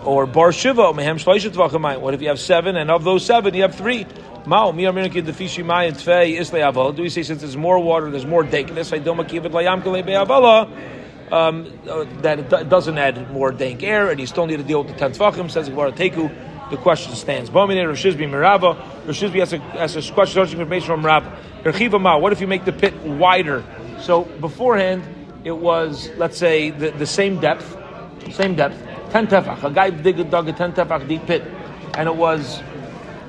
Or 0.05 0.25
bar 0.25 0.51
shiva 0.51 0.93
mehem 0.93 2.01
What 2.01 2.13
if 2.13 2.21
you 2.21 2.27
have 2.27 2.39
seven, 2.39 2.75
and 2.75 2.91
of 2.91 3.03
those 3.03 3.25
seven 3.25 3.53
you 3.53 3.63
have 3.63 3.75
three? 3.75 4.05
Mao 4.45 4.71
mi 4.71 4.83
aminaki 4.83 5.25
the 5.25 5.31
fishi 5.31 5.65
mai 5.65 5.85
and 5.85 5.95
tvei 5.95 6.37
isle 6.37 6.71
aval. 6.71 6.95
Do 6.95 7.01
we 7.01 7.09
say 7.09 7.23
since 7.23 7.41
there's 7.41 7.57
more 7.57 7.79
water, 7.79 8.11
there's 8.11 8.25
more 8.25 8.43
dankness? 8.43 8.93
I 8.93 8.99
don't 8.99 9.17
makiv 9.17 9.45
it 9.45 9.51
layam 9.51 9.83
kale 9.83 10.03
be'avala. 10.03 10.91
Um, 11.31 11.73
uh, 11.89 12.05
that 12.21 12.39
it 12.39 12.69
doesn't 12.69 12.99
add 12.99 13.31
more 13.31 13.51
dank 13.51 13.81
air, 13.81 14.11
and 14.11 14.19
you 14.19 14.27
still 14.27 14.45
need 14.45 14.57
to 14.57 14.63
deal 14.63 14.83
with 14.83 14.93
the 14.93 14.99
ten 14.99 15.11
tvachim. 15.11 15.49
Says 15.49 15.69
Gemara 15.69 15.91
Teku. 15.91 16.31
The 16.69 16.77
question 16.77 17.13
stands. 17.13 17.51
Mirava. 17.51 18.75
Has 19.05 19.53
a, 19.53 19.57
has 19.59 19.95
a 19.95 20.13
question 20.13 20.41
information 20.41 20.87
from 20.87 22.01
Ma. 22.01 22.17
What 22.17 22.31
if 22.31 22.41
you 22.41 22.47
make 22.47 22.65
the 22.65 22.73
pit 22.73 22.95
wider? 23.03 23.63
So 23.99 24.23
beforehand, 24.23 25.03
it 25.43 25.57
was 25.57 26.09
let's 26.17 26.37
say 26.37 26.71
the, 26.71 26.91
the 26.91 27.05
same 27.05 27.39
depth, 27.39 27.77
same 28.31 28.55
depth, 28.55 28.81
ten 29.11 29.27
tefach. 29.27 29.63
A 29.63 29.71
guy 29.71 29.89
dig, 29.89 30.29
dug 30.29 30.49
a 30.49 30.53
ten 30.53 30.73
tefach 30.73 31.07
deep 31.07 31.25
pit, 31.25 31.43
and 31.95 32.07
it 32.07 32.15
was 32.15 32.61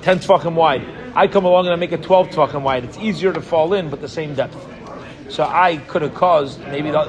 ten 0.03 0.19
tefachim 0.19 0.55
wide. 0.55 0.85
I 1.17 1.29
come 1.29 1.47
along 1.47 1.65
and 1.65 1.73
I 1.73 1.77
make 1.77 1.93
it 1.93 2.03
12 2.03 2.29
tvachim 2.29 2.61
wide. 2.61 2.85
It's 2.85 2.99
easier 2.99 3.33
to 3.33 3.41
fall 3.41 3.73
in, 3.73 3.89
but 3.89 4.03
the 4.03 4.09
same 4.09 4.35
depth. 4.35 4.55
So 5.31 5.45
I 5.45 5.79
could 5.79 6.03
have 6.03 6.15
caused 6.15 6.61
maybe 6.69 6.91
that. 6.91 7.09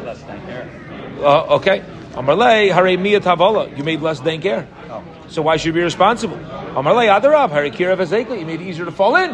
Uh, 1.19 1.55
okay. 1.57 1.83
Amarle 2.13 2.71
hare 2.71 2.97
miyat 2.97 3.23
havala. 3.23 3.77
You 3.77 3.83
made 3.83 4.01
less 4.01 4.21
dank 4.21 4.45
air. 4.45 4.65
Oh. 4.89 5.03
So 5.27 5.41
why 5.41 5.57
should 5.57 5.67
you 5.67 5.73
be 5.73 5.81
responsible? 5.81 6.37
Amarle 6.37 7.19
adarav 7.19 7.49
hare 7.49 7.69
kira. 7.69 8.39
You 8.39 8.45
made 8.45 8.61
it 8.61 8.67
easier 8.67 8.85
to 8.85 8.91
fall 8.93 9.17
in. 9.17 9.31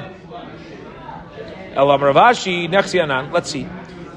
El 1.75 1.87
amaravashi 1.87 2.67
nexianan. 2.67 3.31
Let's 3.31 3.51
see. 3.51 3.67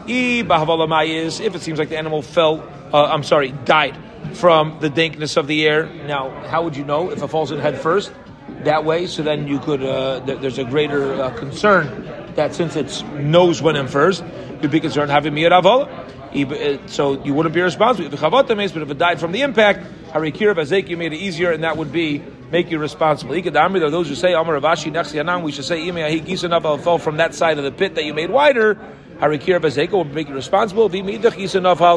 I 0.07 0.45
bahavala 0.47 0.89
mayis. 0.89 1.41
If 1.45 1.55
it 1.55 1.63
seems 1.63 1.79
like 1.79 1.89
the 1.89 1.99
animal 1.99 2.23
fell, 2.23 2.63
uh, 2.93 3.05
I'm 3.05 3.23
sorry, 3.23 3.53
died 3.65 3.97
from 4.35 4.79
the 4.81 4.89
dankness 4.89 5.37
of 5.37 5.47
the 5.47 5.67
air. 5.67 5.87
Now, 6.07 6.31
how 6.49 6.63
would 6.65 6.77
you 6.77 6.85
know 6.85 7.11
if 7.11 7.23
it 7.23 7.29
falls 7.29 7.53
in 7.53 7.59
head 7.59 7.79
first? 7.79 8.13
that 8.65 8.85
way. 8.85 9.07
So 9.07 9.23
then 9.23 9.47
you 9.47 9.59
could, 9.59 9.83
uh, 9.83 10.21
th- 10.25 10.41
there's 10.41 10.59
a 10.59 10.65
greater 10.65 11.21
uh, 11.23 11.31
concern 11.31 11.87
that 12.35 12.55
since 12.55 12.77
it 12.77 13.03
knows 13.15 13.63
when 13.63 13.77
in 13.77 13.89
first, 13.89 14.25
you'd 14.61 14.71
be 14.71 14.81
concerned 14.81 15.11
having 15.11 15.33
miyad 15.35 15.53
avola. 15.53 15.89
Uh, 16.35 16.87
so 16.87 17.23
you 17.25 17.33
wouldn't 17.33 17.55
be 17.55 17.63
responsible. 17.63 18.11
But 18.11 18.51
if 18.51 18.91
it 18.91 18.99
died 18.99 19.21
from 19.21 19.33
the 19.33 19.43
impact, 19.43 19.87
harikir 20.11 20.55
vazek, 20.55 20.89
you 20.89 20.97
made 20.97 21.13
it 21.13 21.19
easier, 21.19 21.53
and 21.53 21.65
that 21.65 21.77
would 21.77 21.93
be 21.93 22.23
make 22.51 22.71
you 22.71 22.79
responsible. 22.79 23.41
There 23.41 23.57
are 23.57 23.91
those 23.91 24.09
who 24.09 24.15
say 24.15 24.35
Amar 24.35 24.55
Rav 24.55 24.63
Ashi 24.63 24.93
Nechsi 24.93 25.43
We 25.43 25.53
should 25.53 25.65
say 25.65 25.81
Imeahi 25.81 26.25
Gisanava 26.27 26.79
fell 26.81 26.99
from 26.99 27.17
that 27.17 27.35
side 27.35 27.59
of 27.59 27.65
the 27.65 27.73
pit 27.73 27.95
that 27.95 28.05
you 28.05 28.15
made 28.15 28.31
wider. 28.31 28.79
Harikir 29.19 29.61
vazek 29.61 29.93
will 29.93 30.05
make 30.05 30.29
you 30.29 30.35
responsible. 30.35 30.91
Tavala, 30.91 31.97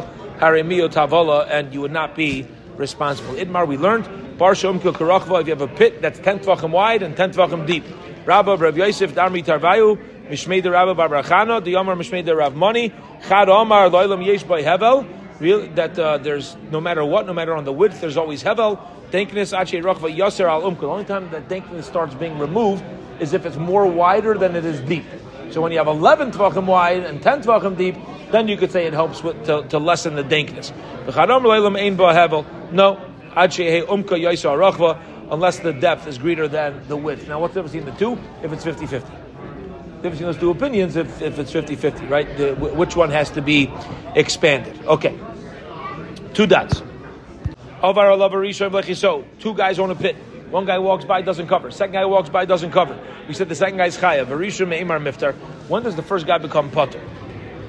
and 1.50 1.74
you 1.74 1.82
would 1.82 1.92
not 1.92 2.16
be 2.16 2.48
responsible. 2.78 3.34
Idmar, 3.34 3.68
we 3.68 3.76
learned 3.78 4.38
Bar 4.38 4.54
Shom 4.54 4.82
Kil 4.82 4.94
Karachva, 4.94 5.42
if 5.42 5.48
you 5.48 5.54
have 5.54 5.62
a 5.62 5.68
pit 5.68 6.02
that's 6.02 6.20
10 6.20 6.40
tvachim 6.40 6.72
wide 6.72 7.04
and 7.04 7.18
10 7.18 7.34
tvachim 7.34 7.68
deep. 7.68 7.84
Rabba 8.26 8.56
Rav 8.56 8.78
Yosef 8.78 9.14
Darmi 9.14 9.44
Tarvayu, 9.44 9.98
Mishmei 10.30 10.64
the 10.64 10.72
Rabba 10.72 10.96
Bar 10.96 11.10
the 11.10 11.74
Yomar 11.74 11.98
Mishmei 11.98 12.24
the 12.24 12.34
Rav 12.36 12.56
Moni, 12.56 12.94
Chad 13.28 13.50
Omar 13.50 13.90
Loilam 13.90 14.26
Yesh 14.26 14.44
by 14.44 14.64
Hevel, 14.64 15.06
Real, 15.42 15.68
that 15.76 16.00
uh, 16.00 16.18
there's 16.18 16.56
no 16.72 16.80
matter 16.80 17.04
what, 17.04 17.26
no 17.26 17.34
matter 17.34 17.54
on 17.56 17.66
the 17.66 17.74
width, 17.74 18.00
there's 18.00 18.18
always 18.18 18.44
Hevel. 18.44 18.80
Dankness 19.12 19.58
Ache 19.58 19.84
Rachva 19.84 20.16
Yasser 20.16 20.48
Al 20.48 20.62
Umkul. 20.62 20.82
The 20.82 20.88
only 20.88 21.06
time 21.06 21.30
that 21.32 21.50
dankness 21.50 21.86
starts 21.86 22.14
being 22.14 22.38
removed 22.38 22.84
is 23.20 23.34
if 23.34 23.46
it's 23.46 23.58
more 23.58 23.88
wider 23.88 24.38
than 24.38 24.56
it 24.56 24.66
is 24.66 24.80
deep. 24.82 25.06
So 25.52 25.62
when 25.62 25.72
you 25.72 25.78
have 25.80 25.88
11 25.88 26.32
tvachim 26.32 26.66
wide 26.66 27.04
and 27.04 27.22
10 27.22 27.44
tvachim 27.44 27.78
deep, 27.78 27.96
then 28.32 28.48
you 28.48 28.58
could 28.58 28.72
say 28.72 28.86
it 28.86 28.94
helps 28.94 29.24
with, 29.24 29.46
to, 29.46 29.64
to 29.70 29.80
lessen 29.80 30.16
the 30.16 30.24
dankness. 30.24 30.72
No, 32.72 33.00
unless 35.32 35.60
the 35.60 35.74
depth 35.74 36.08
is 36.08 36.18
greater 36.18 36.48
than 36.48 36.88
the 36.88 36.98
width. 36.98 37.28
Now, 37.28 37.40
what's 37.40 37.54
the 37.54 37.62
difference 37.64 37.86
between 37.86 37.94
the 37.94 38.00
two? 38.00 38.46
If 38.46 38.54
it's 38.54 38.64
50 38.64 38.86
50. 38.86 39.08
Difference 39.08 40.02
between 40.02 40.22
those 40.22 40.38
two 40.38 40.52
opinions 40.52 40.96
if, 40.96 41.22
if 41.22 41.40
it's 41.40 41.52
50 41.52 41.76
50, 41.76 42.06
right? 42.06 42.38
The, 42.38 42.56
which 42.56 42.96
one 42.96 43.10
has 43.10 43.30
to 43.32 43.42
be 43.42 43.72
expanded? 44.16 44.80
Okay. 44.86 45.18
Two 46.34 46.48
dots. 46.48 46.82
Two 49.40 49.54
guys 49.56 49.80
on 49.80 49.92
a 49.92 49.96
pit. 49.96 50.16
One 50.50 50.66
guy 50.66 50.80
walks 50.80 51.06
by, 51.06 51.22
doesn't 51.22 51.48
cover. 51.48 51.70
Second 51.70 51.94
guy 51.94 52.06
walks 52.06 52.30
by, 52.30 52.46
doesn't 52.46 52.72
cover. 52.72 52.98
We 53.28 53.36
said 53.36 53.50
the 53.50 53.56
second 53.56 53.78
guy 53.78 53.90
guy's 53.90 53.98
chayav. 53.98 55.38
When 55.70 55.84
does 55.84 55.96
the 55.96 56.04
first 56.04 56.26
guy 56.26 56.40
become 56.40 56.72
putter? 56.72 57.02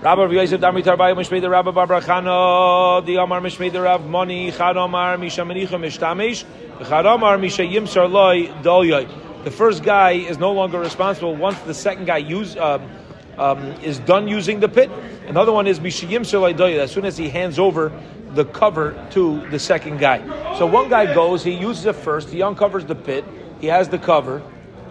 Rabbi 0.03 0.23
Rav 0.23 0.33
Yosef 0.33 0.63
Dami 0.63 0.83
Tarbayu 0.83 1.15
Mishmei 1.15 1.43
the 1.43 1.51
Rabbi 1.51 1.73
bar 1.73 1.87
bar 1.87 2.01
Chanah 2.01 3.05
the 3.05 3.17
Amar 3.17 3.43
Mishmei 3.43 3.71
the 3.71 3.83
Rav 3.83 4.07
Moni 4.07 4.51
Chad 4.51 4.79
Amar 4.79 5.19
Misha 5.19 5.43
Menicha 5.43 5.79
Mishtamish 5.79 6.47
Chad 6.89 7.05
Amar 7.05 7.37
Misha 7.37 7.61
Yimsar 7.61 8.11
Loi 8.11 8.47
Dolyoy. 8.63 9.45
The 9.45 9.51
first 9.51 9.83
guy 9.83 10.13
is 10.13 10.39
no 10.39 10.53
longer 10.53 10.81
responsible 10.81 11.37
once 11.37 11.61
the 11.61 11.75
second 11.75 12.07
guy 12.07 12.17
use, 12.17 12.57
um, 12.57 12.91
um, 13.37 13.73
is 13.83 13.99
done 13.99 14.27
using 14.27 14.61
the 14.61 14.71
pit. 14.71 14.91
Another 15.27 15.53
one 15.53 15.67
is 15.67 15.81
Misha 15.83 16.07
Yimsar 16.07 16.41
Loi 16.41 16.55
Dolyoy. 16.55 16.79
As 16.79 16.91
soon 16.91 17.05
as 17.05 17.19
he 17.19 17.29
hands 17.29 17.59
over 17.59 17.93
the 18.35 18.45
cover 18.45 18.95
to 19.11 19.49
the 19.51 19.59
second 19.59 19.99
guy. 19.99 20.19
So 20.59 20.67
one 20.67 20.89
guy 20.89 21.13
goes, 21.15 21.43
he 21.43 21.53
uses 21.53 21.87
it 21.87 21.97
first, 21.97 22.31
he 22.31 22.43
uncovers 22.43 22.85
the 22.85 22.95
pit, 22.95 23.25
he 23.61 23.67
has 23.67 23.89
the 23.89 23.99
cover, 23.99 24.43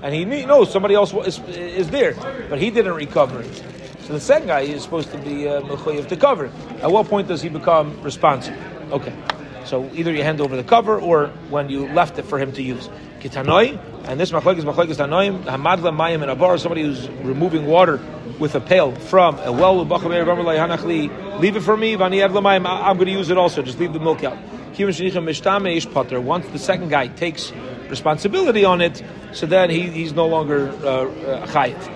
and 0.02 0.14
he 0.14 0.26
knows 0.46 0.72
somebody 0.72 0.96
else 0.96 1.14
is, 1.14 1.40
is 1.48 1.90
there, 1.90 2.14
but 2.50 2.60
he 2.60 2.70
didn't 2.70 2.94
recover 2.94 3.42
it. 3.42 3.64
So 4.02 4.14
the 4.14 4.20
second 4.20 4.48
guy 4.48 4.62
is 4.62 4.82
supposed 4.84 5.12
to 5.12 5.18
be 5.20 5.48
uh, 5.48 5.62
to 5.62 6.18
cover. 6.18 6.52
At 6.82 6.92
what 6.92 7.08
point 7.08 7.28
does 7.28 7.42
he 7.42 7.50
become 7.50 8.02
responsible? 8.02 8.58
Okay. 8.92 9.14
So 9.66 9.90
either 9.94 10.12
you 10.12 10.24
hand 10.24 10.42
over 10.42 10.56
the 10.56 10.64
cover 10.64 11.00
or 11.00 11.28
when 11.50 11.70
you 11.70 11.88
left 11.90 12.18
it 12.18 12.24
for 12.24 12.40
him 12.40 12.52
to 12.54 12.64
use. 12.64 12.90
Kitanoi, 13.20 13.78
and 14.06 14.20
this 14.20 14.30
is 14.30 14.34
machlek 14.34 14.90
is 14.90 14.98
tanoim, 14.98 15.44
hamadla 15.44 15.94
mayim 15.96 16.28
and 16.28 16.32
abar, 16.40 16.60
somebody 16.60 16.82
who's 16.82 17.08
removing 17.24 17.68
water 17.68 18.00
with 18.40 18.56
a 18.56 18.62
pail 18.62 18.96
from 18.96 19.38
a 19.40 19.52
well, 19.52 19.86
leave 21.40 21.56
it 21.56 21.62
for 21.62 21.78
me, 21.78 21.94
I'm 21.94 22.12
going 22.12 23.06
to 23.06 23.12
use 23.12 23.30
it 23.30 23.38
also, 23.38 23.62
just 23.62 23.80
leave 23.80 23.94
the 23.94 24.00
milk 24.00 24.24
out. 24.24 24.38
Once 24.78 26.48
the 26.48 26.60
second 26.60 26.90
guy 26.90 27.08
takes 27.08 27.52
responsibility 27.90 28.66
on 28.66 28.82
it, 28.82 29.04
so 29.34 29.46
then 29.46 29.70
he, 29.70 29.90
he's 29.90 30.14
no 30.14 30.28
longer 30.28 30.70
uh, 30.70 31.06
uh, 31.06 31.48
chayiv. 31.48 31.96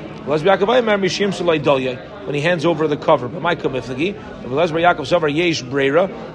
When 2.25 2.35
he 2.35 2.41
hands 2.41 2.65
over 2.65 2.87
the 2.87 2.97
cover, 2.97 3.27
but 3.27 3.41
my 3.41 3.55
kamiflagi, 3.55 4.15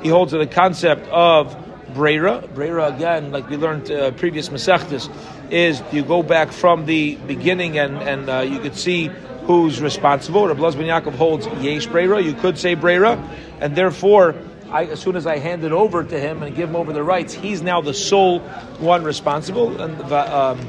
he 0.03 0.09
holds 0.11 0.33
to 0.33 0.39
the 0.39 0.47
concept 0.47 1.09
of 1.09 1.57
brera. 1.95 2.47
Brera 2.55 2.95
again, 2.95 3.33
like 3.33 3.49
we 3.49 3.57
learned 3.57 3.91
uh, 3.91 4.11
previous 4.13 4.51
masechtas, 4.51 5.11
is 5.51 5.83
you 5.93 6.03
go 6.03 6.23
back 6.23 6.53
from 6.53 6.85
the 6.85 7.17
beginning 7.27 7.79
and 7.79 7.97
and 8.03 8.29
uh, 8.29 8.41
you 8.41 8.59
could 8.61 8.77
see 8.77 9.11
who's 9.49 9.81
responsible. 9.81 10.47
Rabbi 10.47 10.61
Ben 10.61 10.87
Yaakov 10.87 11.15
holds 11.15 11.47
yesh 11.61 11.87
brera. 11.87 12.21
You 12.21 12.35
could 12.35 12.59
say 12.59 12.75
brera, 12.75 13.19
and 13.61 13.75
therefore. 13.75 14.37
I, 14.71 14.85
as 14.85 15.01
soon 15.01 15.17
as 15.17 15.27
I 15.27 15.39
hand 15.39 15.65
it 15.65 15.73
over 15.73 16.05
to 16.05 16.21
him 16.21 16.43
and 16.43 16.55
give 16.55 16.69
him 16.69 16.77
over 16.77 16.93
the 16.93 17.03
rights, 17.03 17.33
he's 17.33 17.63
now 17.63 17.81
the 17.81 17.95
sole 17.95 18.41
one 18.81 19.03
responsible. 19.03 19.81
And 19.81 19.99
um, 20.13 20.61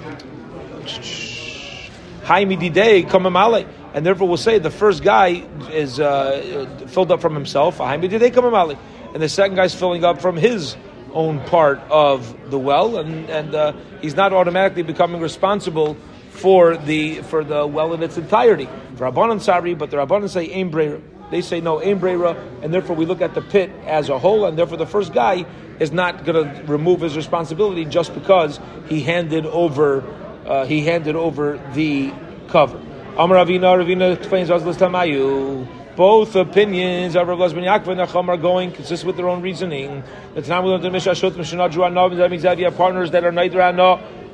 and 3.93 4.05
therefore 4.05 4.27
we'll 4.29 4.37
say 4.37 4.57
the 4.59 4.71
first 4.71 5.03
guy 5.03 5.43
is 5.71 5.99
uh, 5.99 6.85
filled 6.87 7.11
up 7.11 7.19
from 7.19 7.33
himself, 7.33 7.81
and 7.81 8.01
the 8.01 9.27
second 9.27 9.55
guy's 9.57 9.75
filling 9.75 10.05
up 10.05 10.21
from 10.21 10.37
his 10.37 10.77
own 11.11 11.41
part 11.45 11.79
of 11.89 12.51
the 12.51 12.59
well, 12.59 12.97
and, 12.99 13.29
and 13.29 13.53
uh, 13.53 13.73
he's 14.01 14.15
not 14.15 14.31
automatically 14.31 14.83
becoming 14.83 15.19
responsible 15.19 15.97
for 16.39 16.77
the 16.77 17.21
for 17.23 17.43
the 17.43 17.67
well 17.67 17.93
in 17.93 18.03
its 18.03 18.17
entirety. 18.17 18.67
For 18.95 19.11
Rabbanan 19.11 19.41
Sari, 19.41 19.73
but 19.73 19.91
the 19.91 19.97
Rabbanan 19.97 20.29
say 20.29 20.49
Aim 20.49 20.69
Brera. 20.69 21.01
They 21.31 21.41
say 21.41 21.61
no 21.61 21.81
Aim 21.81 21.99
Brera, 21.99 22.35
and 22.63 22.73
therefore 22.73 22.95
we 22.95 23.05
look 23.05 23.21
at 23.21 23.35
the 23.35 23.41
pit 23.41 23.69
as 23.85 24.09
a 24.09 24.17
whole, 24.17 24.45
and 24.45 24.57
therefore 24.57 24.77
the 24.77 24.87
first 24.87 25.13
guy 25.13 25.45
is 25.79 25.91
not 25.91 26.25
going 26.25 26.43
to 26.43 26.63
remove 26.63 27.01
his 27.01 27.15
responsibility 27.15 27.85
just 27.85 28.13
because 28.13 28.59
he 28.87 29.01
handed 29.01 29.45
over 29.45 30.03
uh, 30.45 30.65
he 30.65 30.81
handed 30.81 31.15
over 31.15 31.59
the 31.73 32.11
cover. 32.47 32.77
Amar 33.17 33.45
Ravina, 33.45 33.77
Ravina 33.77 34.15
explains 34.17 34.49
Tamayu. 34.49 35.67
Both 35.95 36.35
opinions 36.35 37.15
of 37.17 37.27
Rav 37.27 37.53
Ben 37.53 37.63
Yaakov 37.63 37.87
and 37.89 37.99
Nachum 37.99 38.29
are 38.29 38.37
going 38.37 38.71
consistent 38.71 39.07
with 39.07 39.17
their 39.17 39.27
own 39.27 39.41
reasoning. 39.41 40.01
The 40.33 40.41
learned 40.41 40.83
the 40.83 40.89
Mishnah 40.89 41.15
Shut 41.15 41.35
Mishnah 41.35 42.71
partners 42.71 43.11
that 43.11 43.25
are 43.25 43.31
neither 43.33 43.61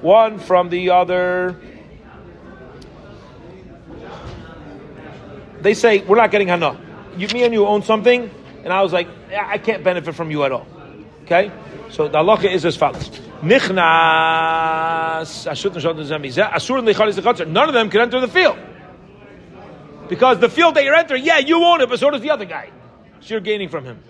one 0.01 0.37
from 0.37 0.69
the 0.69 0.91
other. 0.91 1.59
They 5.65 5.73
say 5.73 6.03
we're 6.03 6.15
not 6.17 6.29
getting 6.29 6.47
Hana. 6.47 6.79
You, 7.17 7.27
me 7.29 7.43
and 7.43 7.51
you 7.51 7.65
own 7.65 7.81
something, 7.81 8.29
and 8.63 8.71
I 8.71 8.83
was 8.83 8.93
like, 8.93 9.07
I 9.35 9.57
can't 9.57 9.83
benefit 9.83 10.13
from 10.13 10.29
you 10.29 10.43
at 10.43 10.51
all. 10.51 10.67
Okay, 11.23 11.51
so 11.89 12.07
the 12.07 12.19
halacha 12.19 12.51
is 12.51 12.63
as 12.65 12.75
follows: 12.75 13.09
Nichnas. 13.41 13.87
None 17.47 17.67
of 17.67 17.73
them 17.73 17.89
can 17.89 18.01
enter 18.01 18.19
the 18.19 18.27
field 18.27 18.59
because 20.07 20.37
the 20.37 20.49
field 20.49 20.75
that 20.75 20.83
you're 20.83 20.93
entering, 20.93 21.23
yeah, 21.23 21.39
you 21.39 21.63
own 21.63 21.81
it, 21.81 21.89
but 21.89 21.99
so 21.99 22.11
does 22.11 22.21
the 22.21 22.29
other 22.29 22.45
guy. 22.45 22.69
So 23.21 23.33
you're 23.33 23.41
gaining 23.41 23.69
from 23.69 23.85
him. 23.85 24.03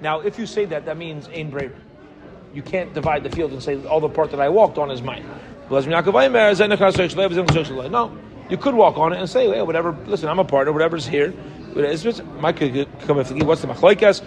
Now, 0.00 0.20
if 0.20 0.38
you 0.38 0.46
say 0.46 0.64
that, 0.66 0.84
that 0.84 0.96
means 0.96 1.26
Ein 1.26 1.50
Breira. 1.50 1.74
You 2.54 2.62
can't 2.62 2.94
divide 2.94 3.24
the 3.24 3.30
field 3.30 3.50
and 3.50 3.60
say 3.60 3.84
all 3.84 3.98
the 3.98 4.08
part 4.08 4.30
that 4.30 4.38
I 4.38 4.48
walked 4.50 4.78
on 4.78 4.92
is 4.92 5.02
mine. 5.02 5.26
No, 7.90 8.16
you 8.48 8.56
could 8.56 8.74
walk 8.74 8.96
on 8.98 9.12
it 9.12 9.18
and 9.18 9.28
say, 9.28 9.48
hey, 9.48 9.62
whatever. 9.62 9.92
Listen, 10.06 10.28
I'm 10.28 10.38
a 10.38 10.44
partner. 10.44 10.72
Whatever's 10.72 11.06
here. 11.06 11.32
My 11.76 12.52
come 12.54 13.18
what's 13.18 13.30
the 13.60 13.68
machlaikas? 13.68 14.22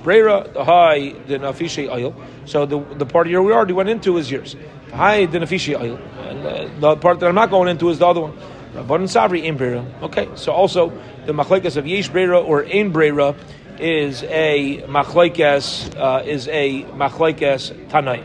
Breira 0.00 0.52
the 0.52 0.64
high 0.64 1.10
the 1.28 1.38
nafishe 1.38 1.88
oil. 1.88 2.16
So 2.46 2.66
the 2.66 2.80
the 2.80 3.06
part 3.06 3.28
here 3.28 3.40
we 3.40 3.52
already 3.52 3.74
went 3.74 3.88
into 3.88 4.16
is 4.18 4.28
yours. 4.28 4.56
The 4.88 4.96
high 4.96 5.26
the 5.26 5.38
nafishe 5.38 5.80
oil, 5.80 5.98
and 6.28 6.44
uh, 6.44 6.68
the 6.80 6.96
part 6.96 7.20
that 7.20 7.28
I'm 7.28 7.36
not 7.36 7.50
going 7.50 7.68
into 7.68 7.90
is 7.90 8.00
the 8.00 8.06
other 8.06 8.22
one. 8.22 8.36
In. 8.76 9.92
Okay, 10.02 10.28
so 10.34 10.52
also 10.52 10.90
the 11.26 11.32
machlaikas 11.32 11.76
of 11.76 11.86
yesh 11.86 12.10
breira 12.10 12.44
or 12.44 12.62
in 12.62 12.92
breira 12.92 13.36
is 13.78 14.24
a 14.24 14.82
machlaikas 14.82 15.96
uh, 15.96 16.24
is 16.24 16.48
a 16.48 16.82
machlaikas 16.82 17.88
tanai. 17.88 18.24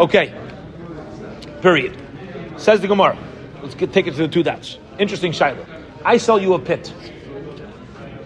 Okay, 0.00 0.34
period. 1.62 1.96
Says 2.56 2.80
the 2.80 2.88
Gemara. 2.88 3.16
Let's 3.64 3.74
get, 3.74 3.94
take 3.94 4.06
it 4.06 4.10
to 4.10 4.18
the 4.18 4.28
two 4.28 4.42
dots. 4.42 4.76
Interesting 4.98 5.32
shaila. 5.32 5.66
I 6.04 6.18
sell 6.18 6.38
you 6.38 6.52
a 6.52 6.58
pit. 6.58 6.92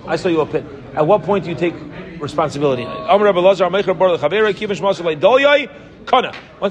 I 0.04 0.16
sell 0.16 0.32
you 0.32 0.40
a 0.40 0.46
pit. 0.46 0.64
At 0.94 1.06
what 1.06 1.22
point 1.22 1.44
do 1.44 1.50
you 1.50 1.56
take 1.56 1.74
responsibility? 2.18 2.82
Once 2.82 3.22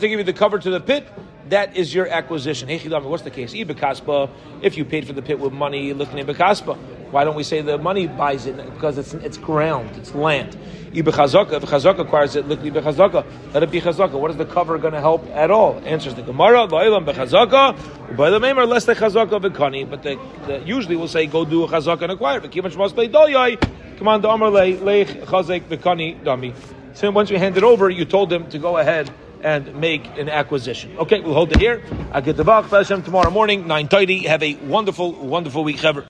I 0.03 0.07
give 0.07 0.19
you 0.19 0.25
the 0.25 0.33
cover 0.33 0.59
to 0.59 0.69
the 0.69 0.81
pit, 0.81 1.07
that 1.47 1.77
is 1.77 1.95
your 1.95 2.09
acquisition. 2.09 2.67
What's 2.67 3.23
the 3.23 3.31
case? 3.31 3.53
If 3.53 4.77
you 4.77 4.83
paid 4.83 5.07
for 5.07 5.13
the 5.13 5.21
pit 5.21 5.39
with 5.39 5.53
money, 5.53 5.93
looking 5.93 6.19
at 6.19 6.27
why 7.11 7.23
don't 7.23 7.35
we 7.35 7.43
say 7.43 7.61
the 7.61 7.77
money 7.77 8.07
buys 8.07 8.45
it? 8.45 8.57
Because 8.73 8.97
it's 8.97 9.13
it's 9.13 9.37
ground, 9.37 9.89
it's 9.95 10.13
land. 10.13 10.57
If 10.93 11.05
chazaka 11.05 11.99
acquires 11.99 12.35
it, 12.35 12.47
look 12.47 12.59
bechazaka. 12.59 13.25
Let 13.53 13.63
it 13.63 13.71
be 13.71 13.81
chazaka. 13.81 14.13
What 14.13 14.31
is 14.31 14.37
the 14.37 14.45
cover 14.45 14.77
going 14.77 14.93
to 14.93 14.99
help 14.99 15.27
at 15.27 15.51
all? 15.51 15.79
Answers 15.85 16.15
the 16.15 16.21
Gemara. 16.23 16.65
La'ilam 16.67 17.05
bechazaka. 17.05 18.17
By 18.17 18.29
the 18.29 18.39
member, 18.39 18.65
less 18.65 18.85
the 18.85 18.95
chazaka 18.95 19.39
v'kani. 19.39 19.89
But 19.89 20.03
the, 20.03 20.17
usually 20.65 20.95
we'll 20.95 21.07
say 21.07 21.27
go 21.27 21.45
do 21.45 21.65
a 21.65 21.67
chazaka 21.67 22.03
and 22.03 22.13
acquire. 22.13 22.39
But 22.39 22.51
kivan 22.51 22.71
shmas. 22.71 23.97
Come 23.97 24.07
on, 24.07 24.21
the 24.21 24.29
amar 24.29 24.49
leich 24.49 25.25
chazak 25.25 25.67
v'kani 25.67 26.23
dami. 26.23 26.55
So 26.93 27.11
once 27.11 27.29
you 27.29 27.37
hand 27.37 27.57
it 27.57 27.63
over, 27.63 27.89
you 27.89 28.05
told 28.05 28.29
them 28.29 28.49
to 28.49 28.57
go 28.57 28.77
ahead 28.77 29.11
and 29.43 29.75
make 29.75 30.05
an 30.17 30.29
acquisition. 30.29 30.97
Okay, 30.97 31.19
we'll 31.19 31.35
hold 31.35 31.51
it 31.51 31.59
here. 31.59 31.83
I 32.11 32.21
get 32.21 32.37
the 32.37 32.43
back. 32.43 32.69
Tomorrow 32.69 33.29
morning, 33.29 33.67
nine 33.67 33.87
thirty. 33.87 34.25
Have 34.25 34.41
a 34.41 34.55
wonderful, 34.55 35.11
wonderful 35.11 35.63
week, 35.63 35.83
ever. 35.83 36.05